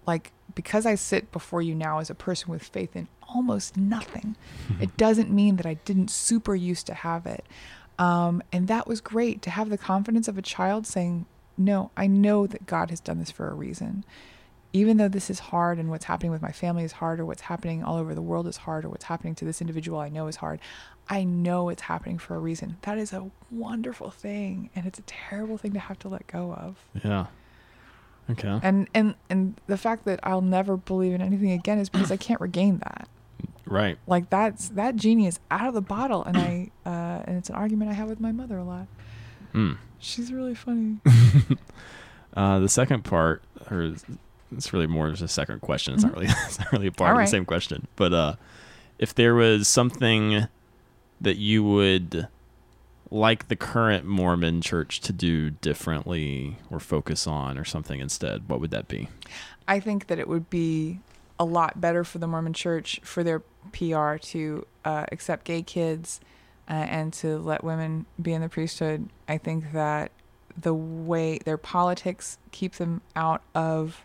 Like 0.06 0.32
because 0.54 0.86
I 0.86 0.94
sit 0.94 1.32
before 1.32 1.62
you 1.62 1.74
now 1.74 1.98
as 1.98 2.10
a 2.10 2.14
person 2.14 2.50
with 2.50 2.62
faith 2.62 2.94
in 2.94 3.08
almost 3.28 3.76
nothing, 3.76 4.36
it 4.80 4.96
doesn't 4.96 5.30
mean 5.30 5.56
that 5.56 5.66
I 5.66 5.74
didn't 5.74 6.10
super 6.10 6.54
used 6.54 6.86
to 6.86 6.94
have 6.94 7.26
it. 7.26 7.44
Um, 7.98 8.42
and 8.52 8.68
that 8.68 8.86
was 8.86 9.00
great 9.00 9.40
to 9.42 9.50
have 9.50 9.70
the 9.70 9.78
confidence 9.78 10.28
of 10.28 10.36
a 10.36 10.42
child 10.42 10.86
saying, 10.86 11.26
No, 11.56 11.90
I 11.96 12.06
know 12.06 12.46
that 12.46 12.66
God 12.66 12.90
has 12.90 13.00
done 13.00 13.18
this 13.18 13.30
for 13.30 13.48
a 13.48 13.54
reason. 13.54 14.04
Even 14.72 14.96
though 14.96 15.08
this 15.08 15.30
is 15.30 15.38
hard 15.38 15.78
and 15.78 15.88
what's 15.88 16.06
happening 16.06 16.32
with 16.32 16.42
my 16.42 16.50
family 16.50 16.82
is 16.82 16.92
hard, 16.92 17.20
or 17.20 17.24
what's 17.24 17.42
happening 17.42 17.84
all 17.84 17.96
over 17.96 18.12
the 18.12 18.20
world 18.20 18.48
is 18.48 18.56
hard, 18.56 18.84
or 18.84 18.88
what's 18.88 19.04
happening 19.04 19.36
to 19.36 19.44
this 19.44 19.60
individual 19.60 20.00
I 20.00 20.08
know 20.08 20.26
is 20.26 20.36
hard, 20.36 20.58
I 21.08 21.22
know 21.22 21.68
it's 21.68 21.82
happening 21.82 22.18
for 22.18 22.34
a 22.34 22.40
reason. 22.40 22.78
That 22.82 22.98
is 22.98 23.12
a 23.12 23.30
wonderful 23.52 24.10
thing. 24.10 24.70
And 24.74 24.84
it's 24.84 24.98
a 24.98 25.02
terrible 25.02 25.58
thing 25.58 25.74
to 25.74 25.78
have 25.78 26.00
to 26.00 26.08
let 26.08 26.26
go 26.26 26.52
of. 26.52 26.76
Yeah. 27.04 27.26
Okay. 28.30 28.58
And 28.62 28.88
and 28.94 29.14
and 29.28 29.60
the 29.66 29.76
fact 29.76 30.04
that 30.06 30.20
I'll 30.22 30.40
never 30.40 30.76
believe 30.76 31.12
in 31.12 31.20
anything 31.20 31.50
again 31.50 31.78
is 31.78 31.88
because 31.88 32.10
I 32.10 32.16
can't 32.16 32.40
regain 32.40 32.78
that. 32.78 33.08
Right. 33.66 33.98
Like 34.06 34.30
that's 34.30 34.70
that 34.70 34.96
genie 34.96 35.26
is 35.26 35.40
out 35.50 35.68
of 35.68 35.74
the 35.74 35.82
bottle, 35.82 36.24
and 36.24 36.36
I 36.36 36.70
uh, 36.86 37.22
and 37.26 37.36
it's 37.36 37.48
an 37.50 37.54
argument 37.56 37.90
I 37.90 37.94
have 37.94 38.08
with 38.08 38.20
my 38.20 38.32
mother 38.32 38.56
a 38.56 38.64
lot. 38.64 38.86
Mm. 39.54 39.76
She's 39.98 40.32
really 40.32 40.54
funny. 40.54 40.98
Uh, 42.36 42.58
the 42.58 42.68
second 42.68 43.04
part, 43.04 43.44
or 43.70 43.94
it's 44.50 44.72
really 44.72 44.88
more 44.88 45.08
just 45.08 45.22
a 45.22 45.28
second 45.28 45.60
question. 45.60 45.94
It's 45.94 46.02
not 46.02 46.14
really, 46.14 46.26
it's 46.46 46.58
not 46.58 46.72
really 46.72 46.88
a 46.88 46.90
part 46.90 46.96
Mm-hmm. 46.96 47.04
All 47.04 47.10
of 47.12 47.18
right. 47.18 47.24
the 47.26 47.30
same 47.30 47.44
question. 47.44 47.86
But 47.94 48.12
uh, 48.12 48.34
if 48.98 49.14
there 49.14 49.36
was 49.36 49.68
something 49.68 50.48
that 51.20 51.36
you 51.36 51.62
would 51.62 52.26
like 53.14 53.46
the 53.46 53.56
current 53.56 54.04
Mormon 54.04 54.60
Church 54.60 55.00
to 55.00 55.12
do 55.12 55.50
differently 55.50 56.56
or 56.68 56.80
focus 56.80 57.28
on 57.28 57.56
or 57.56 57.64
something 57.64 58.00
instead, 58.00 58.48
what 58.48 58.60
would 58.60 58.72
that 58.72 58.88
be? 58.88 59.08
I 59.68 59.78
think 59.78 60.08
that 60.08 60.18
it 60.18 60.26
would 60.26 60.50
be 60.50 60.98
a 61.38 61.44
lot 61.44 61.80
better 61.80 62.02
for 62.02 62.18
the 62.18 62.26
Mormon 62.26 62.52
Church 62.52 63.00
for 63.04 63.22
their 63.22 63.40
PR 63.72 64.16
to 64.16 64.66
uh, 64.84 65.06
accept 65.12 65.44
gay 65.44 65.62
kids 65.62 66.20
uh, 66.68 66.72
and 66.72 67.12
to 67.14 67.38
let 67.38 67.62
women 67.62 68.06
be 68.20 68.32
in 68.32 68.42
the 68.42 68.48
priesthood. 68.48 69.08
I 69.28 69.38
think 69.38 69.72
that 69.72 70.10
the 70.60 70.74
way 70.74 71.38
their 71.38 71.56
politics 71.56 72.38
keep 72.50 72.74
them 72.74 73.00
out 73.14 73.42
of 73.54 74.04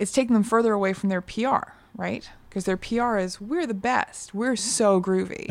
it's 0.00 0.12
taking 0.12 0.34
them 0.34 0.42
further 0.42 0.72
away 0.72 0.94
from 0.94 1.10
their 1.10 1.20
PR, 1.20 1.72
right? 1.94 2.28
Because 2.50 2.64
their 2.64 2.76
PR 2.76 3.16
is 3.16 3.40
we're 3.40 3.66
the 3.66 3.74
best, 3.74 4.34
we're 4.34 4.56
so 4.56 5.00
groovy. 5.00 5.46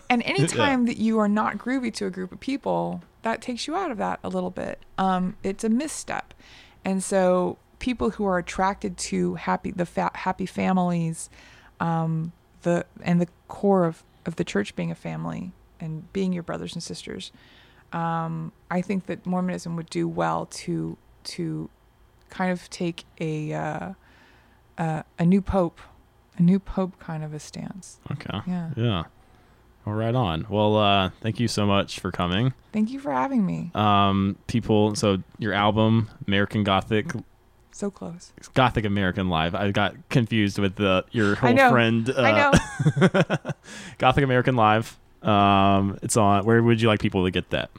and 0.10 0.22
anytime 0.22 0.86
that 0.86 0.96
you 0.96 1.18
are 1.18 1.28
not 1.28 1.58
groovy 1.58 1.92
to 1.94 2.06
a 2.06 2.10
group 2.10 2.30
of 2.30 2.38
people, 2.40 3.02
that 3.22 3.42
takes 3.42 3.66
you 3.66 3.74
out 3.74 3.90
of 3.90 3.98
that 3.98 4.20
a 4.22 4.28
little 4.28 4.50
bit. 4.50 4.80
Um, 4.96 5.36
it's 5.42 5.64
a 5.64 5.68
misstep. 5.68 6.32
And 6.84 7.02
so 7.02 7.58
people 7.80 8.10
who 8.10 8.24
are 8.24 8.38
attracted 8.38 8.96
to 8.96 9.34
happy 9.34 9.72
the 9.72 9.86
fa- 9.86 10.12
happy 10.14 10.46
families, 10.46 11.28
um, 11.80 12.32
the 12.62 12.86
and 13.02 13.20
the 13.20 13.26
core 13.48 13.84
of, 13.84 14.04
of 14.24 14.36
the 14.36 14.44
church 14.44 14.76
being 14.76 14.92
a 14.92 14.94
family 14.94 15.52
and 15.80 16.10
being 16.12 16.32
your 16.32 16.44
brothers 16.44 16.74
and 16.74 16.82
sisters, 16.82 17.32
um, 17.92 18.52
I 18.70 18.82
think 18.82 19.06
that 19.06 19.26
Mormonism 19.26 19.76
would 19.76 19.90
do 19.90 20.08
well 20.08 20.46
to 20.46 20.96
to 21.24 21.68
kind 22.30 22.52
of 22.52 22.68
take 22.70 23.04
a 23.20 23.52
uh, 23.52 23.92
uh, 24.78 25.02
a 25.18 25.24
new 25.24 25.42
pope, 25.42 25.80
a 26.36 26.42
new 26.42 26.58
pope 26.58 26.98
kind 26.98 27.22
of 27.24 27.32
a 27.34 27.38
stance. 27.38 27.98
Okay. 28.12 28.38
Yeah. 28.46 28.70
Yeah. 28.76 29.02
Well, 29.84 29.94
right 29.94 30.14
on. 30.14 30.46
Well, 30.48 30.76
uh, 30.76 31.10
thank 31.20 31.38
you 31.38 31.46
so 31.48 31.64
much 31.66 32.00
for 32.00 32.10
coming. 32.10 32.52
Thank 32.72 32.90
you 32.90 32.98
for 32.98 33.12
having 33.12 33.46
me. 33.46 33.70
Um, 33.74 34.36
people, 34.48 34.94
so 34.96 35.22
your 35.38 35.52
album, 35.52 36.10
American 36.26 36.64
Gothic, 36.64 37.12
So 37.70 37.90
close. 37.90 38.32
Gothic 38.54 38.84
American 38.84 39.28
Live. 39.28 39.54
I 39.54 39.70
got 39.70 39.94
confused 40.08 40.58
with 40.58 40.74
the 40.74 41.04
your 41.12 41.36
whole 41.36 41.52
know. 41.54 41.70
friend. 41.70 42.10
Uh, 42.10 42.20
I 42.22 42.32
know. 42.32 43.36
Gothic 43.98 44.24
American 44.24 44.56
Live. 44.56 44.96
Um, 45.22 45.98
it's 46.02 46.16
on. 46.16 46.44
Where 46.44 46.62
would 46.62 46.80
you 46.80 46.88
like 46.88 47.00
people 47.00 47.24
to 47.24 47.30
get 47.30 47.50
that? 47.50 47.70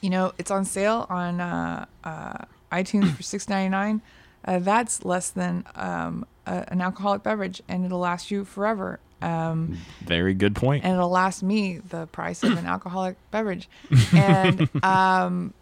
You 0.00 0.10
know, 0.10 0.32
it's 0.38 0.50
on 0.50 0.64
sale 0.64 1.06
on 1.08 1.40
uh, 1.40 1.86
uh, 2.04 2.44
iTunes 2.70 3.14
for 3.16 3.22
six 3.22 3.48
ninety 3.48 3.70
nine. 3.70 4.02
Uh, 4.48 4.58
that's 4.58 5.04
less 5.04 5.28
than 5.28 5.62
um, 5.74 6.24
a, 6.46 6.64
an 6.72 6.80
alcoholic 6.80 7.22
beverage, 7.22 7.60
and 7.68 7.84
it'll 7.84 7.98
last 7.98 8.30
you 8.30 8.46
forever. 8.46 8.98
Um, 9.20 9.76
Very 10.06 10.32
good 10.32 10.56
point. 10.56 10.84
and 10.84 10.94
it'll 10.94 11.10
last 11.10 11.42
me 11.42 11.78
the 11.78 12.06
price 12.06 12.42
of 12.42 12.56
an 12.56 12.64
alcoholic 12.74 13.16
beverage. 13.30 13.68
And 14.14 14.70
um, 14.82 15.52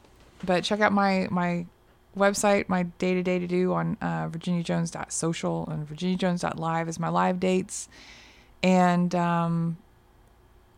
but 0.44 0.62
check 0.62 0.78
out 0.78 0.92
my 0.92 1.26
my 1.32 1.66
website, 2.16 2.68
my 2.68 2.84
day 2.84 3.14
to 3.14 3.24
day 3.24 3.40
to 3.40 3.48
do 3.48 3.72
on 3.72 3.96
uh, 4.00 4.28
virginiajones.social 4.28 5.68
and 5.68 5.88
virginiajones.live 5.88 6.88
is 6.88 7.00
my 7.00 7.08
live 7.08 7.40
dates, 7.40 7.88
and 8.62 9.12
um, 9.16 9.78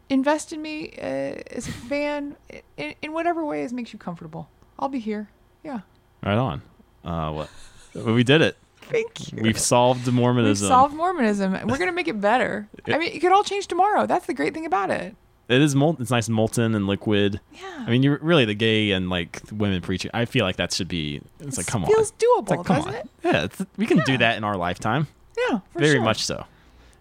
invest 0.08 0.54
in 0.54 0.62
me 0.62 0.94
uh, 0.96 1.42
as 1.50 1.68
a 1.68 1.72
fan 1.72 2.36
in, 2.78 2.94
in 3.02 3.12
whatever 3.12 3.44
ways 3.44 3.74
makes 3.74 3.92
you 3.92 3.98
comfortable. 3.98 4.48
I'll 4.78 4.88
be 4.88 4.98
here. 5.00 5.28
Yeah, 5.62 5.80
right 6.24 6.38
on. 6.38 6.62
Uh, 7.04 7.32
what? 7.32 7.50
Well, 7.94 8.14
we 8.14 8.24
did 8.24 8.40
it. 8.42 8.56
thank 8.82 9.32
you. 9.32 9.42
We've 9.42 9.58
solved 9.58 10.10
Mormonism. 10.12 10.64
We've 10.66 10.68
solved 10.68 10.94
Mormonism. 10.94 11.52
We're 11.66 11.78
gonna 11.78 11.92
make 11.92 12.08
it 12.08 12.20
better. 12.20 12.68
I 12.86 12.98
mean, 12.98 13.12
it 13.12 13.20
could 13.20 13.32
all 13.32 13.44
change 13.44 13.66
tomorrow. 13.66 14.06
That's 14.06 14.26
the 14.26 14.34
great 14.34 14.54
thing 14.54 14.66
about 14.66 14.90
it. 14.90 15.14
it 15.48 15.60
is 15.60 15.74
mol- 15.74 15.96
It's 16.00 16.10
nice 16.10 16.26
and 16.28 16.34
molten 16.34 16.74
and 16.74 16.86
liquid. 16.86 17.40
Yeah. 17.52 17.84
I 17.86 17.90
mean, 17.90 18.02
you're 18.02 18.18
really 18.22 18.44
the 18.44 18.54
gay 18.54 18.92
and 18.92 19.08
like 19.10 19.40
women 19.52 19.80
preaching. 19.82 20.10
I 20.14 20.24
feel 20.24 20.44
like 20.44 20.56
that 20.56 20.72
should 20.72 20.88
be. 20.88 21.20
It's 21.40 21.56
like, 21.56 21.66
come 21.66 21.84
on. 21.84 21.90
It 21.90 21.94
feels 21.94 22.12
doable, 22.12 22.40
It's 22.42 22.50
like, 22.50 22.64
come 22.66 22.76
doesn't 22.76 22.88
on. 22.94 22.94
it? 23.00 23.08
Yeah, 23.24 23.44
it's, 23.44 23.64
we 23.76 23.86
can 23.86 23.98
do 24.00 24.16
that 24.18 24.36
in 24.36 24.44
our 24.44 24.56
lifetime. 24.56 25.06
Yeah, 25.50 25.60
for 25.72 25.78
Very 25.80 25.92
sure. 25.94 26.02
much 26.02 26.24
so. 26.24 26.44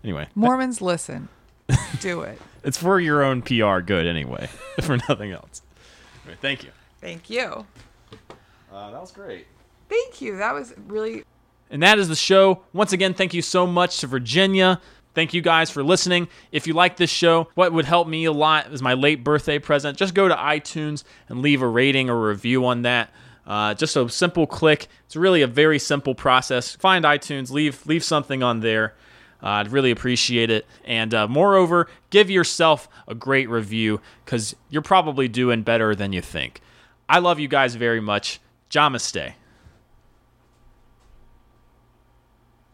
Anyway, 0.03 0.27
Mormons, 0.35 0.81
listen, 0.81 1.27
do 1.99 2.21
it. 2.21 2.39
it's 2.63 2.77
for 2.77 2.99
your 2.99 3.23
own 3.23 3.41
PR 3.41 3.79
good 3.79 4.05
anyway, 4.05 4.47
for 4.81 4.97
nothing 5.09 5.31
else. 5.31 5.61
Anyway, 6.23 6.37
thank 6.41 6.63
you. 6.63 6.69
Thank 7.01 7.29
you. 7.29 7.65
Uh, 8.71 8.91
that 8.91 9.01
was 9.01 9.11
great. 9.11 9.47
Thank 9.89 10.21
you. 10.21 10.37
That 10.37 10.53
was 10.53 10.73
really 10.87 11.23
And 11.69 11.83
that 11.83 11.99
is 11.99 12.07
the 12.07 12.15
show. 12.15 12.63
Once 12.73 12.93
again, 12.93 13.13
thank 13.13 13.33
you 13.33 13.41
so 13.41 13.67
much 13.67 13.99
to 13.99 14.07
Virginia. 14.07 14.81
Thank 15.13 15.33
you 15.33 15.41
guys 15.41 15.71
for 15.71 15.83
listening. 15.83 16.27
If 16.51 16.67
you 16.67 16.73
like 16.73 16.97
this 16.97 17.09
show, 17.09 17.49
what 17.55 17.73
would 17.73 17.85
help 17.85 18.07
me 18.07 18.25
a 18.25 18.31
lot 18.31 18.71
is 18.71 18.83
my 18.83 18.93
late 18.93 19.23
birthday 19.23 19.57
present. 19.57 19.97
Just 19.97 20.13
go 20.13 20.27
to 20.27 20.35
iTunes 20.35 21.03
and 21.27 21.41
leave 21.41 21.63
a 21.63 21.67
rating 21.67 22.09
or 22.09 22.27
review 22.27 22.65
on 22.67 22.83
that. 22.83 23.11
Uh, 23.45 23.73
just 23.73 23.95
a 23.95 24.07
simple 24.09 24.45
click. 24.45 24.87
It's 25.05 25.15
really 25.15 25.41
a 25.41 25.47
very 25.47 25.79
simple 25.79 26.13
process. 26.13 26.75
Find 26.75 27.03
iTunes, 27.03 27.49
leave 27.49 27.85
leave 27.87 28.03
something 28.03 28.43
on 28.43 28.59
there. 28.59 28.93
Uh, 29.41 29.47
I'd 29.47 29.71
really 29.71 29.91
appreciate 29.91 30.49
it. 30.49 30.65
And 30.83 31.13
uh, 31.13 31.27
moreover, 31.27 31.87
give 32.09 32.29
yourself 32.29 32.89
a 33.07 33.15
great 33.15 33.49
review 33.49 34.01
because 34.25 34.55
you're 34.69 34.81
probably 34.81 35.27
doing 35.27 35.63
better 35.63 35.95
than 35.95 36.13
you 36.13 36.21
think. 36.21 36.61
I 37.09 37.19
love 37.19 37.39
you 37.39 37.47
guys 37.47 37.75
very 37.75 38.01
much. 38.01 38.39
Namaste. 38.69 39.33